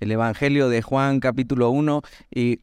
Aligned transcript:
el 0.00 0.10
Evangelio 0.10 0.68
de 0.68 0.82
Juan 0.82 1.20
capítulo 1.20 1.70
1. 1.70 2.02
Y 2.30 2.60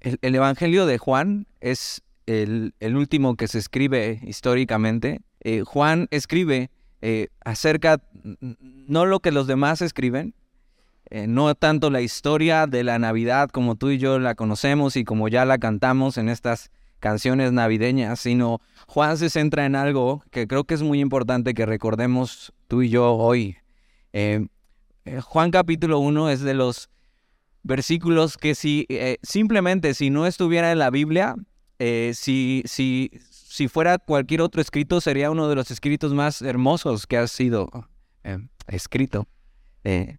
el, 0.00 0.34
Evangelio 0.34 0.86
de 0.86 0.98
Juan 0.98 1.46
es 1.60 2.02
el, 2.26 2.72
último 2.80 3.36
que 3.36 3.48
se 3.48 3.58
escribe 3.58 4.20
históricamente. 4.22 5.20
Eh, 5.40 5.62
Juan 5.64 6.08
escribe 6.10 6.70
eh, 7.00 7.28
acerca, 7.44 8.00
no 8.40 9.06
lo 9.06 9.20
que 9.20 9.32
los 9.32 9.46
demás 9.46 9.82
escriben, 9.82 10.34
eh, 11.10 11.26
no 11.26 11.54
tanto 11.54 11.90
la 11.90 12.00
historia 12.00 12.66
de 12.66 12.84
la 12.84 12.98
Navidad 12.98 13.50
como 13.50 13.74
tú 13.74 13.90
y 13.90 13.98
yo 13.98 14.18
la 14.18 14.34
conocemos 14.34 14.96
y 14.96 15.04
como 15.04 15.28
ya 15.28 15.44
la 15.44 15.58
cantamos 15.58 16.16
en 16.16 16.28
estas 16.28 16.70
canciones 17.00 17.50
navideñas, 17.52 18.20
sino 18.20 18.60
Juan 18.86 19.18
se 19.18 19.28
centra 19.28 19.66
en 19.66 19.74
algo 19.74 20.22
que 20.30 20.46
creo 20.46 20.64
que 20.64 20.74
es 20.74 20.82
muy 20.82 21.00
importante 21.00 21.52
que 21.52 21.66
recordemos 21.66 22.52
tú 22.68 22.82
y 22.82 22.88
yo 22.88 23.12
hoy. 23.14 23.56
Juan 25.22 25.50
capítulo 25.50 25.98
1 25.98 26.30
es 26.30 26.40
de 26.40 26.54
los 26.54 26.88
versículos 27.62 28.36
que 28.36 28.54
si 28.54 28.86
simplemente 29.22 29.94
si 29.94 30.10
no 30.10 30.26
estuviera 30.26 30.72
en 30.72 30.78
la 30.78 30.90
Biblia, 30.90 31.34
si, 31.78 32.62
si, 32.66 33.10
si 33.52 33.68
fuera 33.68 33.98
cualquier 33.98 34.40
otro 34.40 34.62
escrito, 34.62 35.02
sería 35.02 35.30
uno 35.30 35.46
de 35.46 35.54
los 35.54 35.70
escritos 35.70 36.14
más 36.14 36.40
hermosos 36.40 37.06
que 37.06 37.18
ha 37.18 37.26
sido 37.26 37.68
eh, 38.24 38.38
escrito. 38.66 39.28
Eh, 39.84 40.16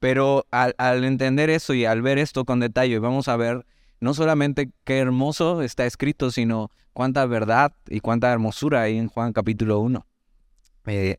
pero 0.00 0.44
al, 0.50 1.04
entender 1.04 1.48
eso 1.48 1.74
y 1.74 1.84
al 1.84 2.02
ver 2.02 2.18
esto 2.18 2.44
con 2.44 2.58
detalle, 2.58 2.98
vamos 2.98 3.28
a 3.28 3.36
ver 3.36 3.64
no 4.00 4.14
solamente 4.14 4.72
qué 4.82 4.98
hermoso 4.98 5.62
está 5.62 5.86
escrito, 5.86 6.32
sino 6.32 6.72
cuánta 6.92 7.24
verdad 7.26 7.72
y 7.88 8.00
cuánta 8.00 8.32
hermosura 8.32 8.82
hay 8.82 8.98
en 8.98 9.06
Juan 9.06 9.32
capítulo 9.32 9.78
1. 9.78 10.04
Eh, 10.86 11.16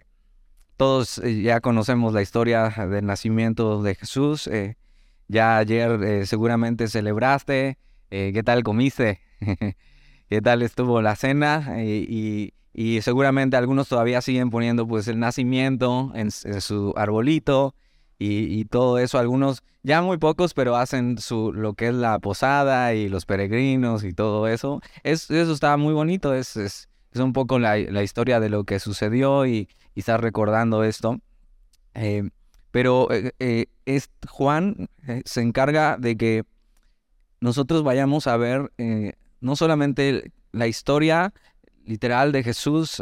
todos 0.77 1.21
ya 1.23 1.61
conocemos 1.61 2.13
la 2.13 2.21
historia 2.21 2.69
del 2.69 3.05
nacimiento 3.05 3.81
de 3.81 3.95
Jesús. 3.95 4.49
ya 5.27 5.57
ayer 5.57 6.25
seguramente 6.27 6.87
celebraste. 6.87 7.77
¿Qué 8.09 8.41
tal 8.43 8.63
comiste? 8.63 9.21
qué 10.29 10.41
tal 10.41 10.61
estuvo 10.61 11.01
la 11.01 11.15
cena 11.15 11.81
y, 11.83 12.51
seguramente 13.01 13.55
algunos 13.55 13.87
todavía 13.87 14.21
siguen 14.21 14.49
poniendo 14.49 14.87
pues 14.87 15.07
el 15.07 15.19
nacimiento 15.19 16.11
en, 16.15 16.31
su 16.31 16.93
arbolito 16.97 17.73
y, 18.17 18.65
todo 18.65 18.97
eso. 18.97 19.19
Algunos, 19.19 19.63
ya 19.83 20.01
muy 20.01 20.17
pocos, 20.17 20.53
pero 20.53 20.75
hacen 20.75 21.17
su, 21.17 21.53
lo 21.53 21.73
que 21.73 21.87
es 21.87 21.93
la 21.93 22.19
posada 22.19 22.93
y 22.93 23.07
los 23.07 23.25
peregrinos 23.25 24.03
y 24.03 24.13
todo 24.13 24.47
eso. 24.47 24.81
Es, 25.03 25.29
eso 25.31 25.53
está 25.53 25.77
muy 25.77 25.93
bonito, 25.93 26.33
es, 26.33 26.89
un 27.15 27.33
poco 27.33 27.59
la, 27.59 28.03
historia 28.03 28.39
de 28.39 28.49
lo 28.49 28.65
que 28.65 28.79
sucedió 28.79 29.45
y, 29.45 29.69
estar 29.99 30.21
recordando 30.21 30.83
esto. 30.83 31.19
Eh, 31.93 32.29
pero 32.71 33.11
eh, 33.11 33.31
eh, 33.39 33.67
es, 33.85 34.09
Juan 34.27 34.89
se 35.23 35.41
encarga 35.41 35.97
de 35.97 36.17
que 36.17 36.43
nosotros 37.39 37.83
vayamos 37.83 38.27
a 38.27 38.37
ver 38.37 38.71
no 39.39 39.55
solamente 39.55 40.31
la 40.51 40.67
historia 40.67 41.33
literal 41.85 42.31
de 42.31 42.43
Jesús 42.43 43.01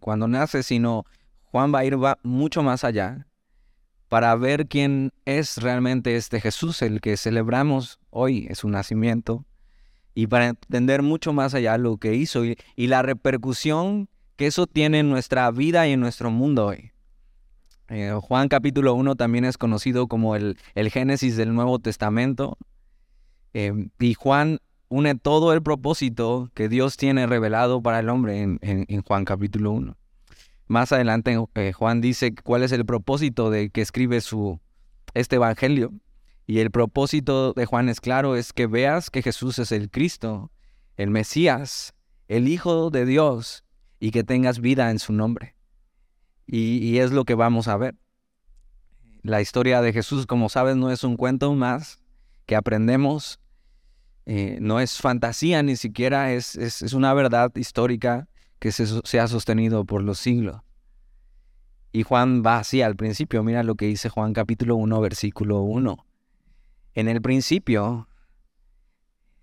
cuando 0.00 0.28
nace, 0.28 0.62
sino 0.62 1.04
Juan 1.44 1.74
va 1.74 1.80
a 1.80 1.84
ir 1.84 1.96
mucho 2.22 2.62
más 2.62 2.84
allá 2.84 3.26
para 4.12 4.36
ver 4.36 4.68
quién 4.68 5.10
es 5.24 5.56
realmente 5.56 6.16
este 6.16 6.38
Jesús, 6.38 6.82
el 6.82 7.00
que 7.00 7.16
celebramos 7.16 7.98
hoy, 8.10 8.46
es 8.50 8.58
su 8.58 8.68
nacimiento, 8.68 9.46
y 10.14 10.26
para 10.26 10.48
entender 10.48 11.00
mucho 11.00 11.32
más 11.32 11.54
allá 11.54 11.78
lo 11.78 11.96
que 11.96 12.14
hizo 12.14 12.44
y, 12.44 12.56
la 12.76 13.00
repercusión 13.00 14.10
que 14.42 14.48
eso 14.48 14.66
tiene 14.66 14.98
en 14.98 15.08
nuestra 15.08 15.48
vida 15.52 15.86
y 15.86 15.92
en 15.92 16.00
nuestro 16.00 16.28
mundo 16.32 16.66
hoy. 16.66 16.90
Eh, 17.88 18.12
Juan 18.20 18.48
capítulo 18.48 18.92
1 18.94 19.14
también 19.14 19.44
es 19.44 19.56
conocido 19.56 20.08
como 20.08 20.34
el, 20.34 20.58
el 20.74 20.90
Génesis 20.90 21.36
del 21.36 21.54
Nuevo 21.54 21.78
Testamento. 21.78 22.58
y 23.54 24.14
Juan 24.14 24.58
une 24.88 25.14
todo 25.14 25.52
el 25.52 25.62
propósito 25.62 26.50
que 26.54 26.68
Dios 26.68 26.96
tiene 26.96 27.28
revelado 27.28 27.82
para 27.82 28.00
el 28.00 28.08
hombre 28.08 28.40
en, 28.40 29.02
Juan 29.02 29.24
capítulo 29.24 29.70
1. 29.70 29.96
Más 30.66 30.90
adelante 30.90 31.38
eh, 31.54 31.72
Juan 31.72 32.00
dice 32.00 32.34
cuál 32.34 32.64
es 32.64 32.72
el 32.72 32.84
propósito 32.84 33.48
de 33.48 33.70
que 33.70 33.80
escribe 33.80 34.20
su, 34.20 34.58
este 35.14 35.36
evangelio. 35.36 35.92
Y 36.48 36.58
el 36.58 36.72
propósito 36.72 37.52
de 37.52 37.64
Juan 37.64 37.88
es 37.88 38.00
claro, 38.00 38.34
es 38.34 38.52
que 38.52 38.66
veas 38.66 39.08
que 39.08 39.22
Jesús 39.22 39.60
es 39.60 39.70
el 39.70 39.88
Cristo, 39.88 40.50
el 40.96 41.10
Mesías, 41.10 41.94
el 42.26 42.48
Hijo 42.48 42.90
de 42.90 43.06
Dios, 43.06 43.62
y 44.02 44.10
que 44.10 44.24
tengas 44.24 44.60
vida 44.60 44.90
en 44.90 44.98
su 44.98 45.12
nombre. 45.12 45.54
Y, 46.46 46.78
y 46.78 46.98
es 46.98 47.12
lo 47.12 47.24
que 47.24 47.34
vamos 47.34 47.68
a 47.68 47.76
ver. 47.76 47.94
La 49.22 49.40
historia 49.40 49.80
de 49.80 49.92
Jesús, 49.92 50.26
como 50.26 50.48
sabes, 50.48 50.76
no 50.76 50.90
es 50.90 51.04
un 51.04 51.16
cuento 51.16 51.54
más 51.54 52.00
que 52.46 52.56
aprendemos 52.56 53.38
eh, 54.24 54.58
no 54.60 54.78
es 54.78 54.98
fantasía 54.98 55.62
ni 55.62 55.74
siquiera, 55.76 56.32
es, 56.32 56.54
es, 56.54 56.92
una 56.92 57.12
verdad 57.12 57.50
histórica 57.56 58.28
que 58.60 58.70
se, 58.70 59.18
ha 59.18 59.26
sostenido 59.26 59.84
por 59.84 60.02
los 60.02 60.18
siglos. 60.18 60.60
Y 61.92 62.04
Juan 62.04 62.42
va 62.46 62.58
así 62.58 62.82
al 62.82 62.94
principio, 62.94 63.42
mira 63.42 63.64
lo 63.64 63.74
que 63.74 63.86
dice 63.86 64.08
Juan 64.08 64.32
capítulo 64.32 64.76
1, 64.76 65.00
versículo 65.00 65.62
1. 65.62 66.06
En 66.94 67.08
el 67.08 67.20
principio, 67.20 68.08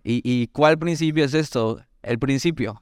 ¿y, 0.04 0.48
cuál 0.48 0.80
principio 0.80 1.26
es 1.26 1.34
esto? 1.34 1.84
El 2.02 2.18
principio. 2.18 2.82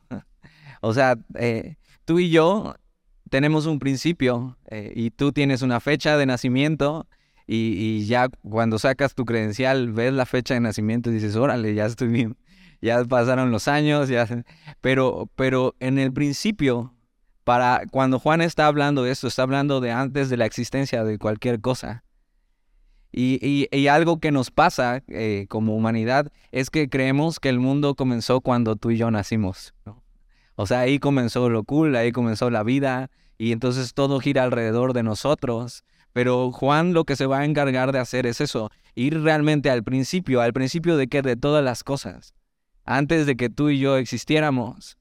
O 0.82 0.94
sea, 0.94 1.18
eh, 1.36 1.76
tú 2.06 2.20
y 2.20 2.30
yo 2.30 2.76
tenemos 3.30 3.66
un 3.66 3.80
principio 3.80 4.58
eh, 4.70 4.92
y 4.96 5.12
tú 5.12 5.32
tienes 5.32 5.62
una 5.62 5.80
fecha 5.80 6.18
de 6.18 6.26
nacimiento 6.26 7.08
y, 7.50 8.06
ya 8.06 8.28
cuando 8.50 8.78
sacas 8.78 9.16
tu 9.16 9.24
credencial, 9.24 9.94
ves 9.94 10.12
la 10.14 10.26
fecha 10.26 10.54
de 10.54 10.60
nacimiento 10.60 11.10
y 11.10 11.14
dices, 11.14 11.38
órale, 11.38 11.74
ya 11.74 11.86
estoy 11.86 12.10
bien, 12.10 12.38
ya 12.82 13.04
pasaron 13.06 13.52
los 13.52 13.70
años, 13.70 14.10
ya... 14.10 14.28
Pero, 14.82 15.30
pero 15.36 15.74
en 15.80 15.98
el 15.98 16.12
principio, 16.12 16.94
para 17.46 17.84
cuando 17.90 18.20
Juan 18.20 18.42
está 18.42 18.68
hablando 18.68 19.04
de 19.04 19.12
esto, 19.12 19.28
está 19.28 19.44
hablando 19.44 19.80
de 19.80 19.92
antes 19.92 20.30
de 20.30 20.36
la 20.36 20.46
existencia 20.46 21.06
de 21.06 21.18
cualquier 21.18 21.62
cosa. 21.62 22.04
Y, 23.14 23.68
y, 23.72 23.88
algo 23.88 24.20
que 24.20 24.32
nos 24.32 24.52
pasa 24.52 25.02
eh, 25.08 25.46
como 25.48 25.74
humanidad 25.74 26.32
es 26.52 26.70
que 26.70 26.90
creemos 26.90 27.40
que 27.40 27.48
el 27.50 27.59
mundo 27.59 27.96
comenzó 27.96 28.42
cuando 28.42 28.76
tú 28.76 28.92
y 28.92 28.98
yo 28.98 29.09
nacimos. 29.09 29.74
O 30.59 30.66
sea, 30.66 30.81
ahí 30.81 30.97
comenzó 30.97 31.50
lo 31.50 31.63
cool, 31.63 31.95
ahí 31.95 32.12
comenzó 32.12 32.50
la 32.50 32.63
vida, 32.63 33.12
y 33.38 33.51
entonces 33.51 33.94
todo 33.94 34.19
gira 34.19 34.44
alrededor 34.44 34.94
de 34.94 35.03
nosotros. 35.03 35.84
Pero 36.13 36.51
Juan 36.51 36.94
lo 36.94 37.06
que 37.06 37.16
se 37.16 37.28
va 37.28 37.40
a 37.40 37.45
encargar 37.45 37.91
de 37.91 38.00
hacer 38.00 38.25
es 38.25 38.41
eso, 38.41 38.72
ir 38.96 39.22
realmente 39.22 39.69
al 39.69 39.84
principio, 39.84 40.41
al 40.41 40.53
principio 40.53 40.97
de 40.97 41.07
que 41.07 41.22
de 41.22 41.35
todas 41.35 41.63
las 41.63 41.84
cosas, 41.84 42.34
antes 42.85 43.28
de 43.28 43.38
que 43.38 43.51
tú 43.51 43.69
y 43.69 43.78
yo 43.78 43.97
existiéramos, 43.97 44.97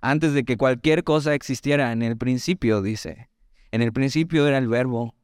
antes 0.00 0.32
de 0.32 0.44
que 0.44 0.56
cualquier 0.56 1.04
cosa 1.04 1.34
existiera, 1.34 1.92
en 1.92 2.02
el 2.02 2.16
principio, 2.16 2.80
dice. 2.80 3.28
En 3.72 3.82
el 3.82 3.92
principio 3.92 4.46
era 4.46 4.56
el 4.56 4.68
verbo, 4.68 5.14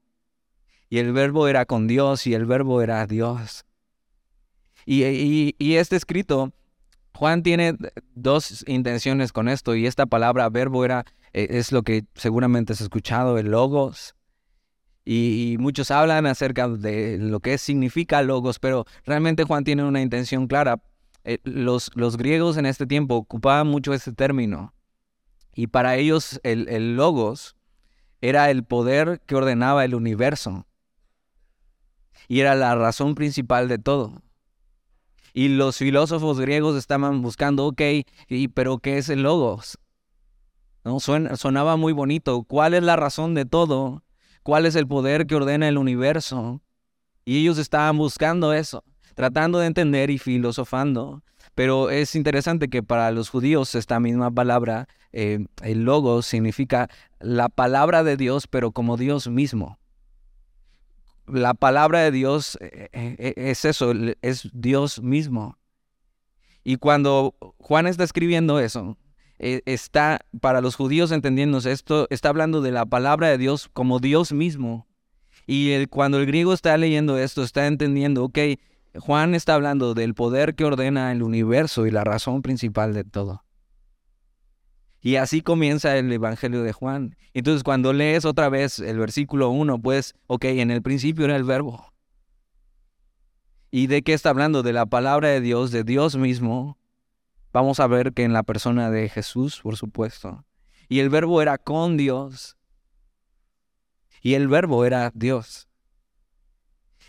y 0.90 0.98
el 0.98 1.14
verbo 1.14 1.48
era 1.48 1.64
con 1.64 1.86
Dios, 1.86 2.26
y 2.26 2.34
el 2.34 2.44
verbo 2.44 2.82
era 2.82 3.06
Dios. 3.06 3.64
Y, 4.84 5.54
este 5.76 5.96
escrito, 5.96 6.52
Juan 7.14 7.42
tiene 7.42 7.76
dos 8.14 8.64
intenciones 8.66 9.32
con 9.32 9.48
esto, 9.48 9.74
y 9.74 9.86
esta 9.86 10.06
palabra 10.06 10.48
verbo 10.48 10.84
era, 10.84 11.04
eh, 11.32 11.48
es 11.50 11.72
lo 11.72 11.82
que 11.82 12.04
seguramente 12.14 12.72
has 12.72 12.80
escuchado, 12.80 13.38
el 13.38 13.50
logos, 13.50 14.14
y, 15.04 15.56
muchos 15.58 15.90
hablan 15.90 16.26
acerca 16.26 16.68
de 16.68 17.18
lo 17.18 17.40
que 17.40 17.58
significa 17.58 18.22
logos, 18.22 18.58
pero 18.58 18.84
realmente 19.04 19.44
Juan 19.44 19.64
tiene 19.64 19.82
una 19.82 20.00
intención 20.00 20.46
clara. 20.46 20.80
Eh, 21.24 21.38
los, 21.44 21.90
los, 21.94 22.16
griegos 22.16 22.56
en 22.56 22.66
este 22.66 22.86
tiempo 22.86 23.16
ocupaban 23.16 23.66
mucho 23.66 23.94
ese 23.94 24.12
término 24.12 24.74
y 25.54 25.68
para 25.68 25.96
ellos 25.96 26.40
el, 26.42 26.68
el 26.68 26.96
logos 26.96 27.54
era 28.20 28.50
el 28.50 28.64
poder 28.64 29.20
que 29.26 29.36
ordenaba 29.36 29.84
el 29.84 29.94
universo 29.94 30.66
y 32.26 32.40
era 32.40 32.56
la 32.56 32.74
razón 32.74 33.14
principal 33.14 33.68
de 33.68 33.78
todo. 33.78 34.22
Y 35.32 35.48
los 35.48 35.78
filósofos 35.78 36.40
griegos 36.40 36.76
estaban 36.76 37.22
buscando, 37.22 37.66
ok, 37.66 37.80
y, 38.28 38.48
pero 38.48 38.78
¿qué 38.78 38.98
es 38.98 39.08
el 39.08 39.22
logos? 39.22 39.78
¿No? 40.84 40.98
sonaba 41.00 41.76
muy 41.76 41.92
bonito. 41.92 42.42
¿Cuál 42.42 42.74
es 42.74 42.82
la 42.82 42.96
razón 42.96 43.34
de 43.34 43.44
todo? 43.44 44.02
cuál 44.42 44.66
es 44.66 44.74
el 44.74 44.86
poder 44.86 45.26
que 45.26 45.36
ordena 45.36 45.68
el 45.68 45.78
universo. 45.78 46.60
Y 47.24 47.38
ellos 47.38 47.58
estaban 47.58 47.96
buscando 47.96 48.52
eso, 48.52 48.84
tratando 49.14 49.58
de 49.58 49.66
entender 49.66 50.10
y 50.10 50.18
filosofando. 50.18 51.22
Pero 51.54 51.90
es 51.90 52.14
interesante 52.14 52.68
que 52.68 52.82
para 52.82 53.10
los 53.10 53.28
judíos 53.28 53.74
esta 53.74 54.00
misma 54.00 54.30
palabra, 54.30 54.88
eh, 55.12 55.46
el 55.62 55.84
logo, 55.84 56.22
significa 56.22 56.88
la 57.20 57.48
palabra 57.48 58.02
de 58.02 58.16
Dios, 58.16 58.46
pero 58.48 58.72
como 58.72 58.96
Dios 58.96 59.28
mismo. 59.28 59.78
La 61.26 61.54
palabra 61.54 62.00
de 62.00 62.10
Dios 62.10 62.58
eh, 62.60 62.88
eh, 62.92 63.34
es 63.36 63.64
eso, 63.64 63.92
es 64.22 64.48
Dios 64.52 65.02
mismo. 65.02 65.58
Y 66.64 66.76
cuando 66.76 67.34
Juan 67.58 67.86
está 67.86 68.04
escribiendo 68.04 68.60
eso, 68.60 68.96
eh, 69.38 69.62
está, 69.66 70.20
para 70.40 70.60
los 70.60 70.76
judíos 70.76 71.10
entendiendo 71.10 71.58
esto, 71.58 72.06
está 72.10 72.28
hablando 72.28 72.60
de 72.60 72.72
la 72.72 72.86
palabra 72.86 73.28
de 73.28 73.38
Dios 73.38 73.68
como 73.72 73.98
Dios 73.98 74.32
mismo. 74.32 74.86
Y 75.46 75.86
cuando 75.86 76.18
el 76.18 76.26
griego 76.26 76.52
está 76.52 76.76
leyendo 76.76 77.18
esto, 77.18 77.42
está 77.42 77.66
entendiendo, 77.66 78.24
ok, 78.24 78.38
Juan 78.98 79.34
está 79.34 79.54
hablando 79.54 79.94
del 79.94 80.14
poder 80.14 80.54
que 80.54 80.64
ordena 80.64 81.10
el 81.10 81.22
universo 81.22 81.86
y 81.86 81.90
la 81.90 82.04
razón 82.04 82.42
principal 82.42 82.94
de 82.94 83.04
todo. 83.04 83.42
Y 85.02 85.16
así 85.16 85.42
comienza 85.42 85.98
el 85.98 86.10
Evangelio 86.12 86.62
de 86.62 86.72
Juan. 86.72 87.16
Entonces 87.34 87.64
cuando 87.64 87.92
lees 87.92 88.24
otra 88.24 88.48
vez 88.48 88.78
el 88.78 88.98
versículo 88.98 89.50
1, 89.50 89.80
pues, 89.82 90.14
ok, 90.28 90.44
en 90.44 90.70
el 90.70 90.80
principio 90.80 91.24
era 91.24 91.34
el 91.34 91.42
verbo. 91.42 91.92
¿Y 93.72 93.88
de 93.88 94.02
qué 94.02 94.12
está 94.12 94.30
hablando? 94.30 94.62
De 94.62 94.72
la 94.72 94.86
palabra 94.86 95.28
de 95.28 95.40
Dios, 95.40 95.72
de 95.72 95.82
Dios 95.82 96.16
mismo. 96.16 96.78
Vamos 97.52 97.80
a 97.80 97.88
ver 97.88 98.12
que 98.12 98.22
en 98.22 98.32
la 98.32 98.44
persona 98.44 98.90
de 98.90 99.08
Jesús, 99.08 99.60
por 99.60 99.76
supuesto. 99.76 100.44
Y 100.88 101.00
el 101.00 101.10
verbo 101.10 101.42
era 101.42 101.58
con 101.58 101.96
Dios. 101.96 102.56
Y 104.20 104.34
el 104.34 104.46
verbo 104.46 104.84
era 104.84 105.10
Dios. 105.14 105.68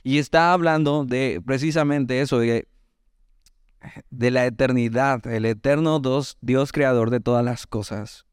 Y 0.02 0.18
está 0.18 0.52
hablando 0.52 1.06
de 1.06 1.42
precisamente 1.46 2.22
eso, 2.22 2.40
de, 2.40 2.68
de 4.10 4.32
la 4.32 4.46
eternidad, 4.46 5.26
el 5.28 5.46
eterno 5.46 6.00
Dios, 6.00 6.38
Dios 6.42 6.72
creador 6.72 7.10
de 7.10 7.20
todas 7.20 7.44
las 7.44 7.68
cosas. 7.68 8.26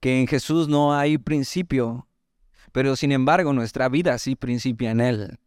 Que 0.00 0.20
en 0.20 0.26
Jesús 0.26 0.68
no 0.68 0.94
hay 0.94 1.18
principio, 1.18 2.06
pero 2.72 2.96
sin 2.96 3.12
embargo 3.12 3.52
nuestra 3.52 3.88
vida 3.88 4.18
sí 4.18 4.36
principia 4.36 4.90
en 4.90 5.00
Él. 5.00 5.38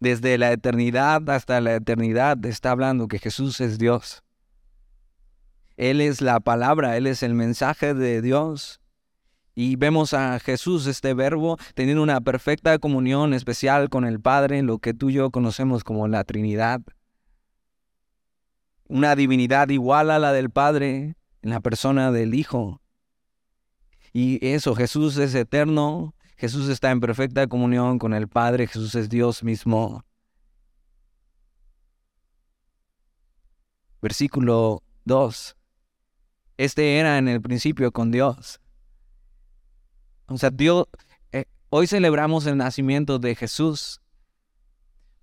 Desde 0.00 0.38
la 0.38 0.52
eternidad 0.52 1.28
hasta 1.30 1.60
la 1.60 1.74
eternidad 1.74 2.44
está 2.46 2.70
hablando 2.70 3.08
que 3.08 3.18
Jesús 3.18 3.60
es 3.60 3.78
Dios. 3.78 4.22
Él 5.76 6.00
es 6.00 6.20
la 6.20 6.40
palabra, 6.40 6.96
Él 6.96 7.06
es 7.06 7.22
el 7.22 7.34
mensaje 7.34 7.94
de 7.94 8.20
Dios. 8.20 8.80
Y 9.54 9.74
vemos 9.76 10.14
a 10.14 10.38
Jesús, 10.38 10.86
este 10.86 11.14
verbo, 11.14 11.56
teniendo 11.74 12.02
una 12.02 12.20
perfecta 12.20 12.78
comunión 12.78 13.34
especial 13.34 13.88
con 13.88 14.04
el 14.04 14.20
Padre, 14.20 14.62
lo 14.62 14.78
que 14.78 14.94
tú 14.94 15.10
y 15.10 15.14
yo 15.14 15.30
conocemos 15.30 15.82
como 15.82 16.06
la 16.06 16.22
Trinidad. 16.22 16.80
Una 18.88 19.14
divinidad 19.14 19.68
igual 19.68 20.10
a 20.10 20.18
la 20.18 20.32
del 20.32 20.50
Padre 20.50 21.14
en 21.42 21.50
la 21.50 21.60
persona 21.60 22.10
del 22.10 22.34
Hijo. 22.34 22.80
Y 24.12 24.44
eso, 24.46 24.74
Jesús 24.74 25.16
es 25.18 25.34
eterno, 25.34 26.14
Jesús 26.36 26.68
está 26.68 26.90
en 26.90 27.00
perfecta 27.00 27.46
comunión 27.46 27.98
con 27.98 28.14
el 28.14 28.28
Padre, 28.28 28.66
Jesús 28.66 28.94
es 28.94 29.08
Dios 29.08 29.42
mismo. 29.42 30.04
Versículo 34.00 34.82
2. 35.04 35.56
Este 36.56 36.98
era 36.98 37.18
en 37.18 37.28
el 37.28 37.40
principio 37.40 37.92
con 37.92 38.10
Dios. 38.10 38.60
O 40.26 40.38
sea, 40.38 40.50
Dios, 40.50 40.86
eh, 41.32 41.44
hoy 41.70 41.86
celebramos 41.86 42.46
el 42.46 42.56
nacimiento 42.56 43.18
de 43.18 43.34
Jesús, 43.34 44.00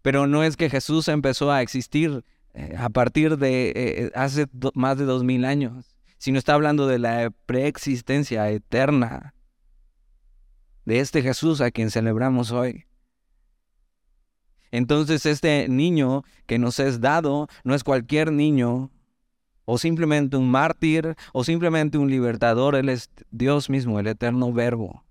pero 0.01 0.27
no 0.27 0.43
es 0.43 0.57
que 0.57 0.69
Jesús 0.69 1.07
empezó 1.07 1.51
a 1.51 1.61
existir 1.61 2.23
eh, 2.55 2.73
a 2.77 2.89
partir 2.89 3.37
de 3.37 3.73
eh, 3.75 4.11
hace 4.15 4.47
más 4.73 4.97
de 4.97 5.03
dos 5.03 5.23
mil 5.23 5.43
años, 5.43 5.95
sino 6.17 6.39
está 6.39 6.53
hablando 6.53 6.87
de 6.87 6.99
la 6.99 7.31
preexistencia 7.45 8.49
eterna 8.49 9.33
de 10.85 11.01
este 11.01 11.21
Jesús 11.21 11.59
a 11.59 11.71
quien 11.71 11.91
celebramos 11.91 12.51
hoy. 12.51 12.85
Entonces 14.71 15.25
este 15.25 15.67
niño 15.67 16.23
que 16.45 16.57
nos 16.57 16.79
es 16.79 17.01
dado 17.01 17.47
no 17.65 17.75
es 17.75 17.83
cualquier 17.83 18.31
niño, 18.31 18.89
o 19.65 19.77
simplemente 19.77 20.37
un 20.37 20.49
mártir, 20.49 21.15
o 21.33 21.43
simplemente 21.43 21.97
un 21.97 22.09
libertador, 22.09 22.75
Él 22.75 22.87
es 22.89 23.09
Dios 23.31 23.69
mismo, 23.69 23.99
el 23.99 24.07
eterno 24.07 24.53
verbo, 24.53 25.03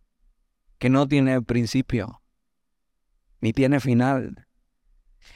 que 0.78 0.88
no 0.88 1.06
tiene 1.08 1.42
principio, 1.42 2.22
ni 3.40 3.52
tiene 3.52 3.80
final. 3.80 4.43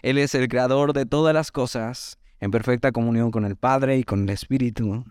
Él 0.03 0.19
es 0.19 0.35
el 0.35 0.49
creador 0.49 0.93
de 0.93 1.07
todas 1.07 1.35
las 1.35 1.51
cosas, 1.51 2.19
en 2.41 2.51
perfecta 2.51 2.93
comunión 2.93 3.31
con 3.31 3.45
el 3.45 3.57
Padre 3.57 3.99
y 3.99 4.05
con 4.05 4.23
el 4.23 4.31
Espíritu. 4.31 5.05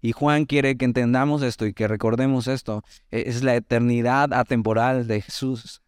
Y 0.00 0.10
Juan 0.10 0.46
quiere 0.46 0.76
que 0.76 0.84
entendamos 0.84 1.42
esto 1.42 1.64
y 1.64 1.72
que 1.72 1.86
recordemos 1.86 2.48
esto. 2.48 2.82
E, 3.12 3.24
es 3.28 3.44
la 3.44 3.54
eternidad 3.54 4.32
atemporal 4.34 5.06
de 5.06 5.20
Jesús. 5.20 5.80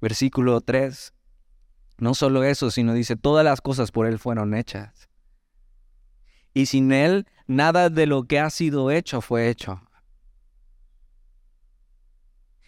Versículo 0.00 0.60
3. 0.60 1.14
No 1.96 2.14
solo 2.14 2.44
eso, 2.44 2.70
sino 2.70 2.92
dice, 2.92 3.16
todas 3.16 3.44
las 3.44 3.62
cosas 3.62 3.90
por 3.92 4.06
Él 4.06 4.18
fueron 4.18 4.52
hechas. 4.52 5.08
Y 6.52 6.66
sin 6.66 6.92
Él, 6.92 7.26
nada 7.46 7.88
de 7.88 8.06
lo 8.06 8.24
que 8.24 8.38
ha 8.38 8.50
sido 8.50 8.90
hecho 8.90 9.22
fue 9.22 9.48
hecho. 9.48 9.80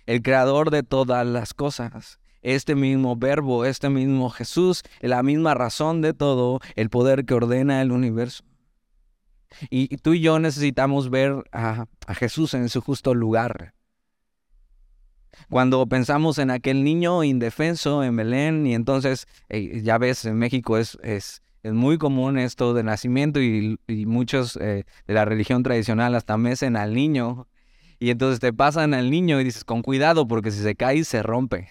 El 0.07 0.23
creador 0.23 0.71
de 0.71 0.83
todas 0.83 1.27
las 1.27 1.53
cosas, 1.53 2.19
este 2.47 2.77
mismo 2.77 3.17
verbo, 3.17 3.65
este 3.65 3.91
mismo 3.91 4.31
Jesús, 4.31 4.85
la 5.01 5.25
misma 5.25 5.55
razón 5.55 6.01
de 6.01 6.15
todo, 6.15 6.61
el 6.77 6.91
poder 6.91 7.25
que 7.25 7.35
ordena 7.35 7.83
el 7.83 7.91
universo. 7.91 8.45
Y 9.69 9.97
tú 9.97 10.15
y 10.15 10.21
yo 10.21 10.39
necesitamos 10.39 11.11
ver 11.11 11.43
a, 11.51 11.87
Jesús 12.15 12.55
en 12.55 12.69
su 12.69 12.81
justo 12.81 13.15
lugar. 13.15 13.75
Cuando 15.51 15.87
pensamos 15.87 16.39
en 16.39 16.51
aquel 16.51 16.85
niño 16.85 17.25
indefenso 17.25 18.05
en 18.05 18.15
Belén, 18.15 18.65
y 18.65 18.75
entonces, 18.75 19.27
eh, 19.49 19.81
ya 19.83 19.99
ves, 19.99 20.25
en 20.25 20.37
México 20.37 20.79
es, 20.79 20.97
es, 21.03 21.43
es, 21.65 21.73
muy 21.73 21.99
común 21.99 22.39
esto 22.39 22.75
de 22.75 22.85
nacimiento 22.85 23.41
y, 23.41 23.77
muchos 24.07 24.57
eh, 24.57 24.85
de 25.07 25.15
la 25.15 25.25
religión 25.25 25.65
tradicional 25.65 26.15
hasta 26.15 26.37
mecen 26.37 26.77
al 26.77 26.95
niño. 26.95 27.49
Y 27.99 28.11
entonces 28.11 28.39
te 28.39 28.53
pasan 28.53 28.95
al 28.95 29.11
niño 29.11 29.41
y 29.41 29.45
dices, 29.45 29.65
con 29.65 29.83
cuidado, 29.83 30.29
porque 30.29 30.53
si 30.53 30.63
se 30.63 30.77
cae, 30.77 31.03
se 31.03 31.23
rompe. 31.25 31.69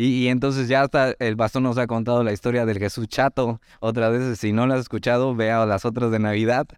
Y, 0.00 0.28
entonces 0.28 0.68
ya 0.68 0.82
hasta 0.82 1.16
el 1.18 1.34
bastón 1.34 1.64
nos 1.64 1.76
ha 1.76 1.88
contado 1.88 2.22
la 2.22 2.32
historia 2.32 2.64
del 2.64 2.78
Jesús 2.78 3.08
chato. 3.08 3.60
Otras 3.80 4.12
veces, 4.12 4.38
si 4.38 4.52
no 4.52 4.64
lo 4.64 4.74
has 4.74 4.80
escuchado, 4.80 5.34
vea 5.34 5.66
las 5.66 5.84
otras 5.84 6.12
de 6.12 6.20
Navidad 6.20 6.68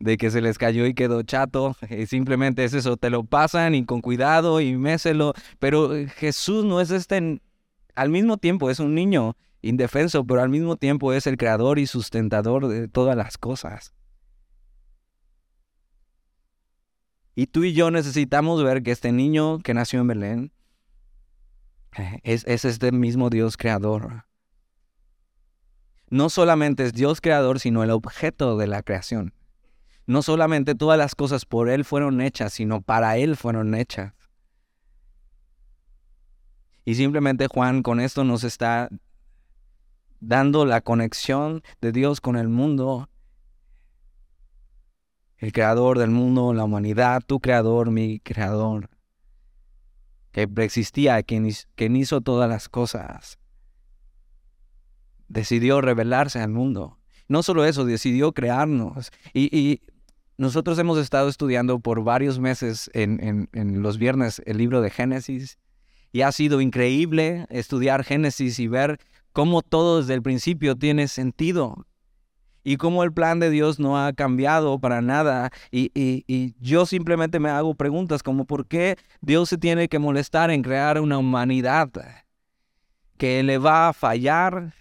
de 0.00 0.16
que 0.16 0.28
se 0.32 0.40
les 0.40 0.58
cayó 0.58 0.84
y 0.84 0.92
quedó 0.92 1.22
chato. 1.22 1.76
Y 1.88 2.06
simplemente 2.06 2.64
es 2.64 2.74
eso, 2.74 2.96
te 2.96 3.10
lo 3.10 3.22
pasan 3.22 3.76
y 3.76 3.84
con 3.84 4.00
cuidado 4.00 4.60
y 4.60 4.76
méselo. 4.76 5.34
Pero 5.60 5.94
eh, 5.94 6.08
Jesús 6.08 6.64
no 6.64 6.80
es 6.80 6.90
este, 6.90 7.40
al 7.94 8.10
mismo 8.10 8.38
tiempo 8.38 8.68
es 8.68 8.80
un 8.80 8.96
niño 8.96 9.36
indefenso, 9.62 10.26
pero 10.26 10.42
al 10.42 10.48
mismo 10.48 10.74
tiempo 10.74 11.12
es 11.12 11.28
el 11.28 11.36
creador 11.36 11.78
y 11.78 11.86
sustentador 11.86 12.66
de 12.66 12.88
todas 12.88 13.16
las 13.16 13.38
cosas. 13.38 13.94
Y 17.36 17.46
tú 17.46 17.62
y 17.62 17.72
yo 17.72 17.92
necesitamos 17.92 18.64
ver 18.64 18.82
que 18.82 18.90
este 18.90 19.12
niño 19.12 19.60
que 19.60 19.74
nació 19.74 20.00
en 20.00 20.06
Belén 20.08 20.44
eh, 20.46 20.53
es, 22.22 22.44
es 22.46 22.64
este 22.64 22.92
mismo 22.92 23.30
Dios 23.30 23.56
creador. 23.56 24.24
No 26.08 26.30
solamente 26.30 26.84
es 26.84 26.92
Dios 26.92 27.20
creador, 27.20 27.60
sino 27.60 27.82
el 27.82 27.90
objeto 27.90 28.56
de 28.56 28.66
la 28.66 28.82
creación 28.82 29.32
no 30.06 30.22
solamente 30.22 30.74
todas 30.74 30.98
las 30.98 31.14
cosas 31.14 31.44
por 31.46 31.68
Él 31.68 31.84
fueron 31.84 32.20
hechas, 32.20 32.52
sino 32.52 32.82
para 32.82 33.16
Él 33.16 33.36
fueron 33.36 33.74
hechas. 33.74 34.12
Y 36.84 36.96
simplemente 36.96 37.48
Juan 37.48 37.82
con 37.82 38.00
esto 38.00 38.24
nos 38.24 38.44
está 38.44 38.90
dando 40.20 40.66
la 40.66 40.82
conexión 40.82 41.62
de 41.80 41.92
Dios 41.92 42.20
con 42.20 42.36
el 42.36 42.48
mundo. 42.48 43.08
El 45.38 45.52
creador 45.52 45.98
del 45.98 46.10
mundo, 46.10 46.52
la 46.52 46.64
humanidad, 46.64 47.22
tu 47.26 47.40
creador, 47.40 47.90
mi 47.90 48.20
creador, 48.20 48.90
que 50.34 50.48
preexistía, 50.48 51.22
quien, 51.22 51.46
hizo 51.96 52.20
todas 52.20 52.50
las 52.50 52.68
cosas, 52.68 53.38
decidió 55.28 55.80
revelarse 55.80 56.40
al 56.40 56.50
mundo. 56.50 56.98
No 57.28 57.44
solo 57.44 57.64
eso, 57.64 57.84
decidió 57.84 58.32
crearnos. 58.32 59.12
Y, 59.32 59.56
y 59.56 59.80
nosotros 60.36 60.76
hemos 60.80 60.98
estado 60.98 61.28
estudiando 61.28 61.78
por 61.78 62.02
varios 62.02 62.40
meses 62.40 62.90
en, 62.94 63.48
los 63.52 63.96
viernes 63.96 64.42
el 64.44 64.58
libro 64.58 64.82
de 64.82 64.90
Génesis 64.90 65.56
y 66.10 66.22
ha 66.22 66.32
sido 66.32 66.60
increíble 66.60 67.46
estudiar 67.48 68.02
Génesis 68.02 68.58
y 68.58 68.66
ver 68.66 68.98
cómo 69.32 69.62
todo 69.62 70.00
desde 70.00 70.14
el 70.14 70.22
principio 70.22 70.74
tiene 70.74 71.06
sentido 71.06 71.86
y 72.64 72.78
cómo 72.78 73.04
el 73.04 73.12
plan 73.12 73.38
de 73.38 73.50
Dios 73.50 73.78
no 73.78 74.02
ha 74.02 74.12
cambiado 74.14 74.78
para 74.78 75.02
nada. 75.02 75.50
Y, 75.70 75.92
y, 75.94 76.54
yo 76.58 76.86
simplemente 76.86 77.38
me 77.38 77.50
hago 77.50 77.74
preguntas 77.74 78.22
como 78.22 78.46
por 78.46 78.66
qué 78.66 78.96
Dios 79.20 79.50
se 79.50 79.58
tiene 79.58 79.88
que 79.88 79.98
molestar 79.98 80.50
en 80.50 80.62
crear 80.62 81.00
una 81.00 81.18
humanidad 81.18 81.90
que 83.18 83.42
le 83.42 83.58
va 83.58 83.88
a 83.88 83.92
fallar, 83.92 84.74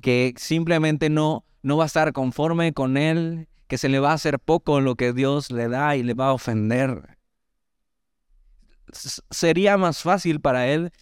que 0.00 0.34
simplemente 0.36 1.08
no, 1.08 1.44
no 1.62 1.78
va 1.78 1.84
a 1.84 1.86
estar 1.86 2.12
conforme 2.12 2.74
con 2.74 2.96
Él, 2.98 3.48
que 3.66 3.78
se 3.78 3.88
le 3.88 3.98
va 3.98 4.10
a 4.10 4.14
hacer 4.14 4.38
poco 4.38 4.80
lo 4.80 4.94
que 4.94 5.14
Dios 5.14 5.50
le 5.50 5.68
da 5.68 5.96
y 5.96 6.02
le 6.02 6.12
va 6.12 6.28
a 6.28 6.32
ofender. 6.34 7.16
sería 9.30 9.78
más 9.78 10.02
fácil 10.02 10.40
para 10.40 10.68
él 10.68 10.92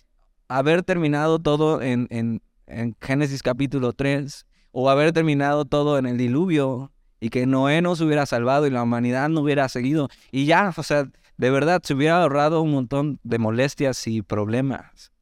haber 0.48 0.82
terminado 0.82 1.40
todo 1.40 1.82
en, 1.82 2.06
en, 2.10 2.40
en 2.66 2.96
Génesis 3.00 3.42
capítulo 3.42 3.92
3 3.92 4.46
o 4.72 4.90
haber 4.90 5.12
terminado 5.12 5.64
todo 5.64 5.98
en 5.98 6.06
el 6.06 6.18
diluvio 6.18 6.90
y 7.20 7.30
que 7.30 7.46
Noé 7.46 7.82
nos 7.82 8.00
hubiera 8.00 8.26
salvado 8.26 8.66
y 8.66 8.70
la 8.70 8.82
humanidad 8.82 9.28
no 9.28 9.42
hubiera 9.42 9.68
seguido. 9.68 10.08
Y 10.32 10.46
ya, 10.46 10.72
o 10.76 10.82
sea, 10.82 11.08
de 11.36 11.50
verdad 11.50 11.80
se 11.84 11.94
hubiera 11.94 12.22
ahorrado 12.22 12.62
un 12.62 12.72
montón 12.72 13.20
de 13.22 13.38
molestias 13.38 14.06
y 14.08 14.22
problemas. 14.22 15.12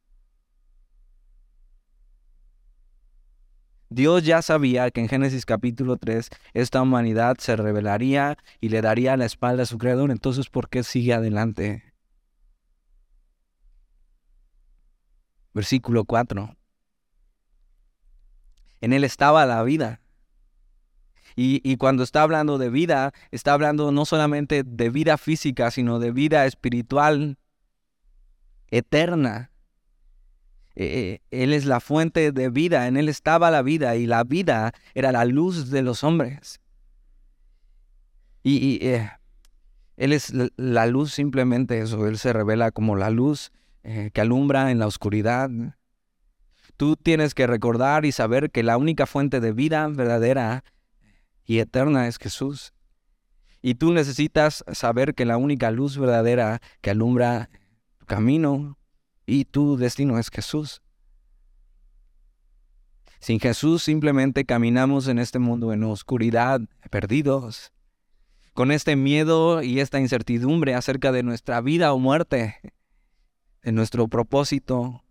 Dios 3.92 4.22
ya 4.24 4.40
sabía 4.40 4.90
que 4.92 5.00
en 5.00 5.08
Génesis 5.08 5.44
capítulo 5.44 5.96
3 5.96 6.30
esta 6.54 6.80
humanidad 6.80 7.36
se 7.38 7.56
rebelaría 7.56 8.38
y 8.60 8.68
le 8.68 8.82
daría 8.82 9.16
la 9.16 9.26
espalda 9.26 9.64
a 9.64 9.66
su 9.66 9.78
creador, 9.78 10.12
entonces 10.12 10.48
¿por 10.48 10.68
qué 10.68 10.84
sigue 10.84 11.12
adelante? 11.12 11.82
Versículo 15.52 16.04
4. 16.04 16.56
En 18.80 18.92
él 18.92 19.04
estaba 19.04 19.46
la 19.46 19.62
vida. 19.62 20.00
Y, 21.36 21.76
cuando 21.76 22.02
está 22.02 22.22
hablando 22.22 22.58
de 22.58 22.68
vida, 22.68 23.12
está 23.30 23.54
hablando 23.54 23.92
no 23.92 24.04
solamente 24.04 24.62
de 24.62 24.90
vida 24.90 25.16
física, 25.16 25.70
sino 25.70 25.98
de 25.98 26.10
vida 26.10 26.44
espiritual, 26.44 27.38
eterna. 28.70 29.50
Eh, 30.74 31.20
eh, 31.30 31.42
él 31.42 31.52
es 31.52 31.64
la 31.64 31.80
fuente 31.80 32.32
de 32.32 32.50
vida, 32.50 32.86
en 32.88 32.96
Él 32.96 33.08
estaba 33.08 33.50
la 33.50 33.62
vida 33.62 33.96
y 33.96 34.06
la 34.06 34.24
vida 34.24 34.72
era 34.94 35.12
la 35.12 35.24
luz 35.24 35.70
de 35.70 35.82
los 35.82 36.04
hombres. 36.04 36.60
Y, 38.42 38.84
eh, 38.86 39.10
Él 39.96 40.12
es 40.12 40.32
la 40.56 40.86
luz 40.86 41.12
simplemente 41.12 41.80
eso, 41.80 42.06
Él 42.06 42.18
se 42.18 42.32
revela 42.32 42.70
como 42.70 42.96
la 42.96 43.10
luz 43.10 43.50
que 43.82 44.20
alumbra 44.20 44.70
en 44.70 44.78
la 44.78 44.86
oscuridad. 44.86 45.50
Tú 46.80 46.96
tienes 46.96 47.34
que 47.34 47.46
recordar 47.46 48.06
y 48.06 48.10
saber 48.10 48.50
que 48.50 48.62
la 48.62 48.78
única 48.78 49.04
fuente 49.04 49.40
de 49.40 49.52
vida 49.52 49.86
verdadera 49.88 50.64
y 51.44 51.58
eterna 51.58 52.08
es 52.08 52.16
Jesús. 52.16 52.72
Y 53.60 53.74
tú 53.74 53.92
necesitas 53.92 54.64
saber 54.72 55.14
que 55.14 55.26
la 55.26 55.36
única 55.36 55.70
luz 55.72 55.98
verdadera 55.98 56.62
que 56.80 56.88
alumbra 56.88 57.50
tu 57.98 58.06
camino 58.06 58.78
y 59.26 59.44
tu 59.44 59.76
destino 59.76 60.18
es 60.18 60.30
Jesús. 60.30 60.80
Sin 63.18 63.40
Jesús 63.40 63.82
simplemente 63.82 64.46
caminamos 64.46 65.06
en 65.06 65.18
este 65.18 65.38
mundo 65.38 65.74
en 65.74 65.84
oscuridad, 65.84 66.62
perdidos, 66.90 67.74
con 68.54 68.72
este 68.72 68.96
miedo 68.96 69.62
y 69.62 69.80
esta 69.80 70.00
incertidumbre 70.00 70.74
acerca 70.74 71.12
de 71.12 71.24
nuestra 71.24 71.60
vida 71.60 71.92
o 71.92 71.98
muerte, 71.98 72.56
de 73.62 73.72
nuestro 73.72 74.08
propósito, 74.08 75.04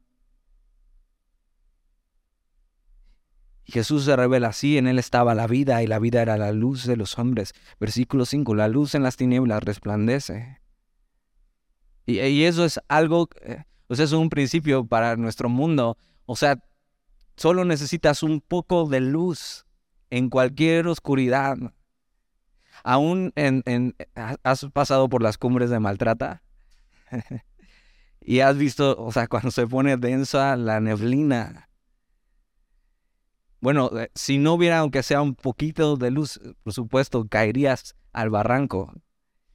Jesús 3.70 4.06
se 4.06 4.16
revela 4.16 4.50
así, 4.50 4.78
en 4.78 4.88
él 4.88 5.00
estaba 5.00 5.36
la 5.36 5.48
vida 5.48 5.84
y 5.84 5.88
la 5.88 6.00
vida 6.00 6.22
era 6.22 6.38
la 6.38 6.52
luz 6.52 6.86
de 6.86 6.98
los 6.98 7.18
hombres. 7.20 7.54
Versículo 7.80 8.26
5, 8.26 8.56
la 8.56 8.68
luz 8.68 8.96
en 8.96 9.04
las 9.04 9.18
tinieblas 9.18 9.64
resplandece. 9.64 10.60
Y, 12.06 12.44
eso 12.44 12.66
es 12.66 12.80
algo, 12.88 13.30
eh, 13.42 13.64
o 13.88 13.96
sea, 13.96 14.06
es 14.06 14.12
un 14.14 14.30
principio 14.30 14.86
para 14.86 15.16
nuestro 15.16 15.50
mundo. 15.50 15.98
O 16.26 16.36
sea, 16.36 16.60
solo 17.36 17.66
necesitas 17.66 18.24
un 18.24 18.42
poco 18.42 18.88
de 18.88 19.00
luz 19.00 19.66
en 20.10 20.30
cualquier 20.30 20.88
oscuridad. 20.88 21.58
Aún 22.84 23.32
en, 23.36 23.62
en, 23.66 23.96
has 24.44 24.66
pasado 24.74 25.10
por 25.10 25.22
las 25.22 25.38
cumbres 25.38 25.70
de 25.70 25.80
Maltrata 25.80 26.42
y 28.22 28.40
has 28.40 28.58
visto, 28.58 28.96
o 28.98 29.12
sea, 29.12 29.28
cuando 29.28 29.52
se 29.52 29.68
pone 29.68 29.98
densa 29.98 30.56
la 30.56 30.80
neblina 30.80 31.69
bueno, 33.62 33.92
eh, 34.00 34.10
si 34.16 34.38
no 34.38 34.54
hubiera 34.54 34.80
aunque 34.80 35.04
sea 35.04 35.22
un 35.22 35.36
poquito 35.36 35.98
de 35.98 36.12
luz, 36.12 36.38
eh, 36.38 36.54
por 36.64 36.74
supuesto, 36.74 37.28
caerías 37.28 37.96
al 38.14 38.30
barranco. 38.30 38.94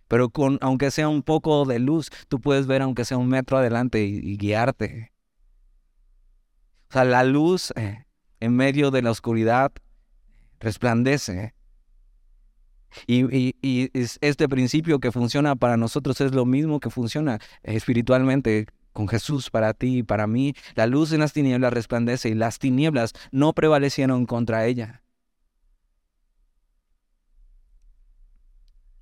Pero 0.09 0.31
con 0.31 0.59
aunque 0.61 0.91
sea 0.91 1.09
un 1.09 1.23
poco 1.23 1.65
de 1.65 1.79
luz, 1.79 2.11
tú 2.29 2.41
puedes 2.41 2.67
ver 2.67 2.83
aunque 2.83 3.05
sea 3.05 3.17
un 3.17 3.29
metro 3.29 3.59
adelante 3.59 4.05
y, 4.05 4.37
guiarte. 4.37 5.13
O 6.91 6.93
sea, 6.93 7.05
la 7.05 7.25
luz 7.25 7.73
eh, 7.77 8.05
en 8.41 8.55
medio 8.55 8.91
de 8.91 9.03
la 9.03 9.11
oscuridad 9.11 9.73
resplandece. 10.61 11.55
Y, 13.09 13.57
y, 13.61 13.91
este 13.93 14.49
principio 14.49 15.01
que 15.01 15.11
funciona 15.11 15.57
para 15.57 15.77
nosotros 15.77 16.21
es 16.21 16.33
lo 16.33 16.45
mismo 16.45 16.79
que 16.79 16.91
funciona 16.91 17.41
espiritualmente 17.65 18.67
con 18.95 19.09
Jesús 19.09 19.51
para 19.51 19.75
ti 19.75 19.99
y 19.99 20.03
para 20.03 20.27
mí. 20.27 20.55
La 20.75 20.87
luz 20.87 21.13
en 21.13 21.21
las 21.21 21.35
tinieblas 21.35 21.75
resplandece 21.75 22.31
y 22.31 22.35
las 22.35 22.59
tinieblas 22.59 23.13
no 23.31 23.53
prevalecieron 23.53 24.25
contra 24.25 24.65
ella. 24.65 25.03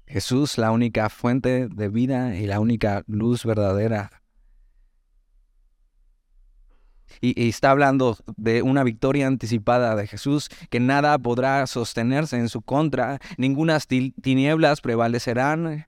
Jesús, 0.07 0.59
la 0.59 0.73
única 0.73 1.09
fuente 1.09 1.69
de 1.69 1.89
vida 1.89 2.37
y 2.37 2.47
la 2.47 2.61
única 2.61 3.03
luz 3.07 3.45
verdadera. 3.45 4.23
Y, 7.21 7.49
está 7.49 7.71
hablando 7.71 8.19
de 8.37 8.63
una 8.63 8.83
victoria 8.83 9.27
anticipada 9.27 9.95
de 9.95 10.07
Jesús, 10.07 10.49
que 10.71 10.81
nada 10.81 11.19
podrá 11.19 11.67
sostenerse 11.67 12.37
en 12.37 12.49
su 12.49 12.63
contra, 12.63 13.21
ninguna 13.37 13.79
tinieblas 13.81 14.81
prevalecerán. 14.81 15.87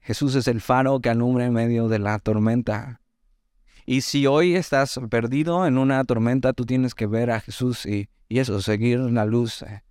Jesús 0.00 0.34
es 0.34 0.48
el 0.48 0.60
faro 0.60 1.00
que 1.00 1.10
alumbra 1.10 1.44
en 1.44 1.52
medio 1.52 1.88
de 1.88 1.98
la 1.98 2.18
tormenta. 2.18 2.99
Y 3.86 4.02
si 4.02 4.26
hoy 4.26 4.54
estás 4.54 5.00
perdido 5.10 5.66
en 5.66 5.78
una 5.78 6.04
tormenta, 6.04 6.52
tú 6.52 6.64
tienes 6.66 6.94
que 6.94 7.06
ver 7.06 7.30
a 7.30 7.40
Jesús 7.40 7.86
y, 7.86 8.08
eso, 8.28 8.60
seguir 8.62 9.00
la 9.00 9.24
luz 9.24 9.62
eh, 9.62 9.82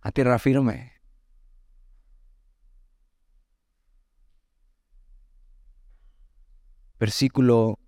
a 0.00 0.12
tierra 0.12 0.38
firme. 0.38 0.92
Versículo 6.98 7.78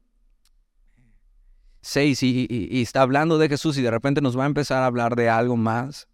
6 1.81 2.23
y, 2.23 2.47
y, 2.51 2.83
está 2.83 3.01
hablando 3.01 3.39
de 3.39 3.49
Jesús 3.49 3.79
y 3.79 3.83
de 3.83 3.91
repente 3.91 4.21
nos 4.21 4.39
va 4.39 4.45
a 4.45 4.47
empezar 4.47 4.83
a 4.83 4.87
hablar 4.87 5.17
de 5.17 5.31
algo 5.31 5.57
más. 5.57 6.09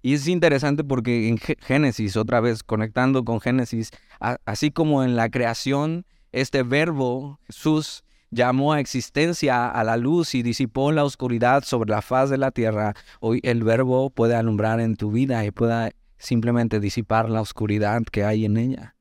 Y 0.00 0.14
es 0.14 0.28
interesante 0.28 0.84
porque 0.84 1.28
en 1.28 1.36
Génesis, 1.38 2.16
otra 2.16 2.40
vez 2.40 2.62
conectando 2.62 3.24
con 3.24 3.40
Génesis, 3.40 3.90
así 4.20 4.70
como 4.70 5.02
en 5.02 5.16
la 5.16 5.28
creación, 5.30 6.06
este 6.32 6.62
verbo, 6.62 7.40
Jesús, 7.46 8.04
llamó 8.30 8.72
a 8.72 8.80
existencia 8.80 9.68
a 9.68 9.84
la 9.84 9.96
luz 9.96 10.34
y 10.34 10.42
disipó 10.42 10.92
la 10.92 11.04
oscuridad 11.04 11.64
sobre 11.64 11.90
la 11.90 12.02
faz 12.02 12.30
de 12.30 12.38
la 12.38 12.50
tierra. 12.50 12.94
Hoy 13.20 13.40
el 13.42 13.64
verbo 13.64 14.10
puede 14.10 14.34
alumbrar 14.34 14.80
en 14.80 14.96
tu 14.96 15.10
vida 15.10 15.44
y 15.44 15.50
pueda 15.50 15.90
simplemente 16.18 16.80
disipar 16.80 17.30
la 17.30 17.40
oscuridad 17.40 18.02
que 18.04 18.24
hay 18.24 18.44
en 18.44 18.56
ella. 18.56 18.96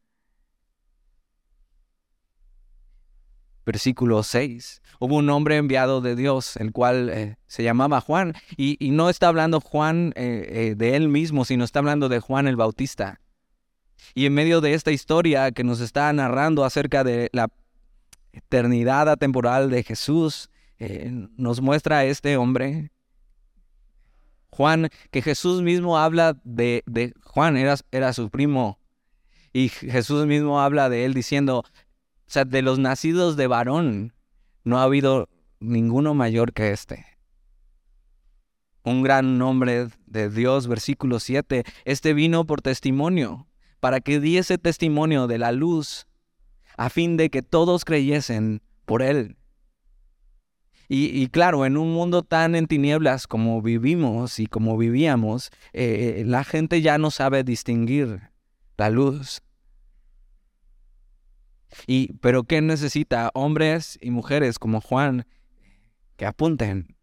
Versículo 3.65 4.21
6. 4.21 4.81
Hubo 4.99 5.15
un 5.17 5.29
hombre 5.29 5.57
enviado 5.57 5.99
de 5.99 6.15
Dios, 6.15 6.55
el 6.57 6.71
cual 6.71 7.09
eh, 7.09 7.37
se 7.47 7.63
llamaba 7.63 7.99
Juan, 7.99 8.33
y, 8.57 8.77
no 8.91 9.09
está 9.09 9.27
hablando 9.27 9.59
Juan 9.59 10.13
eh, 10.15 10.45
eh, 10.49 10.75
de 10.75 10.95
él 10.95 11.09
mismo, 11.09 11.45
sino 11.45 11.63
está 11.63 11.79
hablando 11.79 12.07
de 12.07 12.19
Juan 12.19 12.47
el 12.47 12.55
Bautista. 12.55 13.19
Y 14.17 14.25
en 14.25 14.33
medio 14.33 14.61
de 14.61 14.73
esta 14.73 14.93
historia 14.93 15.51
que 15.51 15.65
nos 15.65 15.81
está 15.81 16.11
narrando 16.13 16.63
acerca 16.63 17.03
de 17.03 17.29
la 17.33 17.49
eternidad 18.31 19.09
atemporal 19.09 19.69
de 19.69 19.83
Jesús, 19.83 20.49
eh, 20.79 21.11
nos 21.35 21.59
muestra 21.59 21.97
a 21.97 22.05
este 22.05 22.37
hombre, 22.37 22.91
Juan, 24.51 24.89
que 25.11 25.21
Jesús 25.21 25.61
mismo 25.61 25.97
habla 25.97 26.39
de, 26.45 27.13
Juan, 27.25 27.57
era, 27.57 27.75
era 27.91 28.13
su 28.13 28.29
primo, 28.29 28.79
y 29.51 29.67
Jesús 29.67 30.25
mismo 30.25 30.61
habla 30.61 30.87
de 30.87 31.03
él 31.03 31.13
diciendo, 31.13 31.59
o 31.59 31.63
sea, 32.25 32.45
de 32.45 32.61
los 32.61 32.79
nacidos 32.79 33.35
de 33.35 33.47
varón, 33.47 34.13
no 34.63 34.79
ha 34.79 34.83
habido 34.83 35.27
ninguno 35.59 36.13
mayor 36.13 36.53
que 36.53 36.71
este. 36.71 37.05
Un 38.83 39.03
gran 39.03 39.37
nombre 39.37 39.89
de 40.05 40.29
Dios, 40.29 40.67
versículo 40.67 41.19
7, 41.19 41.65
este 41.83 42.13
vino 42.13 42.45
por 42.45 42.61
testimonio 42.61 43.45
para 43.85 44.01
que 44.01 44.19
diese 44.19 44.57
testimonio 44.57 45.27
de 45.27 45.37
la 45.37 45.51
luz, 45.51 46.07
a 46.75 46.89
fin 46.89 47.17
de 47.17 47.29
que 47.29 47.43
todos 47.43 47.85
creyesen 47.85 48.63
por 48.85 49.03
él. 49.03 49.37
Y, 50.87 51.27
claro, 51.27 51.67
en 51.67 51.77
un 51.77 51.93
mundo 51.93 52.23
tan 52.23 52.55
en 52.55 52.65
tinieblas 52.65 53.27
como 53.27 53.61
vivimos 53.61 54.39
y 54.39 54.47
como 54.47 54.75
vivíamos, 54.75 55.51
eh, 55.71 56.23
la 56.25 56.43
gente 56.43 56.81
ya 56.81 56.97
no 56.97 57.11
sabe 57.11 57.43
distinguir 57.43 58.31
la 58.75 58.89
luz. 58.89 59.43
Y, 61.85 62.13
pero 62.13 62.43
¿qué 62.43 62.59
necesita? 62.61 63.29
Hombres 63.35 63.99
y 64.01 64.09
mujeres 64.09 64.57
como 64.57 64.81
Juan 64.81 65.27
que 66.17 66.25
apunten 66.25 66.97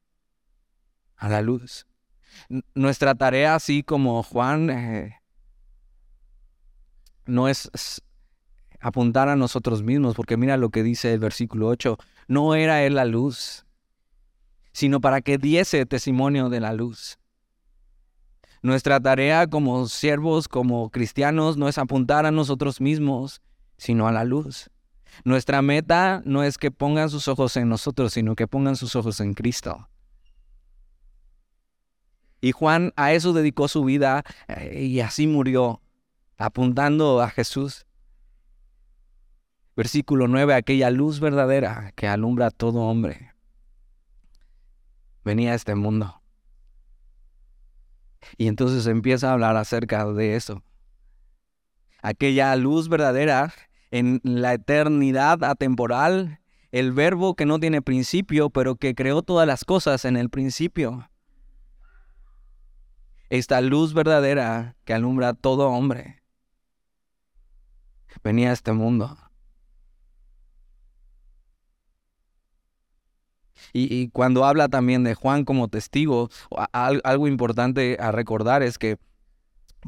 a 1.15 1.29
la 1.29 1.43
luz. 1.43 1.87
nuestra 2.75 3.15
tarea, 3.15 3.55
así 3.55 3.85
como 3.85 4.25
Juan, 4.25 4.69
eh, 4.69 5.22
no 7.27 7.49
es 7.49 7.71
apuntar 8.81 9.29
a 9.29 9.37
nosotros 9.37 9.83
mismos, 9.83 10.15
porque 10.15 10.37
mira 10.37 10.57
lo 10.57 10.71
que 10.71 10.83
dice 10.83 11.13
el 11.13 11.21
versículo 11.21 11.69
8, 11.69 11.99
no 12.29 12.55
era 12.55 12.83
él 12.83 12.97
la 12.97 13.05
luz, 13.05 13.65
sino 14.73 15.01
para 15.01 15.21
que 15.21 15.39
diese 15.39 15.87
testimonio 15.87 16.49
de 16.49 16.61
la 16.61 16.73
luz. 16.73 17.19
Nuestra 18.63 19.01
tarea 19.01 19.49
como 19.49 19.87
siervos, 19.87 20.49
como 20.49 20.91
cristianos, 20.91 21.57
no 21.57 21.69
es 21.69 21.79
apuntar 21.79 22.27
a 22.27 22.31
nosotros 22.31 22.81
mismos, 22.81 23.41
sino 23.77 24.07
a 24.07 24.13
la 24.13 24.25
luz. 24.25 24.71
Nuestra 25.25 25.63
meta 25.63 26.23
no 26.25 26.43
es 26.43 26.59
que 26.59 26.71
pongan 26.71 27.11
sus 27.11 27.29
ojos 27.29 27.57
en 27.57 27.69
nosotros, 27.69 28.13
sino 28.13 28.35
que 28.35 28.47
pongan 28.47 28.77
sus 28.77 28.97
ojos 28.97 29.21
en 29.21 29.35
Cristo. 29.35 29.89
Y 32.41 32.53
Juan 32.53 32.93
a 32.97 33.13
eso 33.13 33.33
dedicó 33.33 33.69
su 33.69 33.85
vida 33.85 34.25
eh, 34.49 34.85
y 34.85 35.01
así 35.01 35.27
murió, 35.27 35.81
apuntando 36.39 37.21
a 37.21 37.31
Jesús. 37.31 37.87
Versículo 39.75 40.29
9, 40.29 40.55
aquella 40.55 40.91
luz 40.91 41.21
verdadera 41.21 41.93
que 41.97 42.07
alumbra 42.07 42.47
a 42.47 42.51
todo 42.51 42.81
hombre. 42.81 43.33
Venía 45.25 45.53
a 45.53 45.55
este 45.55 45.75
mundo. 45.75 46.21
Y 48.37 48.49
entonces 48.49 48.87
empieza 48.87 49.31
a 49.31 49.33
hablar 49.33 49.57
acerca 49.57 50.05
de 50.07 50.37
eso. 50.37 50.63
Aquella 52.03 52.55
luz 52.57 52.89
verdadera 52.89 53.53
en 53.91 54.21
la 54.25 54.55
eternidad 54.55 55.45
atemporal, 55.45 56.41
el 56.71 56.93
verbo 56.93 57.35
que 57.35 57.47
no 57.47 57.59
tiene 57.61 57.83
principio, 57.83 58.51
pero 58.51 58.77
que 58.77 58.95
creó 58.95 59.23
todas 59.23 59.47
las 59.47 59.65
cosas 59.65 60.05
en 60.05 60.17
el 60.17 60.29
principio. 60.29 61.09
Esta 63.31 63.61
luz 63.61 63.95
verdadera 63.95 64.77
que 64.85 64.93
alumbra 64.93 65.31
a 65.31 65.35
todo 65.35 65.69
hombre 65.69 66.22
venía 68.23 68.51
a 68.51 68.53
este 68.53 68.73
mundo. 68.73 69.17
Y, 73.73 74.09
cuando 74.09 74.45
habla 74.45 74.69
también 74.69 75.03
de 75.05 75.15
Juan 75.15 75.45
como 75.45 75.69
testigo, 75.69 76.29
algo 76.73 77.27
importante 77.27 77.97
a 77.99 78.13
recordar 78.13 78.63
es 78.63 78.79
que 78.79 78.99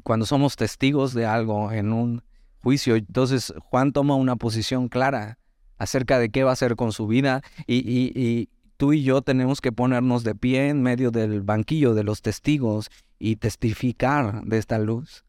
cuando 0.03 0.27
somos 0.27 0.57
testigos 0.57 1.13
de 1.13 1.27
algo 1.27 1.71
en 1.71 1.93
un 1.93 2.23
juicio, 2.63 2.97
entonces 2.97 3.53
Juan 3.59 3.93
toma 3.93 4.15
una 4.17 4.37
posición 4.37 4.89
clara 4.89 5.39
acerca 5.77 6.19
de 6.19 6.31
qué 6.31 6.45
va 6.45 6.51
a 6.51 6.55
hacer 6.55 6.77
con 6.77 6.93
su 6.93 7.07
vida 7.07 7.43
y, 7.67 8.49
tú 8.77 8.93
y 8.93 9.05
yo 9.05 9.23
tenemos 9.23 9.61
que 9.61 9.71
ponernos 9.71 10.25
de 10.25 10.35
pie 10.35 10.69
en 10.69 10.83
medio 10.83 11.11
del 11.11 11.43
banquillo 11.43 11.95
de 11.95 12.05
los 12.05 12.23
testigos 12.23 12.91
y 13.19 13.37
testificar 13.37 14.43
de 14.45 14.59
esta 14.59 14.79
luz. 14.79 15.25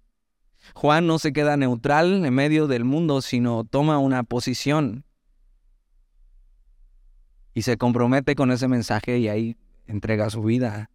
Juan 0.73 1.07
no 1.07 1.19
se 1.19 1.33
queda 1.33 1.57
neutral 1.57 2.25
en 2.25 2.33
medio 2.33 2.67
del 2.67 2.83
mundo, 2.83 3.21
sino 3.21 3.63
toma 3.63 3.99
una 3.99 4.23
posición 4.23 5.05
y 7.53 7.61
se 7.61 7.77
compromete 7.77 8.35
con 8.35 8.51
ese 8.51 8.67
mensaje 8.67 9.17
y 9.17 9.29
ahí 9.29 9.57
entrega 9.87 10.29
su 10.29 10.43
vida. 10.43 10.91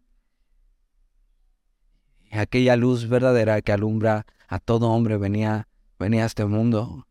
Y 2.31 2.37
aquella 2.37 2.75
luz 2.75 3.09
verdadera 3.09 3.61
que 3.61 3.71
alumbra 3.71 4.25
a 4.47 4.59
todo 4.59 4.91
hombre 4.91 5.17
venía, 5.17 5.67
venía 5.97 6.23
a 6.23 6.27
este 6.27 6.45
mundo. 6.45 7.07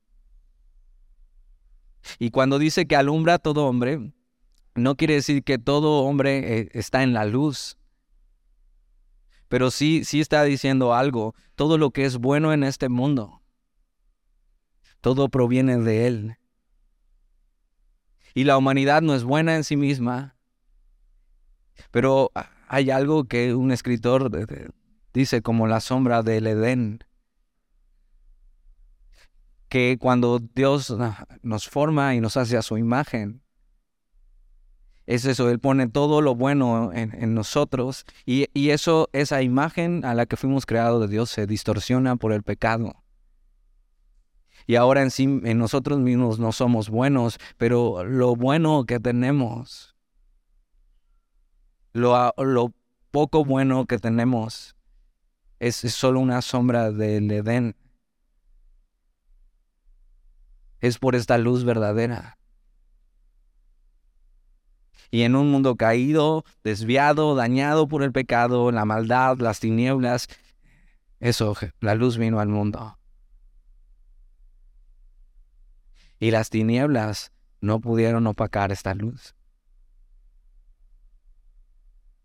Y 2.18 2.30
cuando 2.30 2.58
dice 2.58 2.86
que 2.86 2.96
alumbra 2.96 3.34
a 3.34 3.38
todo 3.38 3.66
hombre, 3.66 4.12
no 4.74 4.96
quiere 4.96 5.14
decir 5.14 5.42
que 5.42 5.58
todo 5.58 6.04
hombre 6.04 6.60
eh, 6.60 6.68
está 6.72 7.02
en 7.02 7.12
la 7.12 7.24
luz. 7.24 7.76
Pero 9.50 9.72
sí, 9.72 10.04
sí 10.04 10.20
está 10.20 10.44
diciendo 10.44 10.94
algo. 10.94 11.34
Todo 11.56 11.76
lo 11.76 11.90
que 11.90 12.04
es 12.04 12.18
bueno 12.18 12.52
en 12.52 12.62
este 12.62 12.88
mundo, 12.88 13.42
todo 15.00 15.28
proviene 15.28 15.76
de 15.76 16.06
Él. 16.06 16.36
Y 18.32 18.44
la 18.44 18.56
humanidad 18.56 19.02
no 19.02 19.12
es 19.12 19.24
buena 19.24 19.56
en 19.56 19.64
sí 19.64 19.76
misma. 19.76 20.36
Pero 21.90 22.30
hay 22.68 22.90
algo 22.90 23.24
que 23.24 23.52
un 23.56 23.72
escritor 23.72 24.30
dice 25.12 25.42
como 25.42 25.66
la 25.66 25.80
sombra 25.80 26.22
del 26.22 26.46
Edén. 26.46 27.00
Que 29.68 29.98
cuando 29.98 30.38
Dios 30.38 30.94
nos 31.42 31.68
forma 31.68 32.14
y 32.14 32.20
nos 32.20 32.36
hace 32.36 32.56
a 32.56 32.62
su 32.62 32.78
imagen, 32.78 33.42
es 35.06 35.24
eso, 35.24 35.50
Él 35.50 35.58
pone 35.58 35.88
todo 35.88 36.20
lo 36.20 36.34
bueno 36.34 36.92
en, 36.92 37.34
nosotros 37.34 38.04
y, 38.26 38.46
y, 38.54 38.70
eso, 38.70 39.08
esa 39.12 39.42
imagen 39.42 40.04
a 40.04 40.14
la 40.14 40.26
que 40.26 40.36
fuimos 40.36 40.66
creados 40.66 41.00
de 41.00 41.08
Dios 41.08 41.30
se 41.30 41.46
distorsiona 41.46 42.16
por 42.16 42.32
el 42.32 42.42
pecado 42.42 42.94
y 44.66 44.76
ahora 44.76 45.02
en 45.02 45.10
sí, 45.10 45.24
en 45.24 45.58
nosotros 45.58 45.98
mismos 45.98 46.38
no 46.38 46.52
somos 46.52 46.90
buenos, 46.90 47.38
pero 47.56 48.04
lo 48.04 48.36
bueno 48.36 48.84
que 48.84 49.00
tenemos, 49.00 49.96
lo, 51.92 52.32
lo 52.36 52.72
poco 53.10 53.44
bueno 53.44 53.86
que 53.86 53.98
tenemos, 53.98 54.76
es, 55.58 55.76
solo 55.76 56.20
una 56.20 56.40
sombra 56.40 56.90
del 56.90 57.30
Edén. 57.30 57.76
Es 60.80 60.98
por 60.98 61.14
esta 61.14 61.36
luz 61.36 61.64
verdadera. 61.64 62.38
Y 65.10 65.22
en 65.22 65.34
un 65.34 65.50
mundo 65.50 65.76
caído, 65.76 66.44
desviado, 66.62 67.34
dañado 67.34 67.88
por 67.88 68.02
el 68.02 68.12
pecado, 68.12 68.70
la 68.70 68.84
maldad, 68.84 69.38
las 69.38 69.60
tinieblas, 69.60 70.28
eso, 71.18 71.56
la 71.80 71.94
luz 71.94 72.16
vino 72.16 72.40
al 72.40 72.48
mundo. 72.48 72.96
y 76.20 76.30
las 76.30 76.50
tinieblas 76.50 77.32
no 77.60 77.80
pudieron 77.80 78.26
opacar 78.26 78.70
esta 78.70 78.94
luz. 78.94 79.34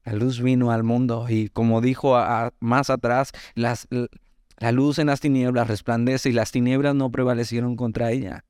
La 0.04 0.14
luz 0.14 0.42
vino 0.42 0.70
al 0.70 0.84
mundo 0.84 1.26
y 1.30 1.50
como 1.50 1.82
dijo 1.82 2.16
más 2.60 2.90
atrás, 2.92 3.32
la 3.56 4.72
luz 4.72 5.00
en 5.00 5.08
las 5.08 5.22
tinieblas 5.22 5.68
resplandece 5.68 6.30
y 6.30 6.34
las 6.34 6.52
tinieblas 6.52 6.94
no 6.94 7.10
prevalecieron 7.10 7.76
contra 7.76 8.12
ella. 8.12 8.46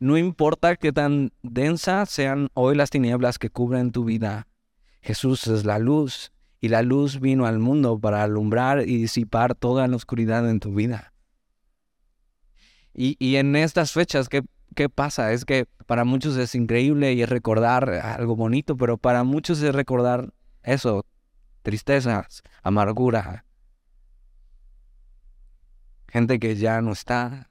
No 0.00 0.16
importa 0.16 0.76
qué 0.76 0.92
tan 0.92 1.32
densas 1.42 2.10
sean 2.10 2.48
hoy 2.54 2.76
las 2.76 2.90
tinieblas 2.90 3.38
que 3.38 3.50
cubren 3.50 3.92
tu 3.92 4.04
vida, 4.04 4.46
Jesús 5.00 5.46
es 5.46 5.64
la 5.64 5.78
luz 5.78 6.32
y 6.60 6.68
la 6.68 6.82
luz 6.82 7.20
vino 7.20 7.46
al 7.46 7.58
mundo 7.58 7.98
para 7.98 8.22
alumbrar 8.22 8.80
y 8.80 8.96
disipar 8.96 9.54
toda 9.54 9.86
la 9.86 9.96
oscuridad 9.96 10.48
en 10.48 10.60
tu 10.60 10.74
vida. 10.74 11.12
Y, 13.00 13.36
en 13.36 13.54
estas 13.54 13.92
fechas, 13.92 14.28
¿qué, 14.28 14.42
¿qué 14.74 14.88
pasa? 14.88 15.32
Es 15.32 15.44
que 15.44 15.66
para 15.86 16.04
muchos 16.04 16.36
es 16.36 16.56
increíble 16.56 17.12
y 17.12 17.22
es 17.22 17.28
recordar 17.28 17.88
algo 17.90 18.34
bonito, 18.34 18.76
pero 18.76 18.98
para 18.98 19.22
muchos 19.22 19.62
es 19.62 19.72
recordar 19.72 20.32
eso, 20.64 21.06
tristezas, 21.62 22.42
amargura. 22.62 23.44
Gente 26.08 26.40
que 26.40 26.56
ya 26.56 26.80
no 26.80 26.90
está. 26.92 27.47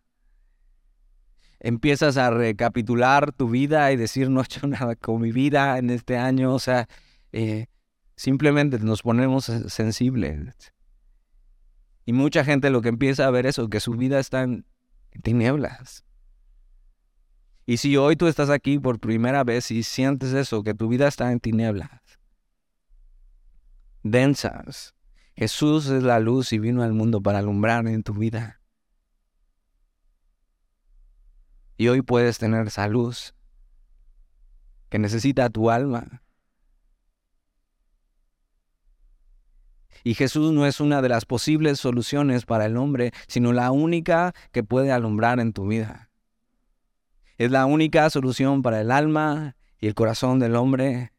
Empiezas 1.60 2.18
a 2.18 2.30
recapitular 2.30 3.32
tu 3.32 3.50
vida 3.50 3.92
y 3.92 3.96
decir, 3.96 4.30
no 4.30 4.42
he 4.42 4.44
hecho 4.44 4.68
nada 4.68 4.96
con 4.96 5.22
mi 5.22 5.32
vida 5.32 5.78
en 5.78 5.90
este 5.90 6.18
año. 6.18 6.54
O 6.54 6.60
sea, 6.60 6.88
eh, 7.32 7.68
simplemente 8.16 8.80
nos 8.80 9.02
ponemos 9.02 9.46
sensibles. 9.46 10.74
Y 12.06 12.14
mucha 12.14 12.46
gente 12.46 12.70
lo 12.70 12.82
que 12.82 12.90
empieza 12.90 13.28
a 13.28 13.32
ver 13.32 13.46
eso, 13.46 13.70
que 13.70 13.80
su 13.80 13.94
vida 13.94 14.20
está 14.20 14.44
en 14.44 14.66
tinieblas. 15.24 16.06
Y 17.66 17.78
si 17.78 17.98
hoy 17.98 18.16
tú 18.16 18.28
estás 18.28 18.50
aquí 18.50 18.80
por 18.80 19.00
primera 19.00 19.44
vez 19.44 19.72
y 19.72 19.84
sientes 19.84 20.34
eso, 20.34 20.64
que 20.64 20.74
tu 20.74 20.88
vida 20.88 21.10
está 21.10 21.34
en 21.34 21.42
tinieblas, 21.42 22.02
densas, 24.04 24.96
Jesús 25.36 25.88
es 25.90 26.02
la 26.02 26.20
luz 26.20 26.54
y 26.54 26.60
vino 26.60 26.82
al 26.82 26.94
mundo 26.94 27.22
para 27.22 27.40
alumbrar 27.40 27.86
en 27.88 28.04
tu 28.04 28.14
vida. 28.14 28.57
Y 31.78 31.88
hoy 31.90 32.02
puedes 32.02 32.40
tener 32.40 32.68
esa 32.68 32.88
luz 32.88 33.36
que 34.90 35.00
necesita 35.00 35.50
tu 35.50 35.70
alma. 35.70 36.24
Y 40.04 40.14
Jesús 40.14 40.54
no 40.54 40.66
es 40.66 40.80
una 40.80 41.02
de 41.02 41.10
las 41.10 41.26
posibles 41.26 41.80
soluciones 41.80 42.46
para 42.46 42.66
el 42.66 42.78
hombre, 42.78 43.12
sino 43.28 43.52
la 43.54 43.72
única 43.72 44.34
que 44.52 44.64
puede 44.64 44.92
alumbrar 44.92 45.40
en 45.40 45.54
tu 45.54 45.68
vida. 45.68 46.10
Es 47.38 47.52
la 47.52 47.66
única 47.66 48.10
solución 48.10 48.62
para 48.62 48.82
el 48.82 48.90
alma 48.90 49.56
y 49.80 49.88
el 49.88 49.96
corazón 49.96 50.40
del 50.40 50.56
hombre. 50.56 51.12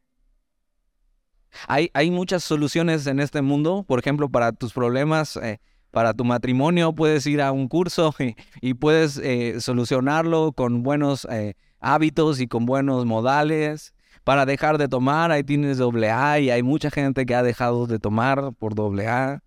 Hay, 1.67 1.89
hay 1.93 2.11
muchas 2.11 2.43
soluciones 2.43 3.07
en 3.07 3.19
este 3.19 3.41
mundo, 3.41 3.85
por 3.87 3.99
ejemplo, 3.99 4.29
para 4.29 4.51
tus 4.51 4.73
problemas, 4.73 5.37
eh, 5.37 5.61
para 5.91 6.13
tu 6.13 6.23
matrimonio, 6.23 6.93
puedes 6.93 7.25
ir 7.25 7.41
a 7.41 7.51
un 7.51 7.67
curso 7.67 8.13
y, 8.61 8.73
puedes 8.75 9.17
eh, 9.17 9.59
solucionarlo 9.61 10.51
con 10.53 10.83
buenos 10.83 11.25
eh, 11.31 11.55
hábitos 11.79 12.39
y 12.39 12.47
con 12.47 12.65
buenos 12.65 13.05
modales 13.05 13.93
para 14.23 14.45
dejar 14.45 14.77
de 14.77 14.87
tomar, 14.87 15.31
ahí 15.31 15.43
tienes 15.43 15.79
doble 15.79 16.11
A 16.11 16.39
y 16.39 16.51
hay 16.51 16.61
mucha 16.61 16.91
gente 16.91 17.25
que 17.25 17.33
ha 17.33 17.43
dejado 17.43 17.87
de 17.87 17.97
tomar 17.97 18.53
por 18.53 18.75
doble 18.75 19.07
A. 19.07 19.41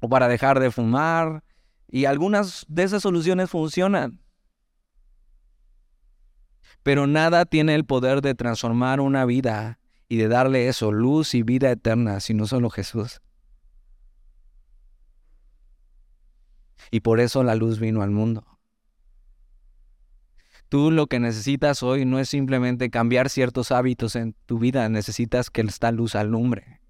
O 0.00 0.08
para 0.08 0.26
dejar 0.26 0.58
de 0.58 0.72
fumar. 0.72 1.44
Y 1.88 2.06
algunas 2.06 2.66
de 2.68 2.82
esas 2.82 3.02
soluciones 3.02 3.48
funcionan. 3.48 4.20
Pero 6.82 7.06
nada 7.06 7.44
tiene 7.44 7.76
el 7.76 7.84
poder 7.84 8.20
de 8.20 8.34
transformar 8.34 9.00
una 9.00 9.24
vida 9.24 9.78
y 10.08 10.16
de 10.16 10.26
darle 10.26 10.66
eso, 10.66 10.90
luz 10.90 11.34
y 11.34 11.42
vida 11.42 11.70
eterna, 11.70 12.18
sino 12.18 12.46
solo 12.46 12.70
Jesús. 12.70 13.20
Y 16.90 17.00
por 17.00 17.20
eso 17.20 17.42
la 17.42 17.54
luz 17.54 17.78
vino 17.78 18.02
al 18.02 18.10
mundo. 18.10 18.44
Tú 20.68 20.90
lo 20.90 21.06
que 21.06 21.20
necesitas 21.20 21.82
hoy 21.82 22.04
no 22.04 22.18
es 22.18 22.28
simplemente 22.28 22.90
cambiar 22.90 23.30
ciertos 23.30 23.70
hábitos 23.70 24.16
en 24.16 24.34
tu 24.46 24.58
vida, 24.58 24.88
necesitas 24.88 25.50
que 25.50 25.60
esta 25.60 25.92
luz 25.92 26.14
alumbre. 26.14 26.80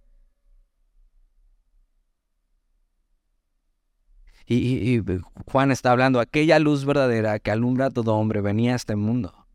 Y, 4.46 5.00
Juan 5.46 5.70
está 5.70 5.90
hablando, 5.92 6.20
aquella 6.20 6.58
luz 6.58 6.84
verdadera 6.84 7.38
que 7.38 7.50
alumbra 7.50 7.86
a 7.86 7.90
todo 7.90 8.14
hombre 8.14 8.40
venía 8.42 8.74
a 8.74 8.76
este 8.76 8.94
mundo. 8.94 9.46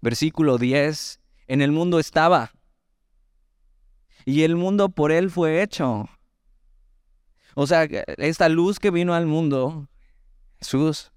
Versículo 0.00 0.56
10, 0.56 1.20
en 1.48 1.60
el 1.60 1.72
mundo 1.72 1.98
estaba. 1.98 2.52
Y 4.24 4.42
el 4.42 4.56
mundo 4.56 4.88
por 4.88 5.12
él 5.12 5.30
fue 5.30 5.62
hecho. 5.62 6.08
O 7.54 7.66
sea, 7.66 7.84
esta 7.84 8.48
luz 8.48 8.78
que 8.78 8.90
vino 8.90 9.14
al 9.14 9.26
mundo, 9.26 9.88
Jesús, 10.58 11.12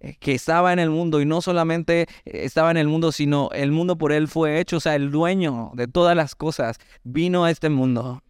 eh, 0.00 0.16
que 0.20 0.34
estaba 0.34 0.72
en 0.72 0.78
el 0.78 0.90
mundo 0.90 1.20
y 1.20 1.26
no 1.26 1.40
solamente 1.40 2.06
estaba 2.24 2.70
en 2.70 2.76
el 2.76 2.88
mundo, 2.88 3.12
sino 3.12 3.50
el 3.52 3.72
mundo 3.72 3.96
por 3.96 4.12
él 4.12 4.28
fue 4.28 4.60
hecho, 4.60 4.76
o 4.76 4.80
sea, 4.80 4.94
el 4.94 5.10
dueño 5.10 5.72
de 5.74 5.88
todas 5.88 6.14
las 6.16 6.34
cosas 6.34 6.78
vino 7.02 7.44
a 7.44 7.50
este 7.50 7.68
mundo. 7.70 8.22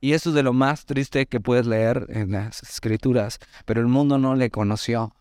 Y 0.00 0.12
eso 0.12 0.28
es 0.28 0.34
de 0.34 0.42
lo 0.42 0.52
más 0.52 0.84
triste 0.84 1.24
que 1.24 1.40
puedes 1.40 1.66
leer 1.66 2.06
en 2.10 2.32
las 2.32 2.62
escrituras, 2.62 3.38
pero 3.64 3.80
el 3.80 3.86
mundo 3.86 4.18
no 4.18 4.34
le 4.34 4.50
conoció. 4.50 5.14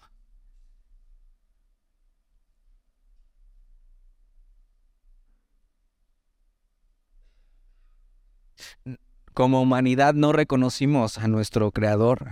Como 9.34 9.62
humanidad 9.62 10.14
no 10.14 10.32
reconocimos 10.32 11.18
a 11.18 11.28
nuestro 11.28 11.72
Creador. 11.72 12.30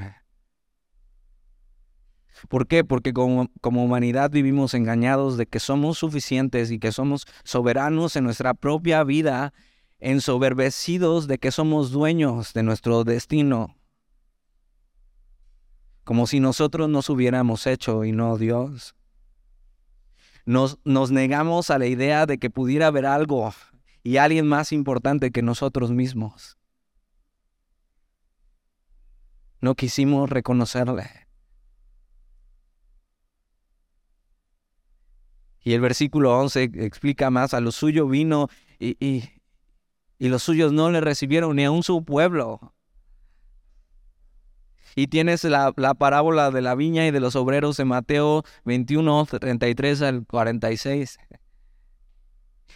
¿Por 2.48 2.68
qué? 2.68 2.84
Porque 2.84 3.14
como, 3.14 3.50
como, 3.62 3.84
humanidad 3.84 4.32
vivimos 4.32 4.74
engañados 4.74 5.38
de 5.38 5.46
que 5.46 5.60
somos 5.60 5.98
suficientes 5.98 6.72
y 6.72 6.80
que 6.80 6.92
somos 6.92 7.26
soberanos 7.44 8.16
en 8.16 8.24
nuestra 8.24 8.54
propia 8.54 9.04
vida 9.04 9.54
ensoberbecidos 10.00 11.28
de 11.28 11.38
que 11.38 11.52
somos 11.52 11.92
dueños 11.92 12.54
de 12.54 12.64
nuestro 12.64 13.04
destino, 13.04 13.76
como 16.04 16.26
si 16.26 16.40
nosotros 16.40 16.90
nos 16.90 17.10
hubiéramos 17.10 17.68
hecho 17.68 18.04
y 18.04 18.12
no 18.12 18.38
Dios. 18.38 18.96
Nos, 20.46 20.80
nos 20.84 21.12
negamos 21.12 21.70
a 21.70 21.78
la 21.78 21.86
idea 21.86 22.26
de 22.26 22.40
que 22.40 22.50
pudiera 22.50 22.88
haber 22.88 23.06
algo 23.06 23.54
y 24.04 24.18
alguien 24.18 24.48
más 24.48 24.72
importante 24.72 25.32
que 25.32 25.44
nosotros 25.44 25.92
mismos. 25.92 26.58
No 29.62 29.76
quisimos 29.76 30.30
reconocerle. 30.30 31.10
Y 35.64 35.74
el 35.74 35.82
versículo 35.82 36.38
11 36.40 36.72
explica 36.74 37.30
más, 37.30 37.54
a 37.54 37.62
lo 37.62 37.72
suyo 37.72 38.08
vino 38.08 38.50
y, 38.80 38.98
y 40.22 40.30
los 40.30 40.44
suyos 40.44 40.72
no 40.72 40.92
le 40.92 41.02
recibieron 41.02 41.56
ni 41.56 41.66
aun 41.66 41.84
su 41.84 42.04
pueblo. 42.04 42.74
Y 44.96 45.08
tienes 45.08 45.44
la, 45.46 45.74
parábola 45.74 46.52
de 46.52 46.62
la 46.62 46.76
viña 46.76 47.08
y 47.08 47.12
de 47.12 47.20
los 47.20 47.36
obreros 47.36 47.80
en 47.80 47.88
Mateo 47.88 48.44
21, 48.66 49.26
33 49.26 50.02
al 50.02 50.26
46. 50.26 51.18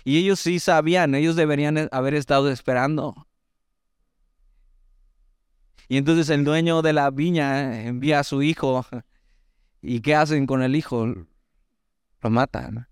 Y 0.06 0.18
ellos 0.18 0.40
sí 0.40 0.60
sabían, 0.60 1.14
ellos 1.16 1.36
deberían 1.36 1.90
haber 1.92 2.14
estado 2.14 2.50
esperando. 2.50 3.28
Y 5.88 5.98
entonces 5.98 6.30
el 6.30 6.44
dueño 6.44 6.82
de 6.82 6.94
la 6.94 7.12
viña 7.12 7.82
envía 7.84 8.20
a 8.20 8.24
su 8.24 8.42
hijo. 8.42 8.86
¿Y 9.82 10.02
qué 10.02 10.16
hacen 10.16 10.46
con 10.48 10.64
el 10.64 10.76
hijo? 10.76 11.06
Lo 12.22 12.30
matan 12.30 12.88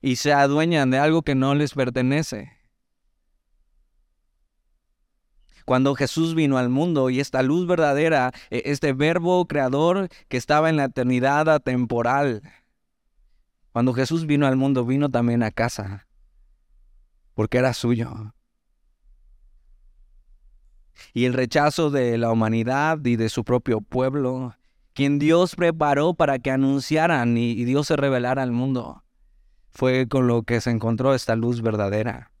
y 0.00 0.16
se 0.16 0.32
adueñan 0.32 0.90
de 0.90 0.98
algo 0.98 1.22
que 1.22 1.34
no 1.34 1.54
les 1.54 1.74
pertenece. 1.74 2.52
Cuando 5.64 5.94
Jesús 5.94 6.34
vino 6.34 6.58
al 6.58 6.68
mundo 6.68 7.10
y 7.10 7.20
esta 7.20 7.42
luz 7.42 7.66
verdadera, 7.66 8.32
e, 8.50 8.62
este 8.66 8.92
verbo 8.92 9.46
creador 9.46 10.08
que 10.28 10.36
estaba 10.36 10.68
en 10.68 10.76
la 10.76 10.84
eternidad 10.84 11.48
atemporal, 11.48 12.42
cuando 13.72 13.92
Jesús 13.92 14.26
vino 14.26 14.46
al 14.46 14.56
mundo, 14.56 14.84
vino 14.84 15.10
también 15.10 15.42
a 15.42 15.50
casa, 15.50 16.08
porque 17.34 17.58
era 17.58 17.72
suyo. 17.72 18.34
Y 21.14 21.24
el 21.24 21.34
rechazo 21.34 21.90
de 21.90 22.18
la 22.18 22.30
humanidad 22.30 23.04
y 23.04 23.16
de 23.16 23.28
su 23.28 23.44
propio 23.44 23.80
pueblo, 23.80 24.56
quien 24.92 25.18
Dios 25.18 25.56
preparó 25.56 26.14
para 26.14 26.38
que 26.38 26.50
anunciaran 26.50 27.36
y 27.36 27.64
Dios 27.64 27.86
se 27.86 27.96
revelara 27.96 28.42
al 28.42 28.52
mundo 28.52 29.02
fue 29.70 30.08
con 30.08 30.26
lo 30.26 30.42
que 30.42 30.60
se 30.60 30.70
encontró 30.70 31.14
esta 31.14 31.36
luz 31.36 31.62
verdadera. 31.62 32.32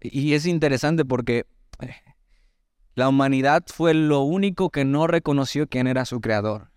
Y 0.00 0.34
es 0.34 0.46
interesante 0.46 1.04
porque 1.04 1.46
eh, 1.80 1.94
la 2.94 3.08
humanidad 3.08 3.64
fue 3.66 3.92
lo 3.94 4.20
único 4.20 4.70
que 4.70 4.84
no 4.84 5.06
reconoció 5.06 5.68
quién 5.68 5.86
era 5.86 6.04
su 6.04 6.20
creador. 6.20 6.70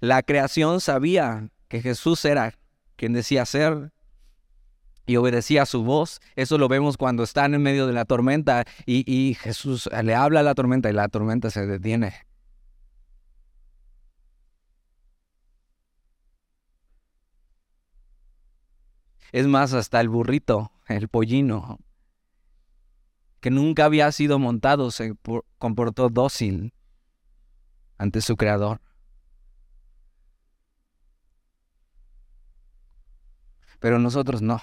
La 0.00 0.22
creación 0.22 0.80
sabía 0.80 1.48
que 1.68 1.80
Jesús 1.80 2.24
era 2.24 2.57
quien 2.98 3.14
decía 3.14 3.46
ser 3.46 3.92
y 5.06 5.16
obedecía 5.16 5.64
su 5.64 5.84
voz. 5.84 6.20
Eso 6.36 6.58
lo 6.58 6.68
vemos 6.68 6.98
cuando 6.98 7.22
están 7.22 7.54
en 7.54 7.62
medio 7.62 7.86
de 7.86 7.94
la 7.94 8.04
tormenta 8.04 8.64
y, 8.84 9.10
y 9.10 9.34
Jesús 9.34 9.88
le 10.02 10.14
habla 10.14 10.40
a 10.40 10.42
la 10.42 10.54
tormenta 10.54 10.90
y 10.90 10.92
la 10.92 11.08
tormenta 11.08 11.48
se 11.50 11.66
detiene. 11.66 12.12
Es 19.30 19.46
más, 19.46 19.74
hasta 19.74 20.00
el 20.00 20.08
burrito, 20.08 20.72
el 20.88 21.08
pollino, 21.08 21.78
que 23.40 23.50
nunca 23.50 23.84
había 23.84 24.10
sido 24.10 24.38
montado, 24.38 24.90
se 24.90 25.14
comportó 25.58 26.08
dócil 26.08 26.72
ante 27.98 28.22
su 28.22 28.36
creador. 28.36 28.80
Pero 33.80 33.98
nosotros 33.98 34.42
no. 34.42 34.60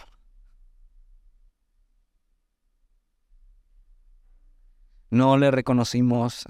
No 5.09 5.37
le 5.37 5.51
reconocimos, 5.51 6.45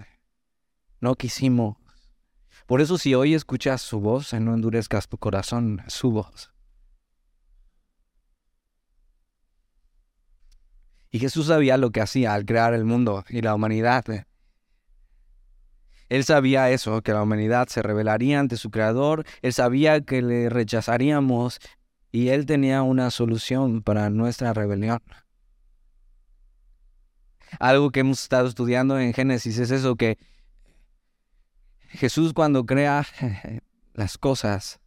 no 0.99 1.15
quisimos. 1.15 1.77
Por 2.65 2.81
eso 2.81 2.97
si 2.97 3.13
hoy 3.13 3.35
escuchas 3.35 3.81
su 3.81 3.99
voz, 3.99 4.33
no 4.33 4.53
endurezcas 4.53 5.07
tu 5.07 5.17
corazón, 5.17 5.83
su 5.87 6.11
voz. 6.11 6.51
Y 11.11 11.19
Jesús 11.19 11.47
sabía 11.47 11.77
lo 11.77 11.91
que 11.91 12.01
hacía 12.01 12.33
al 12.33 12.45
crear 12.45 12.73
el 12.73 12.85
mundo 12.85 13.23
y 13.29 13.41
la 13.41 13.53
humanidad. 13.53 14.03
Él 16.09 16.23
sabía 16.23 16.71
eso, 16.71 17.01
que 17.03 17.13
la 17.13 17.23
humanidad 17.23 17.67
se 17.67 17.81
rebelaría 17.81 18.39
ante 18.39 18.57
su 18.57 18.69
creador, 18.69 19.25
él 19.41 19.53
sabía 19.53 20.01
que 20.01 20.21
le 20.21 20.49
rechazaríamos 20.49 21.59
y 22.15 22.29
él 22.29 22.45
tenía 22.45 22.81
una 22.81 23.11
solución 23.11 23.81
para 23.81 24.09
nuestra 24.09 24.53
rebelión. 24.53 25.01
Algo 27.59 27.91
que 27.91 27.99
hemos 27.99 28.23
estado 28.23 28.47
estudiando 28.47 28.97
en 28.97 29.11
Génesis 29.11 29.57
es 29.57 29.69
eso 29.69 29.97
que 29.97 30.17
Jesús 31.89 32.31
cuando 32.31 32.65
crea 32.65 33.05
las 33.93 34.17
cosas, 34.17 34.79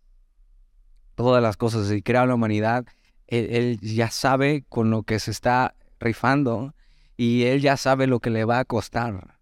todas 1.17 1.43
las 1.43 1.59
cosas 1.59 1.93
y 1.93 2.01
crea 2.01 2.25
la 2.25 2.35
humanidad, 2.35 2.87
él, 3.27 3.49
él 3.51 3.81
ya 3.83 4.11
sabe 4.11 4.64
con 4.67 4.88
lo 4.88 5.03
que 5.03 5.19
se 5.19 5.31
está 5.31 5.75
rifando 6.01 6.75
y 7.19 7.43
él 7.43 7.61
ya 7.61 7.77
sabe 7.77 8.07
lo 8.07 8.21
que 8.21 8.31
le 8.31 8.47
va 8.47 8.61
a 8.61 8.64
costar 8.64 9.37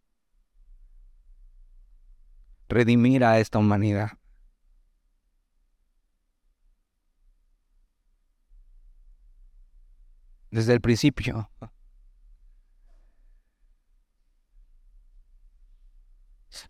redimir 2.69 3.23
a 3.23 3.39
esta 3.39 3.59
humanidad. 3.59 4.16
Desde 10.57 10.73
el 10.73 10.81
principio. 10.81 11.51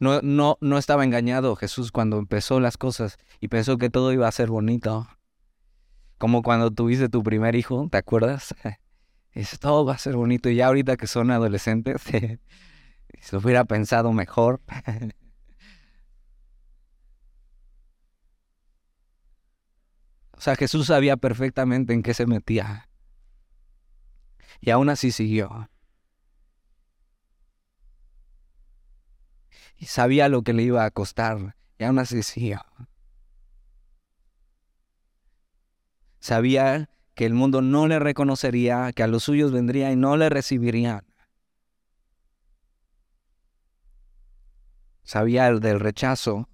No, 0.00 0.20
no, 0.22 0.58
no 0.60 0.76
estaba 0.76 1.04
engañado 1.04 1.54
Jesús 1.54 1.92
cuando 1.92 2.18
empezó 2.18 2.58
las 2.58 2.78
cosas 2.78 3.16
y 3.38 3.46
pensó 3.46 3.78
que 3.78 3.88
todo 3.88 4.12
iba 4.12 4.26
a 4.26 4.32
ser 4.32 4.48
bonito. 4.48 5.06
Como 6.18 6.42
cuando 6.42 6.72
tuviste 6.72 7.08
tu 7.08 7.22
primer 7.22 7.54
hijo, 7.54 7.86
¿te 7.88 7.98
acuerdas? 7.98 8.56
Dice, 9.36 9.56
todo 9.56 9.84
va 9.84 9.94
a 9.94 9.98
ser 9.98 10.16
bonito. 10.16 10.48
Y 10.48 10.56
ya 10.56 10.66
ahorita 10.66 10.96
que 10.96 11.06
son 11.06 11.30
adolescentes, 11.30 12.02
si 12.02 12.38
lo 13.30 13.38
hubiera 13.38 13.66
pensado 13.66 14.12
mejor. 14.12 14.62
O 20.32 20.40
sea, 20.42 20.54
Jesús 20.54 20.88
sabía 20.88 21.16
perfectamente 21.16 21.94
en 21.94 22.02
qué 22.02 22.12
se 22.12 22.26
metía. 22.26 22.90
Y 24.60 24.70
aún 24.70 24.88
así 24.88 25.10
siguió. 25.10 25.70
Y 29.76 29.86
sabía 29.86 30.28
lo 30.28 30.42
que 30.42 30.52
le 30.52 30.62
iba 30.62 30.84
a 30.84 30.90
costar. 30.90 31.56
Y 31.78 31.84
aún 31.84 31.98
así 31.98 32.22
siguió. 32.22 32.62
Sabía 36.18 36.88
que 37.14 37.24
el 37.24 37.34
mundo 37.34 37.62
no 37.62 37.86
le 37.86 37.98
reconocería, 37.98 38.92
que 38.92 39.02
a 39.02 39.06
los 39.06 39.24
suyos 39.24 39.52
vendría 39.52 39.92
y 39.92 39.96
no 39.96 40.16
le 40.16 40.28
recibirían. 40.28 41.06
Sabía 45.02 45.46
el 45.46 45.60
del 45.60 45.78
rechazo. 45.78 46.48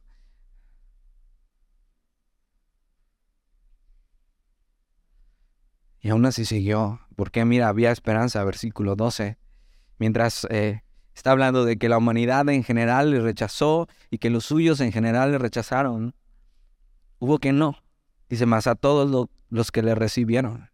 Y 6.02 6.10
aún 6.10 6.26
así 6.26 6.44
siguió, 6.44 7.00
porque 7.16 7.44
mira, 7.44 7.68
había 7.68 7.90
esperanza, 7.90 8.44
versículo 8.44 8.96
12. 8.96 9.38
Mientras 9.98 10.46
eh, 10.50 10.82
está 11.14 11.30
hablando 11.30 11.64
de 11.64 11.78
que 11.78 11.88
la 11.88 11.96
humanidad 11.96 12.46
en 12.50 12.64
general 12.64 13.12
le 13.12 13.20
rechazó 13.20 13.88
y 14.10 14.18
que 14.18 14.28
los 14.28 14.44
suyos 14.44 14.80
en 14.80 14.92
general 14.92 15.32
le 15.32 15.38
rechazaron, 15.38 16.14
hubo 17.18 17.38
que 17.38 17.52
no. 17.52 17.76
Dice 18.28 18.46
más 18.46 18.66
a 18.66 18.74
todos 18.74 19.10
los 19.10 19.28
los 19.52 19.70
que 19.70 19.82
le 19.82 19.94
recibieron. 19.94 20.70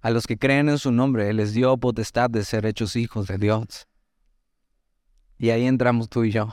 A 0.00 0.10
los 0.10 0.26
que 0.26 0.38
creen 0.38 0.68
en 0.68 0.78
su 0.78 0.90
nombre, 0.90 1.32
les 1.32 1.54
dio 1.54 1.76
potestad 1.76 2.28
de 2.28 2.44
ser 2.44 2.66
hechos 2.66 2.96
hijos 2.96 3.28
de 3.28 3.38
Dios. 3.38 3.86
Y 5.38 5.50
ahí 5.50 5.64
entramos 5.64 6.08
tú 6.08 6.24
y 6.24 6.32
yo. 6.32 6.52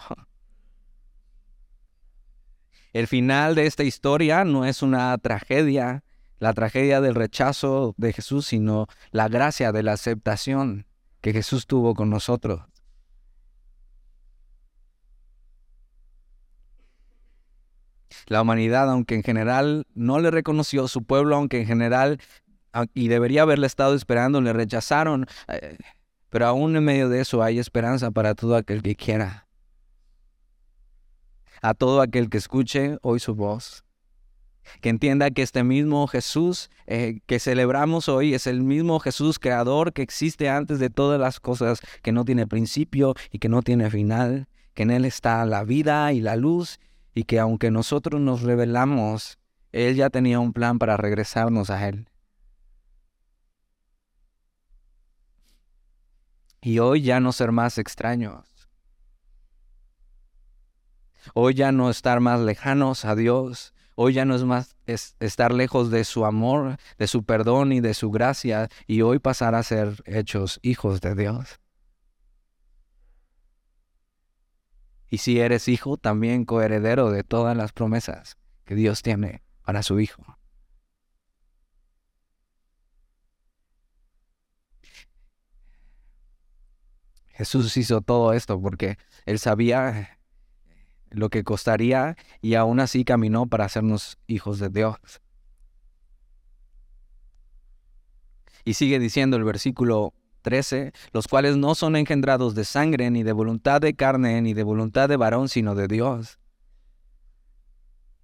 El 2.93 3.07
final 3.07 3.55
de 3.55 3.65
esta 3.65 3.83
historia 3.83 4.45
no 4.45 4.65
es 4.65 4.83
una 4.83 5.17
tragedia, 5.17 6.03
la 6.37 6.53
tragedia 6.53 7.01
del 7.01 7.15
rechazo 7.15 7.95
de 7.97 8.13
Jesús, 8.13 8.45
sino 8.45 8.87
la 9.11 9.27
gracia 9.27 9.71
de 9.71 9.81
la 9.81 9.93
aceptación 9.93 10.85
que 11.19 11.33
Jesús 11.33 11.65
tuvo 11.65 11.95
con 11.95 12.11
nosotros. 12.11 12.61
La 18.27 18.43
humanidad, 18.43 18.89
aunque 18.91 19.15
en 19.15 19.23
general 19.23 19.87
no 19.95 20.19
le 20.19 20.29
reconoció, 20.29 20.87
su 20.87 21.03
pueblo, 21.03 21.35
aunque 21.35 21.61
en 21.61 21.65
general, 21.65 22.19
y 22.93 23.07
debería 23.07 23.41
haberle 23.41 23.65
estado 23.65 23.95
esperando, 23.95 24.39
le 24.39 24.53
rechazaron, 24.53 25.25
eh, 25.47 25.77
pero 26.29 26.45
aún 26.45 26.75
en 26.75 26.83
medio 26.83 27.09
de 27.09 27.21
eso 27.21 27.41
hay 27.41 27.57
esperanza 27.57 28.11
para 28.11 28.35
todo 28.35 28.55
aquel 28.55 28.83
que 28.83 28.95
quiera. 28.95 29.47
A 31.63 31.73
todo 31.73 32.01
aquel 32.01 32.29
que 32.29 32.37
escuche 32.37 32.97
hoy 33.03 33.21
su 33.21 33.35
voz. 33.35 33.85
Que 34.81 34.89
entienda 34.89 35.31
que 35.31 35.41
este 35.41 35.63
mismo 35.63 36.07
Jesús 36.07 36.69
eh, 36.87 37.21
que 37.25 37.39
celebramos 37.39 38.09
hoy 38.09 38.33
es 38.33 38.47
el 38.47 38.63
mismo 38.63 38.99
Jesús 38.99 39.39
creador 39.39 39.93
que 39.93 40.01
existe 40.01 40.49
antes 40.49 40.79
de 40.79 40.89
todas 40.89 41.21
las 41.21 41.39
cosas, 41.39 41.79
que 42.01 42.11
no 42.11 42.25
tiene 42.25 42.47
principio 42.47 43.15
y 43.31 43.39
que 43.39 43.47
no 43.47 43.61
tiene 43.61 43.89
final, 43.89 44.49
que 44.73 44.83
en 44.83 44.91
Él 44.91 45.05
está 45.05 45.45
la 45.45 45.63
vida 45.63 46.11
y 46.11 46.19
la 46.19 46.35
luz 46.35 46.81
y 47.15 47.23
que 47.23 47.39
aunque 47.39 47.71
nosotros 47.71 48.19
nos 48.19 48.41
rebelamos, 48.41 49.39
Él 49.71 49.95
ya 49.95 50.09
tenía 50.09 50.41
un 50.41 50.51
plan 50.51 50.79
para 50.79 50.97
regresarnos 50.97 51.69
a 51.69 51.87
Él. 51.87 52.09
Y 56.61 56.79
hoy 56.79 57.03
ya 57.03 57.21
no 57.21 57.31
ser 57.31 57.53
más 57.53 57.77
extraños. 57.77 58.52
Hoy 61.33 61.53
ya 61.53 61.71
no 61.71 61.89
estar 61.89 62.19
más 62.19 62.39
lejanos 62.39 63.05
a 63.05 63.15
Dios. 63.15 63.73
Hoy 63.95 64.13
ya 64.13 64.25
no 64.25 64.35
es 64.35 64.43
más 64.43 64.75
estar 64.85 65.53
lejos 65.53 65.91
de 65.91 66.03
su 66.03 66.25
amor, 66.25 66.77
de 66.97 67.07
su 67.07 67.23
perdón 67.23 67.71
y 67.71 67.79
de 67.79 67.93
su 67.93 68.11
gracia. 68.11 68.69
Y 68.87 69.01
hoy 69.01 69.19
pasar 69.19 69.55
a 69.55 69.63
ser 69.63 70.03
hechos 70.05 70.59
hijos 70.63 71.01
de 71.01 71.15
Dios. 71.15 71.59
Y 75.09 75.19
si 75.19 75.39
eres 75.39 75.67
hijo, 75.67 75.97
también 75.97 76.43
coheredero 76.43 77.11
de 77.11 77.23
todas 77.23 77.55
las 77.55 77.71
promesas 77.71 78.37
que 78.65 78.73
Dios 78.73 79.03
tiene 79.03 79.43
para 79.63 79.83
su 79.83 79.99
hijo. 79.99 80.39
Jesús 87.27 87.77
hizo 87.77 88.01
todo 88.01 88.33
esto 88.33 88.61
porque 88.61 88.97
él 89.25 89.39
sabía 89.39 90.19
lo 91.13 91.29
que 91.29 91.43
costaría 91.43 92.17
y 92.41 92.55
aún 92.55 92.79
así 92.79 93.05
caminó 93.05 93.45
para 93.45 93.65
hacernos 93.65 94.17
hijos 94.27 94.59
de 94.59 94.69
Dios. 94.69 94.97
Y 98.65 98.73
sigue 98.73 98.99
diciendo 98.99 99.37
el 99.37 99.43
versículo 99.43 100.13
13, 100.41 100.93
los 101.11 101.27
cuales 101.27 101.55
no 101.57 101.75
son 101.75 101.95
engendrados 101.95 102.55
de 102.55 102.65
sangre, 102.65 103.09
ni 103.11 103.23
de 103.23 103.31
voluntad 103.31 103.81
de 103.81 103.95
carne, 103.95 104.41
ni 104.41 104.53
de 104.53 104.63
voluntad 104.63 105.09
de 105.09 105.17
varón, 105.17 105.49
sino 105.49 105.75
de 105.75 105.87
Dios. 105.87 106.39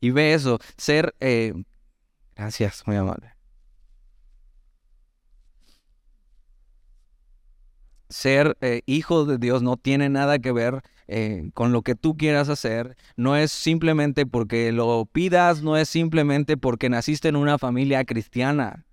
Y 0.02 0.12
ve 0.12 0.34
eso, 0.34 0.60
ser... 0.78 1.15
Eh, 1.19 1.54
gracias, 2.36 2.84
muy 2.86 2.95
amable. 2.95 3.34
Ser 8.10 8.58
eh, 8.62 8.82
hijo 8.86 9.25
de 9.25 9.38
Dios 9.38 9.62
no 9.62 9.78
tiene 9.78 10.10
nada 10.10 10.39
que 10.39 10.52
ver 10.52 10.82
eh, 11.12 11.50
con 11.54 11.72
lo 11.72 11.82
que 11.82 11.95
tú 11.95 12.15
quieras 12.15 12.50
hacer. 12.50 12.95
No 13.15 13.36
es 13.36 13.52
simplemente 13.52 14.26
porque 14.26 14.72
lo 14.72 15.08
pidas, 15.12 15.63
no 15.63 15.76
es 15.76 15.89
simplemente 15.89 16.56
porque 16.56 16.89
naciste 16.89 17.28
en 17.28 17.36
una 17.36 17.58
familia 17.58 18.06
cristiana. 18.06 18.86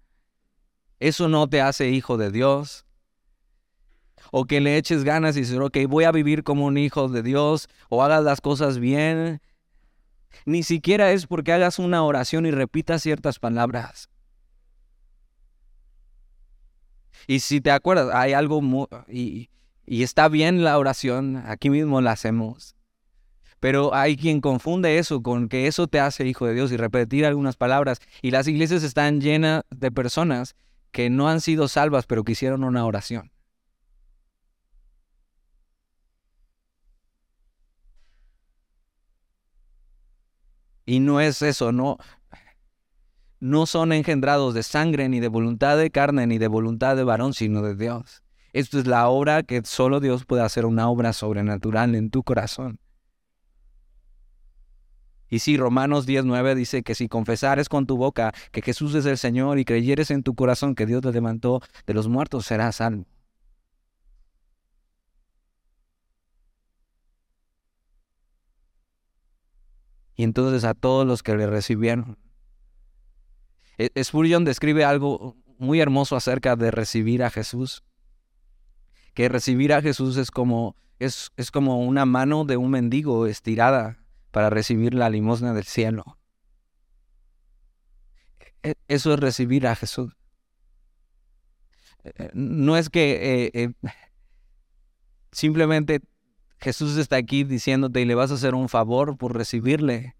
Eso 0.99 1.29
no 1.29 1.47
te 1.49 1.61
hace 1.61 1.91
hijo 1.91 2.17
de 2.17 2.31
Dios 2.31 2.87
o 4.31 4.47
que 4.47 4.61
le 4.61 4.77
eches 4.77 5.05
ganas 5.05 5.37
y 5.37 5.41
decir, 5.41 5.61
ok, 5.61 5.79
voy 5.89 6.05
a 6.05 6.13
vivir 6.13 6.43
como 6.43 6.67
un 6.67 6.79
hijo 6.79 7.09
de 7.09 7.23
Dios, 7.23 7.69
o 7.89 8.03
hagas 8.03 8.25
las 8.25 8.41
cosas 8.41 8.79
bien. 8.79 9.41
Ni 10.45 10.63
siquiera 10.63 11.13
es 11.13 11.27
porque 11.27 11.53
hagas 11.53 11.79
una 11.79 12.03
oración 12.03 12.47
y 12.47 12.51
repitas 12.51 13.03
ciertas 13.03 13.39
palabras. 13.39 14.11
Y 17.27 17.41
si 17.41 17.61
te 17.61 17.71
acuerdas, 17.71 18.15
hay 18.15 18.33
algo 18.33 18.61
y, 19.09 19.49
y 19.87 20.03
está 20.03 20.29
bien 20.29 20.65
la 20.65 20.79
oración, 20.79 21.43
aquí 21.47 21.71
mismo 21.71 22.01
la 22.01 22.13
hacemos. 22.13 22.75
Pero 23.61 23.95
hay 23.95 24.17
quien 24.17 24.41
confunde 24.41 24.99
eso 24.99 25.23
con 25.23 25.49
que 25.49 25.67
eso 25.67 25.87
te 25.87 26.01
hace 26.01 26.27
hijo 26.27 26.47
de 26.47 26.55
Dios 26.55 26.73
y 26.73 26.77
repetir 26.77 27.25
algunas 27.25 27.57
palabras. 27.57 28.01
Y 28.21 28.31
las 28.31 28.47
iglesias 28.49 28.83
están 28.83 29.21
llenas 29.21 29.63
de 29.71 29.91
personas 29.91 30.57
que 30.91 31.09
no 31.09 31.29
han 31.29 31.41
sido 31.41 31.69
salvas, 31.69 32.07
pero 32.07 32.25
que 32.25 32.33
hicieron 32.33 32.65
una 32.65 32.85
oración. 32.85 33.31
Y 40.85 41.01
no 41.01 41.21
es 41.21 41.43
eso, 41.43 41.73
no, 41.73 41.99
no 43.41 43.67
son 43.67 43.93
engendrados 43.93 44.55
de 44.55 44.63
sangre, 44.63 45.09
ni 45.09 45.19
de 45.19 45.29
voluntad 45.29 45.77
de 45.77 45.91
carne, 45.91 46.27
ni 46.27 46.39
de 46.39 46.47
voluntad 46.47 46.97
de 46.97 47.05
varón, 47.05 47.35
sino 47.35 47.63
de 47.63 47.75
Dios. 47.75 48.23
Esto 48.57 48.79
es 48.79 48.87
la 48.87 49.07
obra 49.09 49.43
que 49.43 49.61
solo 49.67 50.01
Dios 50.01 50.25
puede 50.25 50.43
hacer, 50.43 50.65
una 50.65 50.89
obra 50.89 51.13
sobrenatural 51.13 51.95
en 51.95 52.09
tu 52.09 52.23
corazón. 52.23 52.81
Y 55.29 55.41
si 55.41 55.59
Romanos 55.59 56.09
10.9 56.09 56.55
dice 56.55 56.83
que 56.83 56.95
si 56.95 57.07
confesares 57.07 57.69
con 57.69 57.87
tu 57.87 57.99
boca 57.99 58.33
que 58.53 58.63
Jesús 58.63 58.95
es 58.95 59.05
el 59.05 59.19
Señor 59.19 59.59
y 59.59 59.67
creyeres 59.67 60.11
en 60.11 60.23
tu 60.23 60.35
corazón 60.35 60.75
que 60.75 60.87
Dios 60.87 61.03
te 61.03 61.13
levantó 61.13 61.61
de 61.85 61.93
los 61.93 62.09
muertos, 62.09 62.47
serás 62.47 62.77
salvo. 62.77 63.05
y 70.17 70.23
entonces 70.23 70.65
a 70.65 70.73
todos 70.73 71.07
los 71.07 71.23
que 71.23 71.37
le 71.37 71.47
recibieron. 71.47 72.17
E-, 73.77 74.03
Spurgeon 74.03 74.47
describe 74.47 74.83
algo 74.83 75.37
muy 75.59 75.79
hermoso 75.79 76.17
acerca 76.17 76.57
de 76.57 76.71
recibir 76.71 77.23
a 77.23 77.29
Jesús, 77.29 77.85
que 79.17 79.31
recibir 79.31 79.73
a 79.73 79.81
Jesús 79.81 80.19
es 80.19 80.31
como, 80.31 80.77
es, 80.99 81.33
es 81.39 81.51
como 81.51 81.81
una 81.81 82.05
mano 82.05 82.45
de 82.45 82.59
un 82.59 82.71
mendigo 82.71 83.27
estirada 83.27 83.99
para 84.31 84.51
recibir 84.51 84.93
la 84.93 85.09
limosna 85.09 85.55
del 85.55 85.65
cielo. 85.65 86.19
E-, 88.63 88.75
eso 88.89 89.15
es 89.15 89.19
recibir 89.19 89.67
a 89.67 89.75
Jesús. 89.75 90.15
E-, 92.05 92.31
no 92.35 92.77
es 92.77 92.91
que 92.91 93.47
eh, 93.47 93.51
eh, 93.55 93.91
simplemente 95.33 96.03
Jesús 96.59 96.99
está 96.99 97.17
aquí 97.17 97.43
diciéndote 97.43 98.03
y 98.03 98.05
le 98.05 98.15
vas 98.15 98.31
a 98.33 98.35
hacer 98.35 98.55
un 98.55 98.69
favor 98.69 99.17
por 99.17 99.35
recibirle. 99.35 100.15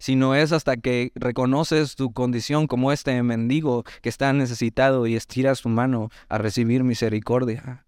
Si 0.00 0.16
no 0.16 0.34
es 0.34 0.50
hasta 0.52 0.78
que 0.78 1.12
reconoces 1.14 1.94
tu 1.94 2.14
condición 2.14 2.66
como 2.66 2.90
este 2.90 3.22
mendigo 3.22 3.84
que 4.00 4.08
está 4.08 4.32
necesitado 4.32 5.06
y 5.06 5.14
estiras 5.14 5.60
tu 5.60 5.68
mano 5.68 6.08
a 6.30 6.38
recibir 6.38 6.82
misericordia. 6.84 7.84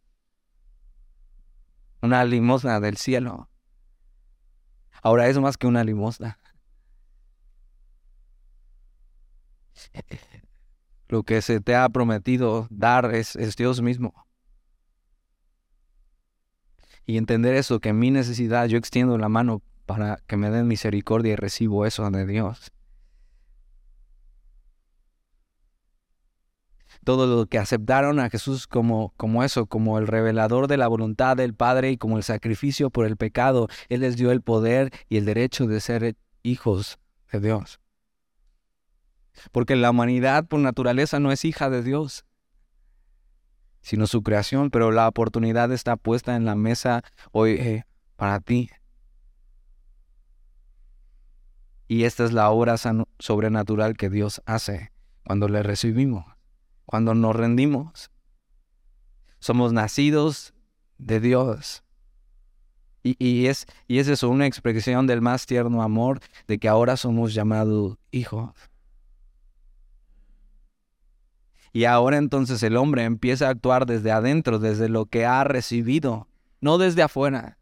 una 2.02 2.22
limosna 2.26 2.80
del 2.80 2.98
cielo. 2.98 3.48
Ahora 5.02 5.26
es 5.28 5.38
más 5.38 5.56
que 5.56 5.66
una 5.66 5.84
limosna. 5.84 6.38
Lo 11.08 11.22
que 11.22 11.40
se 11.40 11.60
te 11.60 11.74
ha 11.74 11.88
prometido 11.88 12.66
dar 12.70 13.14
es, 13.14 13.36
es 13.36 13.56
Dios 13.56 13.80
mismo. 13.80 14.26
Y 17.06 17.16
entender 17.16 17.54
eso, 17.54 17.80
que 17.80 17.88
en 17.88 17.98
mi 17.98 18.10
necesidad 18.10 18.66
yo 18.66 18.76
extiendo 18.76 19.16
la 19.16 19.30
mano 19.30 19.62
para 19.92 20.16
que 20.26 20.36
me 20.36 20.50
den 20.50 20.66
misericordia 20.66 21.34
y 21.34 21.36
recibo 21.36 21.84
eso 21.84 22.10
de 22.10 22.26
Dios. 22.26 22.72
todo 27.04 27.26
lo 27.26 27.46
que 27.46 27.58
aceptaron 27.58 28.20
a 28.20 28.30
Jesús 28.30 28.66
como, 28.68 29.12
como 29.16 29.42
eso, 29.42 29.66
como 29.66 29.98
el 29.98 30.06
revelador 30.06 30.68
de 30.68 30.76
la 30.76 30.86
voluntad 30.86 31.36
del 31.36 31.52
Padre 31.52 31.90
y 31.90 31.96
como 31.96 32.16
el 32.16 32.22
sacrificio 32.22 32.90
por 32.90 33.06
el 33.06 33.16
pecado, 33.16 33.68
Él 33.88 34.02
les 34.02 34.16
dio 34.16 34.30
el 34.30 34.40
poder 34.40 34.92
y 35.08 35.16
el 35.16 35.24
derecho 35.24 35.66
de 35.66 35.80
ser 35.80 36.16
hijos 36.44 36.98
de 37.32 37.40
Dios. 37.40 37.80
Porque 39.50 39.74
la 39.74 39.90
humanidad 39.90 40.46
por 40.46 40.60
naturaleza 40.60 41.18
no 41.18 41.32
es 41.32 41.44
hija 41.44 41.70
de 41.70 41.82
Dios, 41.82 42.24
sino 43.80 44.06
su 44.06 44.22
creación, 44.22 44.70
pero 44.70 44.92
la 44.92 45.08
oportunidad 45.08 45.72
está 45.72 45.96
puesta 45.96 46.36
en 46.36 46.44
la 46.44 46.54
mesa 46.54 47.02
hoy 47.32 47.52
eh, 47.52 47.84
para 48.16 48.38
ti. 48.38 48.70
Y 51.92 52.04
esta 52.04 52.24
es 52.24 52.32
la 52.32 52.48
obra 52.48 52.76
sobrenatural 53.18 53.98
que 53.98 54.08
Dios 54.08 54.40
hace 54.46 54.92
cuando 55.24 55.46
le 55.46 55.62
recibimos 55.62 56.24
cuando 56.86 57.14
nos 57.14 57.36
rendimos. 57.36 58.10
Somos 59.40 59.74
nacidos 59.74 60.54
de 60.96 61.20
Dios. 61.20 61.84
Y, 63.02 63.46
es, 63.46 63.66
es 63.88 64.08
eso, 64.08 64.30
una 64.30 64.46
expresión 64.46 65.06
del 65.06 65.20
más 65.20 65.44
tierno 65.44 65.82
amor 65.82 66.20
de 66.46 66.58
que 66.58 66.66
ahora 66.66 66.96
somos 66.96 67.34
llamados 67.34 67.98
hijos. 68.10 68.54
Y 71.74 71.84
ahora 71.84 72.16
entonces 72.16 72.62
el 72.62 72.78
hombre 72.78 73.04
empieza 73.04 73.48
a 73.48 73.50
actuar 73.50 73.84
desde 73.84 74.12
adentro, 74.12 74.58
desde 74.58 74.88
lo 74.88 75.04
que 75.04 75.26
ha 75.26 75.44
recibido, 75.44 76.26
no 76.62 76.78
desde 76.78 77.02
afuera. 77.02 77.58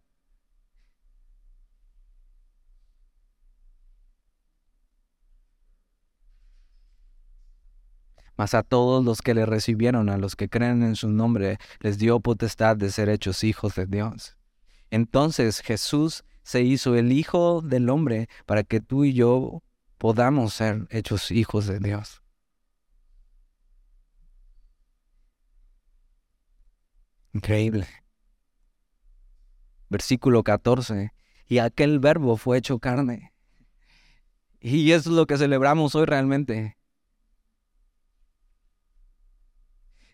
Mas 8.41 8.55
a 8.55 8.63
todos 8.63 9.05
los 9.05 9.21
que 9.21 9.35
le 9.35 9.45
recibieron, 9.45 10.09
a 10.09 10.17
los 10.17 10.35
que 10.35 10.49
creen 10.49 10.83
en 10.83 10.97
su 10.97 11.11
nombre, 11.11 11.59
les 11.81 11.99
dio 11.99 12.21
potestad 12.21 12.75
de 12.75 12.91
ser 12.91 13.11
hechos 13.11 13.45
hijos 13.45 13.75
de 13.75 13.85
Dios. 13.85 14.39
Entonces 14.89 15.61
Jesús 15.61 16.25
se 16.43 16.63
hizo 16.63 16.97
el 16.97 17.13
Hijo 17.13 17.61
del 17.61 17.91
hombre 17.91 18.31
para 18.47 18.65
que 18.65 18.81
tú 18.81 19.05
y 19.05 19.13
yo 19.13 19.63
podamos 19.99 20.55
ser 20.55 20.87
hechos 20.89 21.31
hijos 21.31 21.67
de 21.67 21.81
Dios. 21.81 22.23
Increíble. 27.35 27.87
Versículo 29.91 30.45
14. 30.45 31.13
Y 31.47 31.59
aquel 31.59 31.99
verbo 31.99 32.39
fue 32.39 32.57
hecho 32.57 32.79
carne. 32.79 33.35
Y 34.61 34.93
es 34.93 35.05
lo 35.05 35.27
que 35.27 35.37
celebramos 35.37 35.95
hoy 35.95 36.07
realmente. 36.07 36.80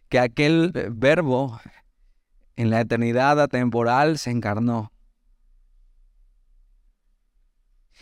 Que 0.08 0.18
aquel 0.18 0.72
eh, 0.74 0.88
verbo 0.90 1.60
en 2.56 2.70
la 2.70 2.80
eternidad 2.80 3.40
atemporal 3.40 4.18
se 4.18 4.30
encarnó. 4.30 4.92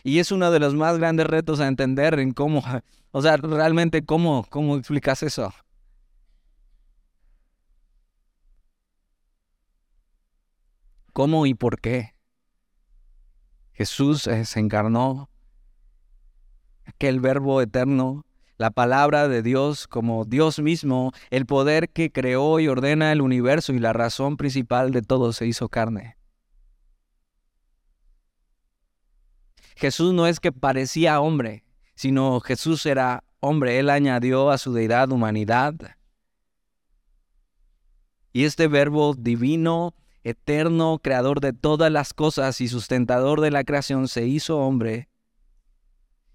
Y 0.02 0.18
es 0.18 0.30
uno 0.32 0.50
de 0.50 0.60
los 0.60 0.74
más 0.74 0.98
grandes 0.98 1.26
retos 1.26 1.60
a 1.60 1.66
entender 1.66 2.18
en 2.18 2.32
cómo, 2.32 2.62
o 3.10 3.22
sea, 3.22 3.36
realmente 3.36 4.04
cómo, 4.04 4.46
cómo 4.50 4.76
explicas 4.76 5.22
eso. 5.22 5.52
¿Cómo 11.12 11.46
y 11.46 11.54
por 11.54 11.80
qué? 11.80 12.14
Jesús 13.72 14.26
eh, 14.26 14.44
se 14.44 14.60
encarnó, 14.60 15.30
aquel 16.84 17.20
verbo 17.20 17.60
eterno 17.62 18.24
la 18.56 18.70
palabra 18.70 19.28
de 19.28 19.42
Dios 19.42 19.88
como 19.88 20.24
Dios 20.24 20.58
mismo, 20.58 21.12
el 21.30 21.46
poder 21.46 21.90
que 21.90 22.12
creó 22.12 22.60
y 22.60 22.68
ordena 22.68 23.12
el 23.12 23.20
universo 23.20 23.72
y 23.72 23.78
la 23.78 23.92
razón 23.92 24.36
principal 24.36 24.92
de 24.92 25.02
todo 25.02 25.32
se 25.32 25.46
hizo 25.46 25.68
carne. 25.68 26.16
Jesús 29.76 30.14
no 30.14 30.26
es 30.26 30.38
que 30.38 30.52
parecía 30.52 31.20
hombre, 31.20 31.64
sino 31.96 32.40
Jesús 32.40 32.86
era 32.86 33.24
hombre. 33.40 33.78
Él 33.80 33.90
añadió 33.90 34.50
a 34.50 34.58
su 34.58 34.72
deidad 34.72 35.10
humanidad. 35.10 35.74
Y 38.32 38.44
este 38.44 38.68
verbo 38.68 39.14
divino, 39.14 39.94
eterno, 40.22 41.00
creador 41.02 41.40
de 41.40 41.52
todas 41.52 41.90
las 41.90 42.14
cosas 42.14 42.60
y 42.60 42.68
sustentador 42.68 43.40
de 43.40 43.50
la 43.50 43.64
creación, 43.64 44.06
se 44.06 44.26
hizo 44.26 44.58
hombre 44.58 45.08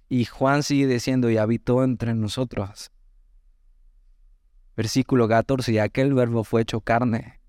y 0.10 0.26
Juan 0.26 0.64
sigue 0.64 0.88
diciendo, 0.88 1.30
y 1.30 1.38
habitó 1.38 1.84
entre 1.84 2.16
nosotros. 2.16 2.92
Versículo 4.76 5.28
14, 5.28 5.72
y 5.72 5.78
aquel 5.78 6.14
verbo 6.14 6.44
fue 6.44 6.62
hecho 6.62 6.82
carne 6.82 7.40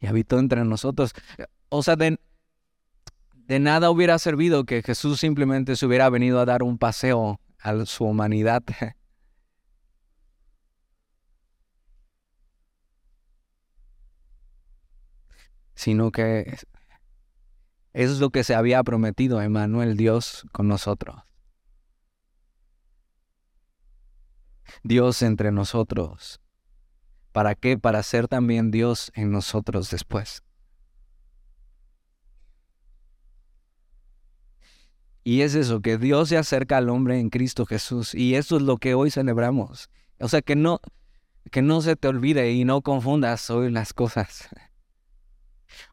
y 0.00 0.06
habitó 0.06 0.38
entre 0.38 0.64
nosotros. 0.64 1.12
O 1.68 1.82
sea, 1.82 1.96
de, 1.96 2.18
nada 3.60 3.90
hubiera 3.90 4.18
servido 4.18 4.64
que 4.64 4.82
Jesús 4.82 5.20
simplemente 5.20 5.76
se 5.76 5.86
hubiera 5.86 6.08
venido 6.10 6.40
a 6.40 6.46
dar 6.46 6.62
un 6.62 6.78
paseo 6.78 7.40
a 7.58 7.84
su 7.86 8.04
humanidad. 8.04 8.62
sino 15.74 16.10
que 16.12 16.58
eso 17.94 18.12
es 18.12 18.20
lo 18.20 18.28
que 18.30 18.44
se 18.44 18.54
había 18.54 18.82
prometido 18.82 19.40
Emmanuel 19.40 19.96
Dios 19.96 20.46
con 20.52 20.68
nosotros. 20.68 21.29
Dios 24.82 25.22
entre 25.22 25.52
nosotros. 25.52 26.40
¿Para 27.32 27.54
qué? 27.54 27.78
Para 27.78 28.02
ser 28.02 28.28
también 28.28 28.70
Dios 28.70 29.12
en 29.14 29.30
nosotros 29.30 29.90
después. 29.90 30.42
Y 35.22 35.42
es 35.42 35.54
eso, 35.54 35.80
que 35.80 35.98
Dios 35.98 36.30
se 36.30 36.38
acerca 36.38 36.78
al 36.78 36.88
hombre 36.88 37.20
en 37.20 37.30
Cristo 37.30 37.66
Jesús. 37.66 38.14
Y 38.14 38.34
eso 38.34 38.56
es 38.56 38.62
lo 38.62 38.78
que 38.78 38.94
hoy 38.94 39.10
celebramos. 39.10 39.90
O 40.18 40.28
sea, 40.28 40.42
que 40.42 40.56
no, 40.56 40.80
que 41.50 41.62
no 41.62 41.82
se 41.82 41.96
te 41.96 42.08
olvide 42.08 42.52
y 42.52 42.64
no 42.64 42.80
confundas 42.82 43.50
hoy 43.50 43.70
las 43.70 43.92
cosas. 43.92 44.48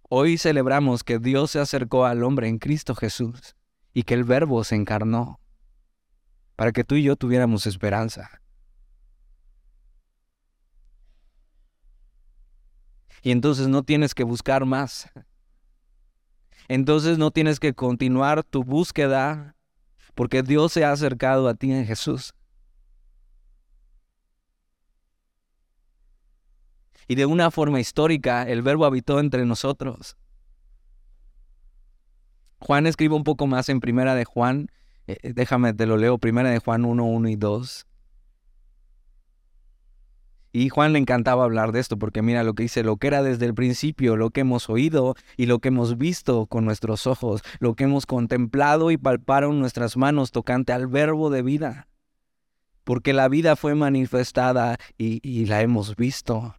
Hoy 0.09 0.37
celebramos 0.37 1.03
que 1.03 1.19
Dios 1.19 1.51
se 1.51 1.59
acercó 1.59 2.05
al 2.05 2.23
hombre 2.23 2.47
en 2.47 2.59
Cristo 2.59 2.95
Jesús 2.95 3.55
y 3.93 4.03
que 4.03 4.13
el 4.13 4.23
Verbo 4.23 4.63
se 4.63 4.75
encarnó 4.75 5.39
para 6.55 6.71
que 6.71 6.83
tú 6.83 6.95
y 6.95 7.03
yo 7.03 7.15
tuviéramos 7.15 7.67
esperanza. 7.67 8.41
Y 13.21 13.31
entonces 13.31 13.67
no 13.67 13.83
tienes 13.83 14.13
que 14.13 14.23
buscar 14.23 14.65
más. 14.65 15.09
Entonces 16.67 17.17
no 17.17 17.31
tienes 17.31 17.59
que 17.59 17.73
continuar 17.73 18.43
tu 18.43 18.63
búsqueda 18.63 19.55
porque 20.15 20.43
Dios 20.43 20.73
se 20.73 20.83
ha 20.83 20.91
acercado 20.91 21.47
a 21.47 21.53
ti 21.53 21.71
en 21.71 21.85
Jesús. 21.85 22.33
Y 27.07 27.15
de 27.15 27.25
una 27.25 27.51
forma 27.51 27.79
histórica, 27.79 28.43
el 28.43 28.61
verbo 28.61 28.85
habitó 28.85 29.19
entre 29.19 29.45
nosotros. 29.45 30.17
Juan 32.59 32.85
escribe 32.87 33.15
un 33.15 33.23
poco 33.23 33.47
más 33.47 33.69
en 33.69 33.79
Primera 33.79 34.15
de 34.15 34.25
Juan, 34.25 34.69
eh, 35.05 35.17
eh, 35.21 35.33
déjame, 35.33 35.73
te 35.73 35.85
lo 35.85 35.95
leo, 35.95 36.17
Primera 36.17 36.49
de 36.49 36.59
Juan 36.59 36.83
1, 36.83 37.05
1 37.05 37.29
y 37.29 37.35
2. 37.35 37.87
Y 40.51 40.69
Juan 40.69 40.93
le 40.93 40.99
encantaba 40.99 41.43
hablar 41.43 41.71
de 41.71 41.79
esto 41.79 41.97
porque 41.97 42.21
mira 42.21 42.43
lo 42.43 42.53
que 42.53 42.63
dice, 42.63 42.83
lo 42.83 42.97
que 42.97 43.07
era 43.07 43.21
desde 43.21 43.45
el 43.45 43.53
principio, 43.53 44.15
lo 44.15 44.29
que 44.29 44.41
hemos 44.41 44.69
oído 44.69 45.15
y 45.35 45.45
lo 45.45 45.59
que 45.59 45.67
hemos 45.67 45.97
visto 45.97 46.45
con 46.45 46.65
nuestros 46.65 47.05
ojos, 47.05 47.41
lo 47.59 47.75
que 47.75 47.83
hemos 47.83 48.05
contemplado 48.05 48.91
y 48.91 48.97
palparon 48.97 49.59
nuestras 49.59 49.97
manos 49.97 50.31
tocante 50.31 50.73
al 50.73 50.87
verbo 50.87 51.29
de 51.29 51.41
vida. 51.41 51.87
Porque 52.83 53.11
la 53.11 53.27
vida 53.27 53.57
fue 53.57 53.75
manifestada 53.75 54.77
y, 54.97 55.45
la 55.45 55.61
hemos 55.61 55.97
visto. 55.97 56.55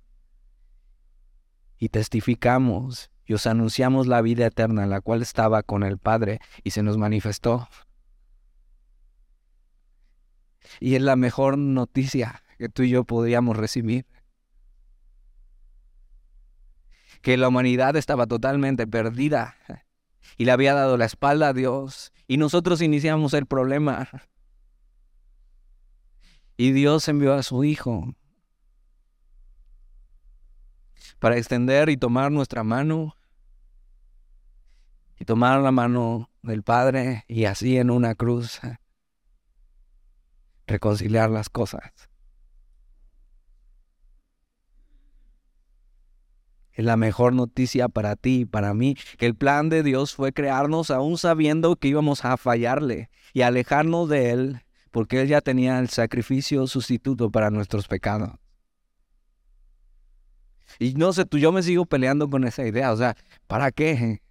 Y 1.78 1.89
testificamos 1.89 3.11
y 3.24 3.34
os 3.34 3.47
anunciamos 3.47 4.07
la 4.07 4.20
vida 4.20 4.47
eterna, 4.47 4.84
la 4.86 5.01
cual 5.01 5.22
estaba 5.22 5.62
con 5.62 5.82
el 5.82 5.97
Padre 5.97 6.41
y 6.62 6.70
se 6.70 6.82
nos 6.82 6.99
manifestó. 6.99 7.68
Y 10.80 10.97
es 10.97 11.03
la 11.03 11.16
mejor 11.16 11.57
noticia 11.57 12.43
que 12.59 12.68
tú 12.68 12.82
y 12.82 12.90
yo 12.90 13.04
podríamos 13.04 13.56
recibir. 13.56 14.06
que 17.22 17.36
la 17.36 17.48
humanidad 17.48 17.96
estaba 17.96 18.26
totalmente 18.26 18.86
perdida 18.86 19.56
y 20.36 20.44
le 20.44 20.52
había 20.52 20.74
dado 20.74 20.96
la 20.96 21.04
espalda 21.04 21.48
a 21.48 21.52
Dios 21.52 22.12
y 22.26 22.36
nosotros 22.36 22.80
iniciamos 22.80 23.34
el 23.34 23.46
problema. 23.46 24.09
Y 26.56 26.72
Dios 26.72 27.09
envió 27.09 27.34
a 27.34 27.42
su 27.42 27.64
Hijo 27.64 28.14
para 31.18 31.36
extender 31.36 31.88
y 31.88 31.96
tomar 31.96 32.30
nuestra 32.30 32.64
mano 32.64 33.16
y 35.18 35.24
tomar 35.24 35.61
la 35.61 35.72
mano 35.72 36.30
del 36.42 36.62
Padre 36.62 37.24
y 37.26 37.44
así 37.44 37.76
en 37.76 37.90
una 37.90 38.14
cruz 38.14 38.61
reconciliar 40.66 41.30
las 41.30 41.48
cosas. 41.48 42.07
Es 46.78 46.84
la 46.84 46.96
mejor 46.96 47.32
noticia 47.32 47.88
para 47.88 48.14
ti 48.14 48.42
y 48.42 48.44
para 48.44 48.72
mí, 48.72 48.94
que 49.16 49.26
el 49.26 49.34
plan 49.34 49.68
de 49.68 49.82
Dios 49.82 50.14
fue 50.14 50.32
crearnos 50.32 50.92
aún 50.92 51.18
sabiendo 51.18 51.74
que 51.74 51.88
íbamos 51.88 52.24
a 52.24 52.36
fallarle 52.36 53.10
y 53.32 53.42
alejarnos 53.42 54.08
de 54.08 54.30
Él, 54.30 54.62
porque 54.92 55.20
Él 55.20 55.26
ya 55.26 55.40
tenía 55.40 55.80
el 55.80 55.88
sacrificio 55.88 56.68
sustituto 56.68 57.32
para 57.32 57.50
nuestros 57.50 57.88
pecados. 57.88 58.30
Y 60.78 60.94
no 60.94 61.12
sé, 61.12 61.24
tú, 61.24 61.38
yo 61.38 61.50
me 61.50 61.64
sigo 61.64 61.84
peleando 61.84 62.30
con 62.30 62.44
esa 62.44 62.64
idea, 62.64 62.92
o 62.92 62.96
sea, 62.96 63.16
¿para 63.48 63.72
qué? 63.72 64.22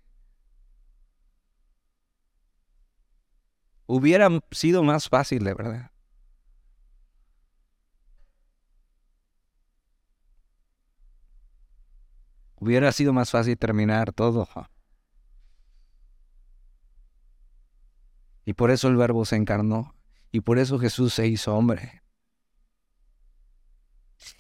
Hubiera 3.88 4.30
sido 4.52 4.84
más 4.84 5.10
fácil, 5.10 5.44
de 5.44 5.54
verdad. 5.54 5.92
Hubiera 12.60 12.92
sido 12.92 13.14
más 13.14 13.30
fácil 13.30 13.58
terminar 13.58 14.12
todo. 14.14 14.48
Y 18.46 18.54
por 18.54 18.72
eso 18.72 18.88
el 18.88 18.96
verbo 18.96 19.26
se 19.26 19.36
encarnó. 19.36 19.96
Y 20.32 20.42
por 20.42 20.58
eso 20.58 20.80
Jesús 20.80 21.14
se 21.14 21.28
hizo 21.28 21.56
hombre. 21.56 22.02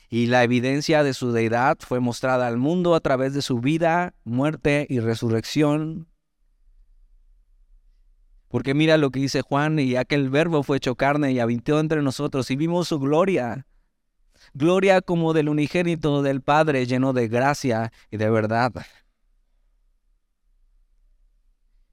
Y 0.09 0.27
la 0.27 0.43
evidencia 0.43 1.03
de 1.03 1.13
su 1.13 1.31
deidad 1.31 1.77
fue 1.79 1.99
mostrada 1.99 2.47
al 2.47 2.57
mundo 2.57 2.95
a 2.95 3.01
través 3.01 3.33
de 3.33 3.41
su 3.41 3.59
vida, 3.59 4.15
muerte 4.23 4.87
y 4.89 4.99
resurrección. 4.99 6.07
Porque 8.47 8.73
mira 8.73 8.97
lo 8.97 9.11
que 9.11 9.19
dice 9.19 9.41
Juan, 9.41 9.77
y 9.79 9.95
aquel 9.95 10.29
verbo 10.29 10.63
fue 10.63 10.77
hecho 10.77 10.95
carne 10.95 11.33
y 11.33 11.39
habitó 11.39 11.79
entre 11.79 12.01
nosotros 12.01 12.49
y 12.49 12.55
vimos 12.55 12.87
su 12.87 12.99
gloria 12.99 13.67
gloria 14.53 15.01
como 15.01 15.33
del 15.33 15.49
unigénito 15.49 16.21
del 16.21 16.41
Padre 16.41 16.85
lleno 16.85 17.13
de 17.13 17.27
gracia 17.27 17.91
y 18.11 18.17
de 18.17 18.29
verdad. 18.29 18.73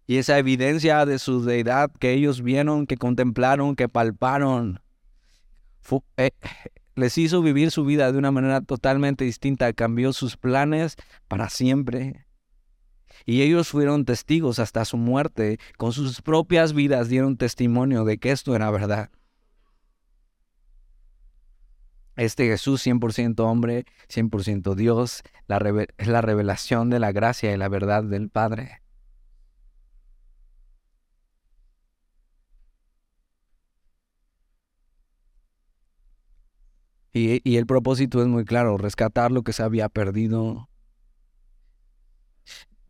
Y 0.06 0.18
esa 0.18 0.38
evidencia 0.38 1.06
de 1.06 1.18
su 1.18 1.44
deidad 1.44 1.90
que 1.98 2.12
ellos 2.12 2.42
vieron, 2.42 2.86
que 2.86 2.96
contemplaron, 2.96 3.74
que 3.74 3.88
palparon, 3.88 4.80
eh, 6.16 6.30
les 6.94 7.18
hizo 7.18 7.42
vivir 7.42 7.70
su 7.70 7.84
vida 7.84 8.12
de 8.12 8.18
una 8.18 8.30
manera 8.30 8.60
totalmente 8.60 9.24
distinta, 9.24 9.72
cambió 9.72 10.12
sus 10.12 10.36
planes 10.36 10.96
para 11.26 11.48
siempre. 11.48 12.26
Y 13.24 13.42
ellos 13.42 13.68
fueron 13.68 14.04
testigos 14.04 14.58
hasta 14.58 14.84
su 14.84 14.98
muerte, 14.98 15.58
con 15.78 15.92
sus 15.92 16.20
propias 16.20 16.74
vidas 16.74 17.08
dieron 17.08 17.36
testimonio 17.36 18.04
de 18.04 18.18
que 18.18 18.30
esto 18.30 18.54
era 18.54 18.70
verdad. 18.70 19.10
Este 22.16 22.46
Jesús 22.46 22.80
100% 22.86 23.40
hombre, 23.40 23.86
100% 24.08 24.74
Dios, 24.74 25.22
es 25.98 26.08
la 26.08 26.20
revelación 26.20 26.90
de 26.90 27.00
la 27.00 27.12
gracia 27.12 27.52
y 27.52 27.56
la 27.56 27.68
verdad 27.68 28.04
del 28.04 28.28
Padre. 28.30 28.80
Y, 37.12 37.40
y, 37.48 37.56
el 37.58 37.66
propósito 37.66 38.20
es 38.20 38.26
muy 38.26 38.44
claro, 38.44 38.76
rescatar 38.76 39.30
lo 39.30 39.42
que 39.42 39.52
se 39.52 39.62
había 39.62 39.88
perdido. 39.88 40.68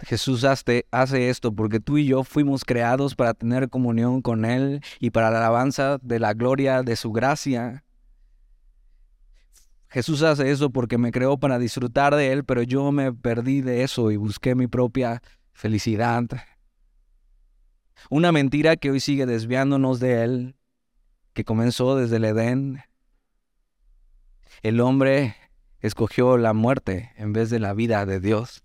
Jesús 0.01 0.45
hace, 0.45 0.87
hace 0.91 1.29
esto 1.29 1.55
porque 1.55 1.79
tú 1.79 1.99
y 1.99 2.07
yo 2.07 2.25
fuimos 2.25 2.65
creados 2.65 3.15
para 3.15 3.35
tener 3.35 3.69
comunión 3.69 4.23
con 4.23 4.45
Él 4.45 4.81
y 4.99 5.11
para 5.11 5.31
la 5.31 5.39
alabanza 5.39 5.99
de 6.03 6.21
la 6.21 6.33
gloria 6.33 6.83
de 6.83 6.97
su 6.97 7.13
gracia. 7.13 7.84
Jesús 9.95 10.23
hace 10.23 10.51
eso 10.51 10.71
porque 10.71 10.99
me 10.99 11.13
creó 11.13 11.39
para 11.39 11.57
disfrutar 11.61 12.17
de 12.17 12.33
Él, 12.33 12.45
pero 12.45 12.65
yo 12.65 12.91
me 12.91 13.13
perdí 13.13 13.61
de 13.61 13.85
eso 13.85 14.11
y 14.11 14.17
busqué 14.17 14.57
mi 14.57 14.67
propia 14.67 15.23
felicidad. 15.53 16.25
Una 18.11 18.33
mentira 18.33 18.75
que 18.75 18.91
hoy 18.91 18.99
sigue 18.99 19.25
desviándonos 19.25 20.01
de 20.01 20.25
Él, 20.25 20.57
que 21.33 21.45
comenzó 21.45 21.95
desde 21.95 22.17
el 22.17 22.25
Edén. 22.25 22.83
El 24.65 24.81
hombre 24.81 25.37
escogió 25.79 26.39
la 26.39 26.55
muerte 26.55 27.13
en 27.17 27.33
vez 27.33 27.49
de 27.51 27.61
la 27.61 27.73
vida 27.73 28.05
de 28.05 28.19
Dios. 28.19 28.65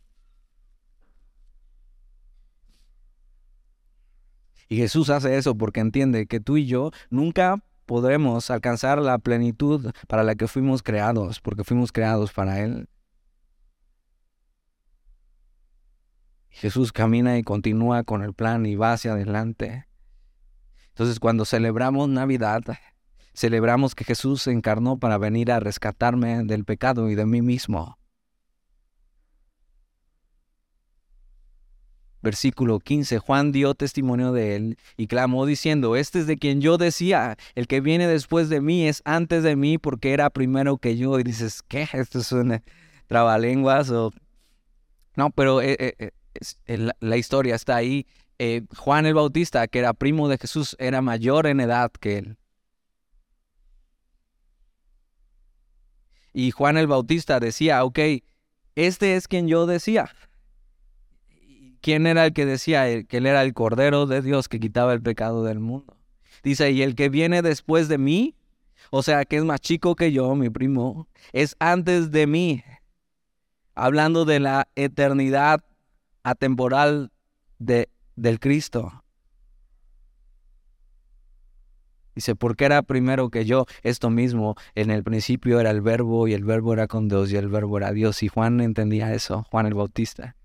Y 4.67 4.77
Jesús 4.77 5.11
hace 5.11 5.37
eso 5.37 5.53
porque 5.53 5.79
entiende 5.79 6.25
que 6.25 6.39
tú 6.39 6.57
y 6.57 6.65
yo 6.65 6.89
nunca 7.11 7.63
podremos 7.89 8.51
alcanzar 8.51 8.99
la 8.99 9.17
plenitud 9.17 9.91
para 10.07 10.23
la 10.23 10.35
que 10.35 10.47
fuimos 10.47 10.83
creados, 10.83 11.39
porque 11.39 11.63
fuimos 11.63 11.91
creados 11.91 12.31
para 12.31 12.59
Él. 12.59 12.87
Jesús 16.49 16.91
camina 16.91 17.39
y 17.39 17.43
continúa 17.43 18.03
con 18.03 18.21
el 18.21 18.35
plan 18.35 18.67
y 18.67 18.75
va 18.75 18.93
hacia 18.93 19.13
adelante. 19.13 19.87
Entonces 20.89 21.19
cuando 21.19 21.45
celebramos 21.45 22.07
Navidad, 22.09 22.61
celebramos 23.33 23.95
que 23.95 24.03
Jesús 24.03 24.43
se 24.43 24.51
encarnó 24.51 24.99
para 24.99 25.17
venir 25.17 25.51
a 25.51 25.59
rescatarme 25.59 26.43
del 26.43 26.65
pecado 26.65 27.09
y 27.09 27.15
de 27.15 27.25
mí 27.25 27.41
mismo. 27.41 27.98
Versículo 32.21 32.79
15. 32.79 33.19
Juan 33.19 33.51
dio 33.51 33.75
testimonio 33.75 34.31
de 34.33 34.55
él 34.55 34.77
y 34.97 35.07
clamó 35.07 35.45
diciendo, 35.45 35.95
este 35.95 36.19
es 36.19 36.27
de 36.27 36.37
quien 36.37 36.61
yo 36.61 36.77
decía, 36.77 37.37
el 37.55 37.67
que 37.67 37.81
viene 37.81 38.07
después 38.07 38.49
de 38.49 38.61
mí 38.61 38.87
es 38.87 39.01
antes 39.05 39.43
de 39.43 39.55
mí 39.55 39.77
porque 39.77 40.13
era 40.13 40.29
primero 40.29 40.77
que 40.77 40.97
yo. 40.97 41.19
Y 41.19 41.23
dices, 41.23 41.61
¿qué? 41.67 41.87
Esto 41.93 42.19
es 42.19 42.31
un 42.31 42.61
trabalenguas 43.07 43.89
o... 43.89 44.11
No, 45.15 45.31
pero 45.31 45.61
eh, 45.61 45.75
eh, 45.79 46.11
eh, 46.67 46.89
la 46.99 47.17
historia 47.17 47.55
está 47.55 47.75
ahí. 47.75 48.05
Juan 48.77 49.05
el 49.05 49.15
Bautista, 49.15 49.67
que 49.67 49.79
era 49.79 49.93
primo 49.93 50.29
de 50.29 50.37
Jesús, 50.37 50.77
era 50.79 51.01
mayor 51.01 51.45
en 51.45 51.59
edad 51.59 51.91
que 51.91 52.19
él. 52.19 52.37
Y 56.31 56.51
Juan 56.51 56.77
el 56.77 56.87
Bautista 56.87 57.41
decía, 57.41 57.83
ok, 57.83 57.99
este 58.75 59.17
es 59.17 59.27
quien 59.27 59.49
yo 59.49 59.65
decía. 59.65 60.09
¿Quién 61.81 62.07
era 62.07 62.25
el 62.25 62.33
que 62.33 62.45
decía 62.45 63.03
que 63.03 63.17
él 63.17 63.25
era 63.25 63.43
el 63.43 63.53
Cordero 63.53 64.05
de 64.05 64.21
Dios 64.21 64.47
que 64.47 64.59
quitaba 64.59 64.93
el 64.93 65.01
pecado 65.01 65.43
del 65.43 65.59
mundo? 65.59 65.97
Dice, 66.43 66.71
y 66.71 66.81
el 66.81 66.95
que 66.95 67.09
viene 67.09 67.41
después 67.41 67.87
de 67.87 67.97
mí, 67.97 68.35
o 68.91 69.03
sea, 69.03 69.25
que 69.25 69.37
es 69.37 69.43
más 69.43 69.59
chico 69.59 69.95
que 69.95 70.11
yo, 70.11 70.35
mi 70.35 70.49
primo, 70.49 71.07
es 71.33 71.55
antes 71.59 72.11
de 72.11 72.27
mí, 72.27 72.63
hablando 73.75 74.25
de 74.25 74.39
la 74.39 74.67
eternidad 74.75 75.63
atemporal 76.23 77.11
de, 77.59 77.89
del 78.15 78.39
Cristo. 78.39 79.03
Dice, 82.15 82.35
porque 82.35 82.65
era 82.65 82.81
primero 82.81 83.29
que 83.29 83.45
yo, 83.45 83.65
esto 83.83 84.09
mismo, 84.09 84.55
en 84.75 84.91
el 84.91 85.03
principio 85.03 85.59
era 85.59 85.71
el 85.71 85.81
verbo 85.81 86.27
y 86.27 86.33
el 86.33 86.43
verbo 86.43 86.73
era 86.73 86.87
con 86.87 87.07
Dios 87.07 87.31
y 87.31 87.37
el 87.37 87.47
verbo 87.47 87.77
era 87.77 87.91
Dios. 87.91 88.23
Y 88.23 88.27
Juan 88.27 88.59
entendía 88.59 89.13
eso, 89.13 89.45
Juan 89.49 89.67
el 89.67 89.73
Bautista 89.73 90.35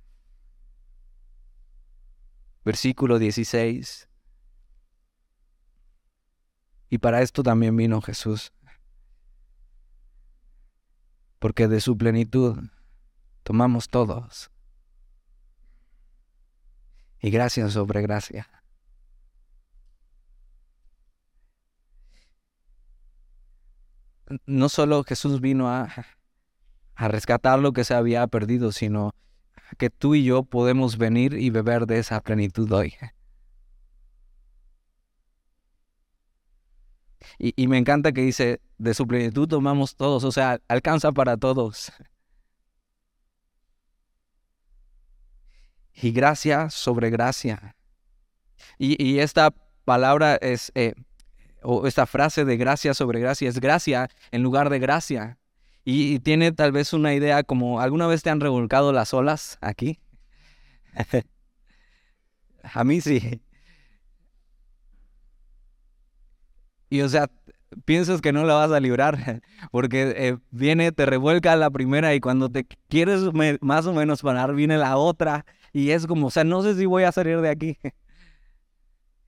versículo 2.64 3.18
16. 3.18 4.08
Y 6.88 6.98
para 6.98 7.22
esto 7.22 7.42
también 7.42 7.76
vino 7.76 8.00
Jesús, 8.00 8.52
porque 11.38 11.68
de 11.68 11.80
su 11.80 11.96
plenitud 11.96 12.58
tomamos 13.42 13.88
todos. 13.88 14.50
Y 17.20 17.30
gracia 17.30 17.68
sobre 17.70 18.02
gracia. 18.02 18.48
No 24.46 24.68
solo 24.68 25.04
Jesús 25.04 25.40
vino 25.40 25.68
a, 25.68 25.88
a 26.94 27.08
rescatar 27.08 27.58
lo 27.58 27.72
que 27.72 27.84
se 27.84 27.94
había 27.94 28.26
perdido, 28.26 28.72
sino 28.72 29.14
que 29.78 29.90
tú 29.90 30.14
y 30.14 30.24
yo 30.24 30.44
podemos 30.44 30.98
venir 30.98 31.34
y 31.34 31.50
beber 31.50 31.86
de 31.86 31.98
esa 31.98 32.20
plenitud 32.20 32.70
hoy. 32.72 32.94
Y, 37.38 37.66
me 37.66 37.78
encanta 37.78 38.12
que 38.12 38.20
dice, 38.20 38.60
de 38.78 38.94
su 38.94 39.06
plenitud 39.06 39.48
tomamos 39.48 39.96
todos, 39.96 40.24
o 40.24 40.32
sea, 40.32 40.60
alcanza 40.68 41.10
para 41.12 41.36
todos. 41.36 41.92
y 45.94 46.12
gracia 46.12 46.70
sobre 46.70 47.10
gracia. 47.10 47.76
Y, 48.78 49.18
esta 49.18 49.54
palabra 49.84 50.36
es, 50.36 50.72
eh, 50.74 50.94
o 51.62 51.86
esta 51.86 52.06
frase 52.06 52.44
de 52.44 52.56
gracia 52.56 52.94
sobre 52.94 53.20
gracia 53.20 53.48
es 53.48 53.60
gracia 53.60 54.10
en 54.30 54.42
lugar 54.42 54.70
de 54.70 54.78
gracia. 54.78 55.38
Y, 55.84 56.18
tiene 56.20 56.52
tal 56.52 56.72
vez 56.72 56.92
una 56.92 57.14
idea 57.14 57.42
como, 57.42 57.80
¿alguna 57.80 58.06
vez 58.06 58.22
te 58.22 58.30
han 58.30 58.40
revolcado 58.40 58.92
las 58.92 59.12
olas 59.12 59.58
aquí? 59.60 59.98
A 62.62 62.84
mí 62.84 63.00
sí. 63.00 63.42
Y 66.88 67.02
o 67.02 67.08
sea, 67.08 67.28
piensas 67.84 68.20
que 68.20 68.32
no 68.32 68.44
la 68.44 68.54
vas 68.54 68.70
a 68.70 68.80
librar, 68.80 69.42
porque 69.72 70.14
eh, 70.16 70.38
viene, 70.50 70.92
te 70.92 71.06
revuelca 71.06 71.56
la 71.56 71.70
primera 71.70 72.14
y 72.14 72.20
cuando 72.20 72.48
te 72.48 72.66
quieres 72.88 73.22
más 73.60 73.86
o 73.86 73.92
menos 73.92 74.22
parar, 74.22 74.54
viene 74.54 74.78
la 74.78 74.96
otra 74.96 75.44
y 75.72 75.90
es 75.90 76.06
como, 76.06 76.28
o 76.28 76.30
sea, 76.30 76.44
no 76.44 76.62
sé 76.62 76.74
si 76.76 76.86
voy 76.86 77.04
a 77.04 77.12
salir 77.12 77.40
de 77.40 77.50
aquí. 77.50 77.78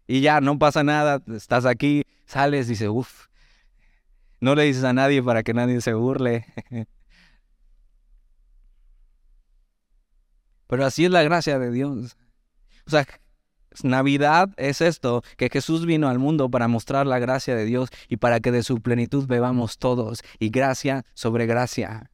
Y 0.08 0.20
ya, 0.20 0.40
no 0.40 0.56
pasa 0.56 0.84
nada, 0.84 1.20
estás 1.34 1.66
aquí, 1.66 2.04
sales 2.26 2.68
dices, 2.68 2.88
uff, 2.88 3.26
no 4.40 4.54
le 4.54 4.64
dices 4.64 4.84
a 4.84 4.92
nadie 4.92 5.22
para 5.22 5.42
que 5.42 5.54
nadie 5.54 5.80
se 5.80 5.94
burle. 5.94 6.44
Pero 10.66 10.84
así 10.84 11.04
es 11.04 11.10
la 11.10 11.22
gracia 11.22 11.58
de 11.58 11.70
Dios. 11.70 12.16
O 12.86 12.90
sea, 12.90 13.06
Navidad 13.82 14.50
es 14.56 14.80
esto, 14.80 15.22
que 15.36 15.48
Jesús 15.50 15.86
vino 15.86 16.08
al 16.08 16.18
mundo 16.18 16.50
para 16.50 16.68
mostrar 16.68 17.06
la 17.06 17.18
gracia 17.18 17.54
de 17.54 17.64
Dios 17.64 17.90
y 18.08 18.16
para 18.16 18.40
que 18.40 18.52
de 18.52 18.62
su 18.62 18.80
plenitud 18.80 19.26
bebamos 19.26 19.78
todos, 19.78 20.22
y 20.38 20.50
gracia 20.50 21.04
sobre 21.14 21.46
gracia. 21.46 22.10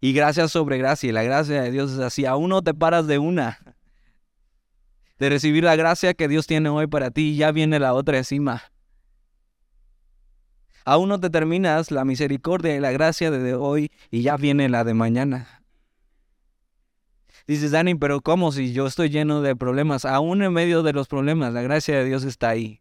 Y 0.00 0.12
gracia 0.12 0.48
sobre 0.48 0.78
gracia, 0.78 1.08
y 1.08 1.12
la 1.12 1.22
gracia 1.22 1.62
de 1.62 1.70
Dios 1.70 1.92
es 1.92 1.98
así, 1.98 2.24
aún 2.24 2.50
no 2.50 2.62
te 2.62 2.72
paras 2.74 3.06
de 3.06 3.18
una, 3.18 3.58
de 5.18 5.28
recibir 5.28 5.64
la 5.64 5.76
gracia 5.76 6.14
que 6.14 6.28
Dios 6.28 6.46
tiene 6.46 6.68
hoy 6.68 6.86
para 6.86 7.10
ti, 7.10 7.36
ya 7.36 7.50
viene 7.52 7.78
la 7.78 7.94
otra 7.94 8.18
encima. 8.18 8.62
Aún 10.88 11.10
no 11.10 11.20
te 11.20 11.28
terminas 11.28 11.90
la 11.90 12.06
misericordia 12.06 12.74
y 12.74 12.80
la 12.80 12.92
gracia 12.92 13.30
de 13.30 13.54
hoy, 13.54 13.92
y 14.10 14.22
ya 14.22 14.38
viene 14.38 14.70
la 14.70 14.84
de 14.84 14.94
mañana. 14.94 15.62
Dices, 17.46 17.72
Dani, 17.72 17.94
pero 17.94 18.22
¿cómo 18.22 18.52
si 18.52 18.72
yo 18.72 18.86
estoy 18.86 19.10
lleno 19.10 19.42
de 19.42 19.54
problemas? 19.54 20.06
Aún 20.06 20.42
en 20.42 20.50
medio 20.50 20.82
de 20.82 20.94
los 20.94 21.06
problemas, 21.06 21.52
la 21.52 21.60
gracia 21.60 21.98
de 21.98 22.06
Dios 22.06 22.24
está 22.24 22.48
ahí. 22.48 22.80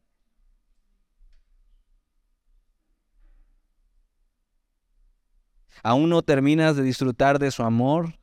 Aún 5.84 6.10
no 6.10 6.22
terminas 6.22 6.78
de 6.78 6.84
disfrutar 6.84 7.40
de 7.40 7.52
su 7.52 7.64
amor 7.64 8.14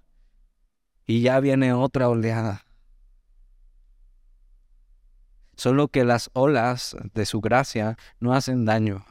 y 1.07 1.21
ya 1.21 1.41
viene 1.41 1.75
otra 1.75 2.09
oleada. 2.09 2.65
Solo 5.57 5.89
que 5.89 6.05
las 6.05 6.31
olas 6.33 6.97
de 7.13 7.27
su 7.27 7.43
gracia 7.43 7.99
no 8.19 8.33
hacen 8.33 8.65
daño. 8.65 9.05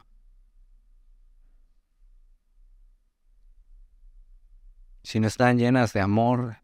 Sino 5.04 5.28
están 5.28 5.58
llenas 5.58 5.94
de 5.94 6.02
amor, 6.02 6.58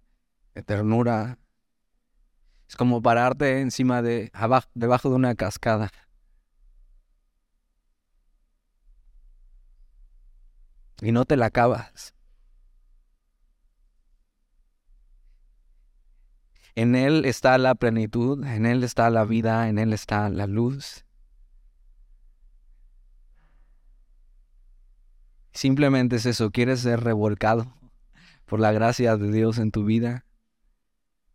ternura. 0.65 1.37
Es 2.67 2.75
como 2.75 3.01
pararte 3.01 3.61
encima 3.61 4.01
de, 4.01 4.31
abajo, 4.33 4.69
debajo 4.73 5.09
de 5.09 5.15
una 5.15 5.35
cascada. 5.35 5.91
Y 11.01 11.11
no 11.11 11.25
te 11.25 11.37
la 11.37 11.47
acabas. 11.47 12.13
En 16.75 16.95
Él 16.95 17.25
está 17.25 17.57
la 17.57 17.75
plenitud, 17.75 18.45
en 18.45 18.65
Él 18.65 18.83
está 18.83 19.09
la 19.09 19.25
vida, 19.25 19.67
en 19.67 19.79
Él 19.79 19.91
está 19.91 20.29
la 20.29 20.47
luz. 20.47 21.05
Simplemente 25.51 26.17
es 26.17 26.25
eso, 26.25 26.51
quieres 26.51 26.81
ser 26.81 27.01
revolcado 27.01 27.78
por 28.50 28.60
la 28.60 28.72
gracia 28.72 29.16
de 29.16 29.32
Dios 29.32 29.60
en 29.60 29.72
tu 29.72 29.86
vida 29.86 30.26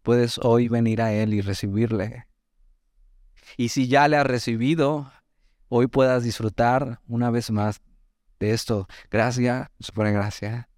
puedes 0.03 0.39
hoy 0.39 0.69
venir 0.69 1.01
a 1.01 1.12
Él 1.12 1.33
y 1.33 1.41
recibirle. 1.41 2.27
Y 3.57 3.69
si 3.69 3.87
ya 3.87 4.09
le 4.09 4.17
has 4.17 4.27
recibido, 4.27 5.11
hoy 5.69 5.87
puedas 5.87 6.25
disfrutar 6.25 7.01
una 7.07 7.31
vez 7.31 7.53
más 7.53 7.81
de 8.41 8.51
esto. 8.51 8.89
Gracia, 9.11 9.71
super 9.79 10.12
gracia. 10.12 10.69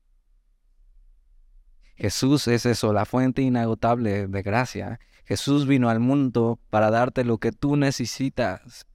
Jesús 1.97 2.47
es 2.49 2.67
eso, 2.67 2.93
la 2.93 3.07
fuente 3.07 3.41
inagotable 3.41 4.29
de 4.29 4.43
gracia. 4.43 5.01
Jesús 5.25 5.67
vino 5.67 5.89
al 5.89 6.01
mundo 6.01 6.61
para 6.69 6.91
darte 6.91 7.25
lo 7.25 7.39
que 7.39 7.51
tú 7.51 7.77
necesitas, 7.77 8.87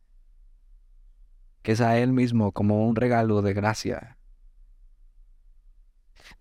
que 1.63 1.71
es 1.71 1.81
a 1.81 1.97
Él 1.97 2.13
mismo 2.13 2.51
como 2.51 2.87
un 2.87 2.95
regalo 2.95 3.41
de 3.41 3.53
gracia. 3.53 4.19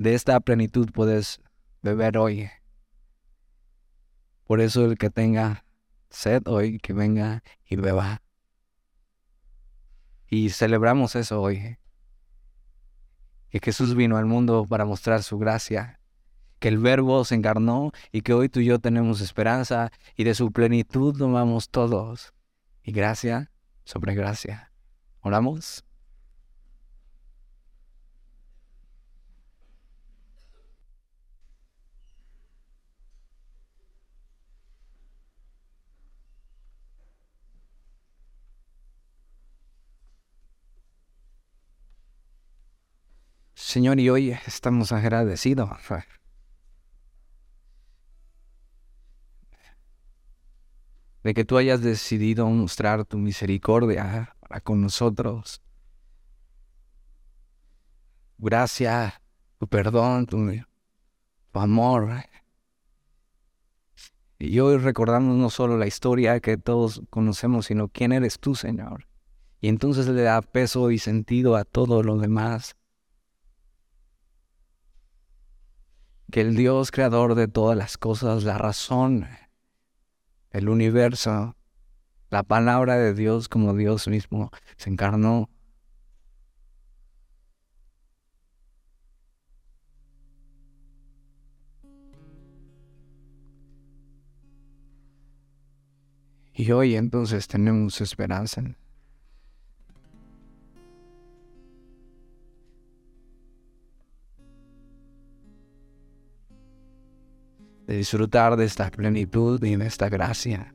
De 0.00 0.14
esta 0.14 0.40
plenitud 0.40 0.90
puedes 0.94 1.42
beber 1.82 2.16
hoy. 2.16 2.48
Por 4.46 4.62
eso 4.62 4.86
el 4.86 4.96
que 4.96 5.10
tenga 5.10 5.66
sed 6.08 6.40
hoy, 6.46 6.78
que 6.78 6.94
venga 6.94 7.42
y 7.68 7.76
beba. 7.76 8.22
Y 10.26 10.48
celebramos 10.48 11.16
eso 11.16 11.42
hoy. 11.42 11.76
Que 13.50 13.60
Jesús 13.62 13.94
vino 13.94 14.16
al 14.16 14.24
mundo 14.24 14.64
para 14.66 14.86
mostrar 14.86 15.22
su 15.22 15.36
gracia. 15.36 16.00
Que 16.60 16.68
el 16.68 16.78
verbo 16.78 17.26
se 17.26 17.34
encarnó 17.34 17.92
y 18.10 18.22
que 18.22 18.32
hoy 18.32 18.48
tú 18.48 18.60
y 18.60 18.64
yo 18.64 18.78
tenemos 18.78 19.20
esperanza 19.20 19.92
y 20.16 20.24
de 20.24 20.34
su 20.34 20.50
plenitud 20.50 21.14
tomamos 21.14 21.68
todos. 21.68 22.32
Y 22.82 22.92
gracia 22.92 23.50
sobre 23.84 24.14
gracia. 24.14 24.72
¿Oramos? 25.20 25.84
Señor, 43.70 44.00
y 44.00 44.10
hoy 44.10 44.32
estamos 44.48 44.90
agradecidos. 44.90 45.70
De 51.22 51.34
que 51.34 51.44
tú 51.44 51.56
hayas 51.56 51.80
decidido 51.80 52.48
mostrar 52.48 53.04
tu 53.04 53.16
misericordia 53.16 54.34
para 54.40 54.60
con 54.60 54.80
nosotros. 54.80 55.62
Gracia, 58.38 59.22
tu 59.60 59.68
perdón, 59.68 60.26
tu, 60.26 60.50
amor. 61.52 62.24
Y 64.40 64.58
hoy 64.58 64.78
recordamos 64.78 65.36
no 65.36 65.48
solo 65.48 65.78
la 65.78 65.86
historia 65.86 66.40
que 66.40 66.56
todos 66.56 67.02
conocemos, 67.08 67.66
sino 67.66 67.86
quién 67.86 68.10
eres 68.10 68.40
tú, 68.40 68.56
Señor. 68.56 69.06
Y 69.60 69.68
entonces 69.68 70.08
le 70.08 70.22
da 70.22 70.42
peso 70.42 70.90
y 70.90 70.98
sentido 70.98 71.54
a 71.54 71.64
todo 71.64 72.02
lo 72.02 72.18
demás. 72.18 72.74
Que 76.30 76.40
el 76.40 76.54
Dios 76.56 76.90
creador 76.90 77.34
de 77.34 77.48
todas 77.48 77.76
las 77.76 77.98
cosas, 77.98 78.44
la 78.44 78.58
razón, 78.58 79.26
el 80.50 80.68
universo, 80.68 81.56
la 82.30 82.42
palabra 82.42 82.96
de 82.96 83.14
Dios 83.14 83.48
como 83.48 83.74
Dios 83.74 84.08
mismo 84.08 84.50
se 84.76 84.90
encarnó. 84.90 85.48
Y 96.54 96.72
hoy 96.72 96.94
entonces 96.94 97.48
tenemos 97.48 98.00
esperanza. 98.00 98.62
De 107.90 107.96
disfrutar 107.96 108.56
de 108.56 108.66
esta 108.66 108.88
plenitud 108.88 109.60
y 109.64 109.74
de 109.74 109.84
esta 109.84 110.08
gracia. 110.08 110.72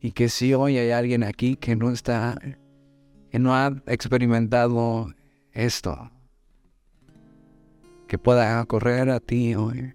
Y 0.00 0.12
que 0.12 0.28
si 0.28 0.54
hoy 0.54 0.78
hay 0.78 0.92
alguien 0.92 1.24
aquí 1.24 1.56
que 1.56 1.74
no 1.74 1.90
está, 1.90 2.38
que 3.28 3.38
no 3.40 3.52
ha 3.52 3.82
experimentado 3.86 5.12
esto, 5.50 6.12
que 8.06 8.18
pueda 8.18 8.64
correr 8.66 9.10
a 9.10 9.18
ti 9.18 9.56
hoy. 9.56 9.94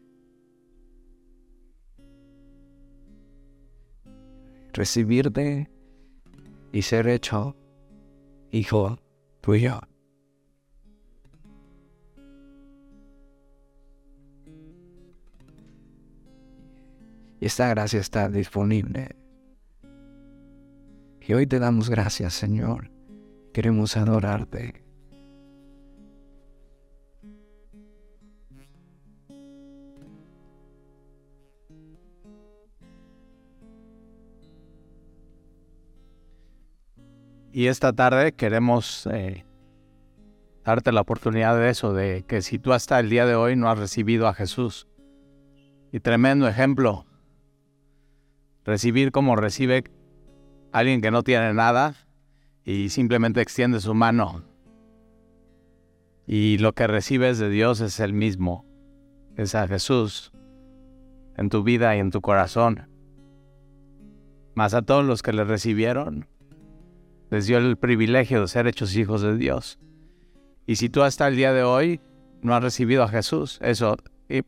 Recibirte 4.73 5.71
y 6.73 6.81
ser 6.81 7.07
hecho 7.07 7.55
hijo 8.51 8.97
tuyo. 9.39 9.79
Esta 17.45 17.67
gracia 17.67 17.99
está 17.99 18.27
disponible. 18.27 19.15
Y 21.21 21.31
hoy 21.33 21.45
te 21.45 21.59
damos 21.59 21.91
gracias, 21.91 22.33
Señor. 22.33 22.89
Queremos 23.53 23.95
adorarte. 23.97 24.83
Y 37.53 37.67
esta 37.67 37.93
tarde 37.93 38.31
queremos 38.31 39.07
eh, 39.13 39.45
darte 40.63 40.91
la 40.91 41.01
oportunidad 41.01 41.55
de 41.59 41.69
eso, 41.69 41.93
de 41.93 42.25
que 42.27 42.41
si 42.41 42.57
tú 42.57 42.73
hasta 42.73 42.99
el 42.99 43.11
día 43.11 43.27
de 43.27 43.35
hoy 43.35 43.55
no 43.55 43.69
has 43.69 43.77
recibido 43.77 44.27
a 44.27 44.33
Jesús, 44.33 44.87
y 45.91 45.99
tremendo 45.99 46.47
ejemplo, 46.47 47.05
recibir 48.65 49.11
como 49.11 49.35
recibe 49.35 49.83
alguien 50.71 51.01
que 51.01 51.11
no 51.11 51.23
tiene 51.23 51.53
nada 51.53 51.95
y 52.65 52.89
simplemente 52.89 53.41
extiende 53.41 53.79
su 53.79 53.93
mano. 53.93 54.43
Y 56.27 56.57
lo 56.57 56.73
que 56.73 56.87
recibes 56.87 57.37
de 57.37 57.49
Dios 57.49 57.79
es 57.79 57.99
el 57.99 58.13
mismo, 58.13 58.65
es 59.37 59.53
a 59.55 59.67
Jesús 59.67 60.31
en 61.37 61.49
tu 61.49 61.63
vida 61.63 61.95
y 61.95 61.99
en 61.99 62.11
tu 62.11 62.21
corazón. 62.21 62.89
Más 64.55 64.73
a 64.73 64.81
todos 64.81 65.05
los 65.05 65.21
que 65.21 65.33
le 65.33 65.43
recibieron, 65.43 66.27
les 67.29 67.45
dio 67.45 67.57
el 67.57 67.77
privilegio 67.77 68.41
de 68.41 68.47
ser 68.47 68.67
hechos 68.67 68.95
hijos 68.95 69.21
de 69.21 69.37
Dios. 69.37 69.79
Y 70.65 70.77
si 70.77 70.89
tú 70.89 71.03
hasta 71.03 71.27
el 71.27 71.35
día 71.35 71.53
de 71.53 71.63
hoy 71.63 71.99
no 72.41 72.55
has 72.55 72.63
recibido 72.63 73.03
a 73.03 73.09
Jesús, 73.09 73.59
eso, 73.61 73.97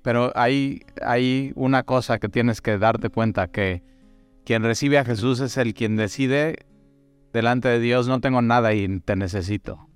pero 0.01 0.32
hay, 0.36 0.82
hay 1.03 1.51
una 1.55 1.84
cosa 1.84 2.20
que 2.20 2.30
tienes 2.30 2.61
que 2.61 2.78
darte 2.78 3.09
cuenta, 3.09 3.47
que 3.47 3.84
quien 4.48 4.64
recibe 4.64 4.98
a 4.98 5.04
Jesús 5.04 5.41
es 5.41 5.58
el 5.58 5.74
quien 5.74 5.98
decide 5.98 6.66
delante 7.34 7.68
de 7.68 7.82
Dios, 7.82 8.08
no 8.08 8.22
tengo 8.22 8.41
nada 8.41 8.74
y 8.74 9.02
te 9.02 9.18
necesito. 9.18 9.89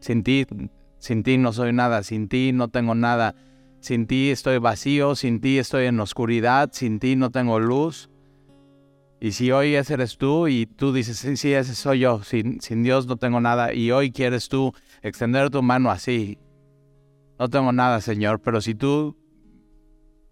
Sin 0.00 0.24
ti, 0.24 0.44
sin 0.98 1.22
ti 1.22 1.38
no 1.38 1.52
soy 1.52 1.72
nada, 1.72 2.02
sin 2.02 2.28
ti 2.28 2.50
no 2.52 2.66
tengo 2.66 2.96
nada, 2.96 3.36
sin 3.78 4.08
ti 4.08 4.30
estoy 4.30 4.58
vacío, 4.58 5.14
sin 5.14 5.40
ti 5.40 5.60
estoy 5.60 5.86
en 5.86 6.00
oscuridad, 6.00 6.70
sin 6.72 6.98
ti 6.98 7.14
no 7.14 7.30
tengo 7.30 7.60
luz. 7.60 8.10
Y 9.20 9.30
si 9.32 9.52
hoy 9.52 9.76
ese 9.76 9.94
eres 9.94 10.18
tú 10.18 10.48
y 10.48 10.66
tú 10.66 10.92
dices, 10.92 11.18
sí, 11.18 11.36
sí, 11.36 11.52
ese 11.52 11.76
soy 11.76 12.00
yo, 12.00 12.24
sin, 12.24 12.60
sin 12.60 12.82
Dios 12.82 13.06
no 13.06 13.18
tengo 13.18 13.40
nada, 13.40 13.72
y 13.72 13.92
hoy 13.92 14.10
quieres 14.10 14.48
tú 14.48 14.72
extender 15.00 15.48
tu 15.48 15.62
mano 15.62 15.92
así, 15.92 16.40
no 17.38 17.48
tengo 17.48 17.70
nada, 17.70 18.00
Señor, 18.00 18.40
pero 18.40 18.60
si 18.60 18.74
tú 18.74 19.16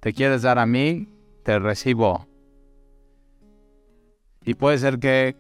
te 0.01 0.13
quieres 0.13 0.43
dar 0.43 0.59
a 0.59 0.67
mí, 0.67 1.09
te 1.45 1.61
recibo. 1.61 2.28
Y 4.49 4.55
puede 4.55 4.79
ser 4.79 4.99
que 4.99 5.37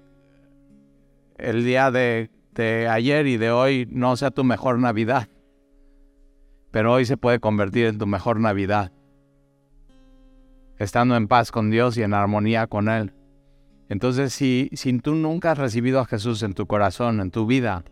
el 1.38 1.64
día 1.64 1.90
de, 1.90 2.28
ayer 2.90 3.26
y 3.26 3.38
de 3.38 3.50
hoy 3.50 3.88
no 3.90 4.14
sea 4.18 4.30
tu 4.30 4.44
mejor 4.44 4.78
Navidad, 4.78 5.30
pero 6.70 6.92
hoy 6.92 7.06
se 7.06 7.16
puede 7.16 7.40
convertir 7.40 7.86
en 7.86 7.96
tu 7.96 8.06
mejor 8.06 8.38
Navidad, 8.38 8.92
estando 10.76 11.16
en 11.16 11.26
paz 11.26 11.50
con 11.50 11.70
Dios 11.70 11.96
y 11.96 12.02
en 12.02 12.12
armonía 12.12 12.66
con 12.66 12.90
Él. 12.90 13.14
Entonces, 13.88 14.34
si, 14.34 14.68
si 14.74 14.98
tú 14.98 15.14
nunca 15.14 15.52
has 15.52 15.59
recibido 15.59 16.00
a 16.00 16.04
Jesús 16.04 16.42
en 16.42 16.52
tu 16.52 16.66
corazón, 16.66 17.20
en 17.20 17.30
tu 17.30 17.46
vida, 17.46 17.84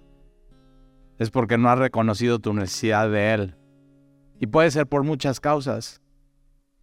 es 1.18 1.30
porque 1.30 1.56
no 1.56 1.70
has 1.70 1.78
reconocido 1.78 2.40
tu 2.40 2.52
necesidad 2.52 3.10
de 3.10 3.32
Él. 3.32 3.56
Y 4.38 4.48
puede 4.48 4.70
ser 4.70 4.86
por 4.86 5.02
muchas 5.02 5.40
causas. 5.40 6.02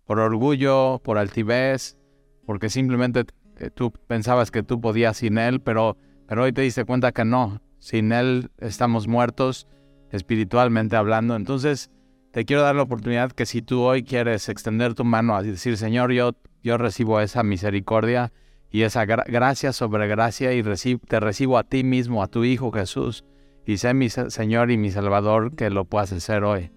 Por 0.05 0.17
orgullo, 0.17 0.99
por 1.03 1.19
altivez, 1.19 1.99
porque 2.47 2.71
simplemente 2.71 3.25
eh, 3.59 3.69
tú 3.69 3.91
pensabas 3.91 4.51
que 4.51 4.63
tú 4.63 4.81
podías 4.81 5.17
sin 5.17 5.37
Él, 5.37 5.61
pero, 5.61 5.97
pero 6.27 6.43
hoy 6.43 6.53
te 6.53 6.61
diste 6.61 6.85
cuenta 6.85 7.11
que 7.11 7.25
no. 7.25 7.61
Sin 7.79 8.11
Él 8.11 8.49
estamos 8.59 9.07
muertos 9.07 9.67
espiritualmente 10.11 10.95
hablando. 10.95 11.35
Entonces, 11.35 11.91
te 12.31 12.45
quiero 12.45 12.61
dar 12.61 12.75
la 12.75 12.83
oportunidad 12.83 13.31
que 13.31 13.45
si 13.45 13.61
tú 13.61 13.81
hoy 13.81 14.03
quieres 14.03 14.49
extender 14.49 14.93
tu 14.93 15.03
mano 15.03 15.35
a 15.35 15.43
decir, 15.43 15.77
Señor, 15.77 16.11
yo, 16.11 16.35
yo 16.61 16.77
recibo 16.77 17.19
esa 17.19 17.43
misericordia, 17.43 18.31
y 18.73 18.81
esa 18.81 19.05
gracia 19.05 19.71
sobre 19.71 20.07
gracia 20.07 20.51
y 20.51 20.63
te 20.63 21.19
recibo 21.19 21.59
a 21.59 21.63
ti 21.63 21.83
mismo, 21.83 22.23
a 22.23 22.27
tu 22.27 22.43
Hijo 22.43 22.71
Jesús, 22.71 23.23
y 23.67 23.77
sé 23.77 23.93
mi 23.93 24.09
Señor 24.09 24.71
y 24.71 24.77
mi 24.77 24.89
Salvador 24.89 25.55
que 25.55 25.69
lo 25.69 25.85
puedas 25.85 26.11
hacer 26.11 26.43
hoy. 26.43 26.71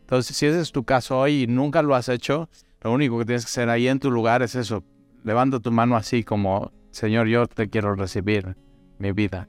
Entonces, 0.00 0.34
si 0.34 0.46
ese 0.46 0.60
es 0.60 0.72
tu 0.72 0.84
caso 0.84 1.18
hoy 1.18 1.42
y 1.42 1.46
nunca 1.46 1.82
lo 1.82 1.94
has 1.94 2.08
hecho, 2.08 2.48
lo 2.80 2.90
único 2.90 3.18
que 3.18 3.26
tienes 3.26 3.44
que 3.44 3.50
hacer 3.50 3.68
ahí 3.68 3.86
en 3.86 3.98
tu 3.98 4.10
lugar 4.10 4.42
es 4.42 4.54
eso. 4.54 4.82
Levanta 5.24 5.60
tu 5.60 5.70
mano 5.70 5.96
así 5.96 6.24
como, 6.24 6.72
Señor, 6.90 7.26
yo 7.28 7.46
te 7.46 7.68
quiero 7.68 7.94
recibir 7.94 8.56
mi 8.98 9.12
vida. 9.12 9.48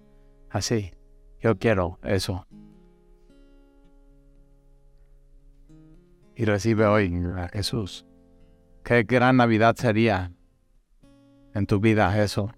Así. 0.49 0.91
Yo 1.41 1.57
quiero 1.57 1.99
eso. 2.03 2.47
Y 6.35 6.45
recibe 6.45 6.85
hoy 6.85 7.13
a 7.35 7.49
Jesús. 7.49 8.05
Qué 8.83 9.03
gran 9.03 9.37
Navidad 9.37 9.75
sería 9.75 10.31
en 11.53 11.65
tu 11.65 11.79
vida 11.79 12.23
eso. 12.23 12.51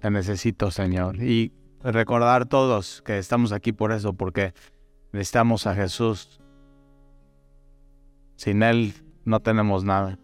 Te 0.00 0.10
necesito, 0.10 0.70
Señor. 0.70 1.22
Y 1.22 1.52
recordar 1.82 2.46
todos 2.46 3.02
que 3.02 3.18
estamos 3.18 3.52
aquí 3.52 3.72
por 3.72 3.92
eso, 3.92 4.14
porque 4.14 4.54
necesitamos 5.12 5.66
a 5.66 5.74
Jesús. 5.74 6.40
Sin 8.36 8.62
Él 8.62 8.94
no 9.24 9.40
tenemos 9.40 9.84
nada. 9.84 10.18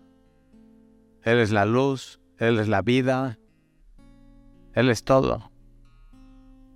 Él 1.27 1.41
es 1.41 1.51
la 1.51 1.67
luz, 1.67 2.21
Él 2.39 2.61
es 2.61 2.69
la 2.69 2.83
vida, 2.83 3.37
Él 4.75 4.89
es 4.91 5.03
todo. 5.03 5.51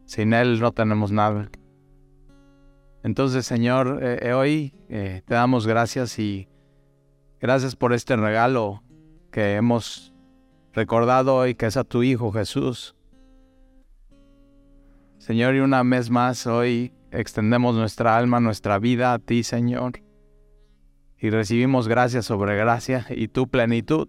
Sin 0.07 0.35
Él 0.35 0.59
no 0.59 0.73
tenemos 0.73 1.13
nada. 1.13 1.49
Entonces, 3.05 3.47
Señor, 3.47 4.01
eh, 4.03 4.19
eh, 4.23 4.33
hoy 4.33 4.75
eh, 4.89 5.23
te 5.25 5.35
damos 5.35 5.69
gracias 5.69 6.19
y 6.19 6.49
gracias 7.41 7.77
por 7.77 7.93
este 7.93 8.17
regalo 8.17 8.83
que 9.31 9.55
hemos 9.55 10.13
recordado 10.73 11.37
hoy 11.37 11.55
que 11.55 11.67
es 11.67 11.77
a 11.77 11.85
tu 11.85 12.03
Hijo 12.03 12.33
Jesús. 12.33 12.97
Señor, 15.19 15.55
y 15.55 15.61
una 15.61 15.85
vez 15.85 16.11
más 16.11 16.49
hoy 16.49 16.93
extendemos 17.13 17.77
nuestra 17.77 18.17
alma, 18.17 18.41
nuestra 18.41 18.81
vida 18.81 19.13
a 19.13 19.21
ti, 19.21 19.45
Señor, 19.45 20.03
y 21.19 21.31
recibimos 21.31 21.87
gracia 21.87 22.21
sobre 22.21 22.57
gracia 22.57 23.07
y 23.11 23.29
tu 23.29 23.47
plenitud. 23.47 24.09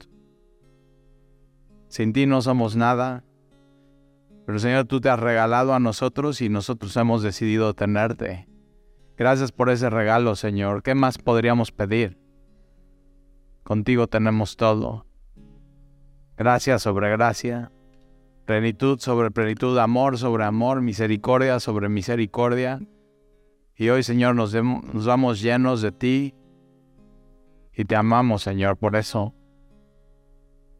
Sin 1.92 2.14
ti 2.14 2.26
no 2.26 2.42
somos 2.42 2.78
nada, 2.78 3.26
pero 4.46 4.60
Señor, 4.60 4.86
tú 4.86 5.02
te 5.02 5.10
has 5.10 5.20
regalado 5.20 5.74
a 5.74 5.80
nosotros 5.82 6.40
y 6.40 6.48
nosotros 6.48 6.96
hemos 6.96 7.22
decidido 7.22 7.74
tenerte. 7.74 8.48
Gracias 9.18 9.52
por 9.52 9.70
ese 9.70 9.90
regalo, 9.90 10.38
Señor. 10.38 10.84
¿Qué 10.84 10.96
más 10.96 11.18
podríamos 11.18 11.74
pedir? 11.74 12.18
Contigo 13.64 14.08
tenemos 14.08 14.56
todo 14.56 15.06
gracia 16.38 16.80
sobre 16.80 17.10
gracia, 17.12 17.74
plenitud 18.46 18.98
sobre 18.98 19.30
plenitud, 19.30 19.78
amor 19.78 20.18
sobre 20.18 20.46
amor, 20.46 20.82
misericordia 20.82 21.60
sobre 21.60 21.90
misericordia. 21.90 22.80
Y 23.76 23.90
hoy, 23.90 24.04
Señor, 24.04 24.36
nos, 24.36 24.54
nos 24.54 25.06
vamos 25.06 25.42
llenos 25.42 25.82
de 25.82 25.92
ti 25.92 26.36
y 27.74 27.84
te 27.84 27.98
amamos, 27.98 28.44
Señor, 28.44 28.78
por 28.78 28.96
eso. 28.96 29.36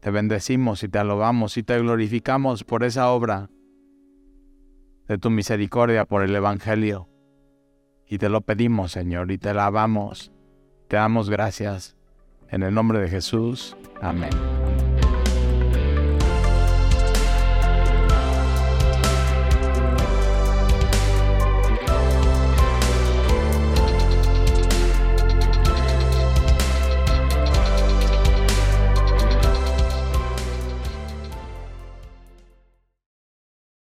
Te 0.02 0.10
bendecimos 0.10 0.82
y 0.82 0.88
te 0.88 0.98
alabamos 0.98 1.56
y 1.56 1.62
te 1.62 1.78
glorificamos 1.78 2.64
por 2.64 2.82
esa 2.82 3.08
obra 3.12 3.50
de 5.06 5.16
tu 5.16 5.30
misericordia 5.30 6.06
por 6.06 6.24
el 6.24 6.34
Evangelio. 6.34 7.08
Y 8.08 8.18
te 8.18 8.28
lo 8.28 8.40
pedimos, 8.40 8.90
Señor, 8.90 9.30
y 9.30 9.38
te 9.38 9.50
alabamos. 9.50 10.32
Te 10.88 10.96
damos 10.96 11.30
gracias. 11.30 11.96
En 12.50 12.64
el 12.64 12.74
nombre 12.74 12.98
de 12.98 13.08
Jesús. 13.08 13.76
Amén. 14.00 14.61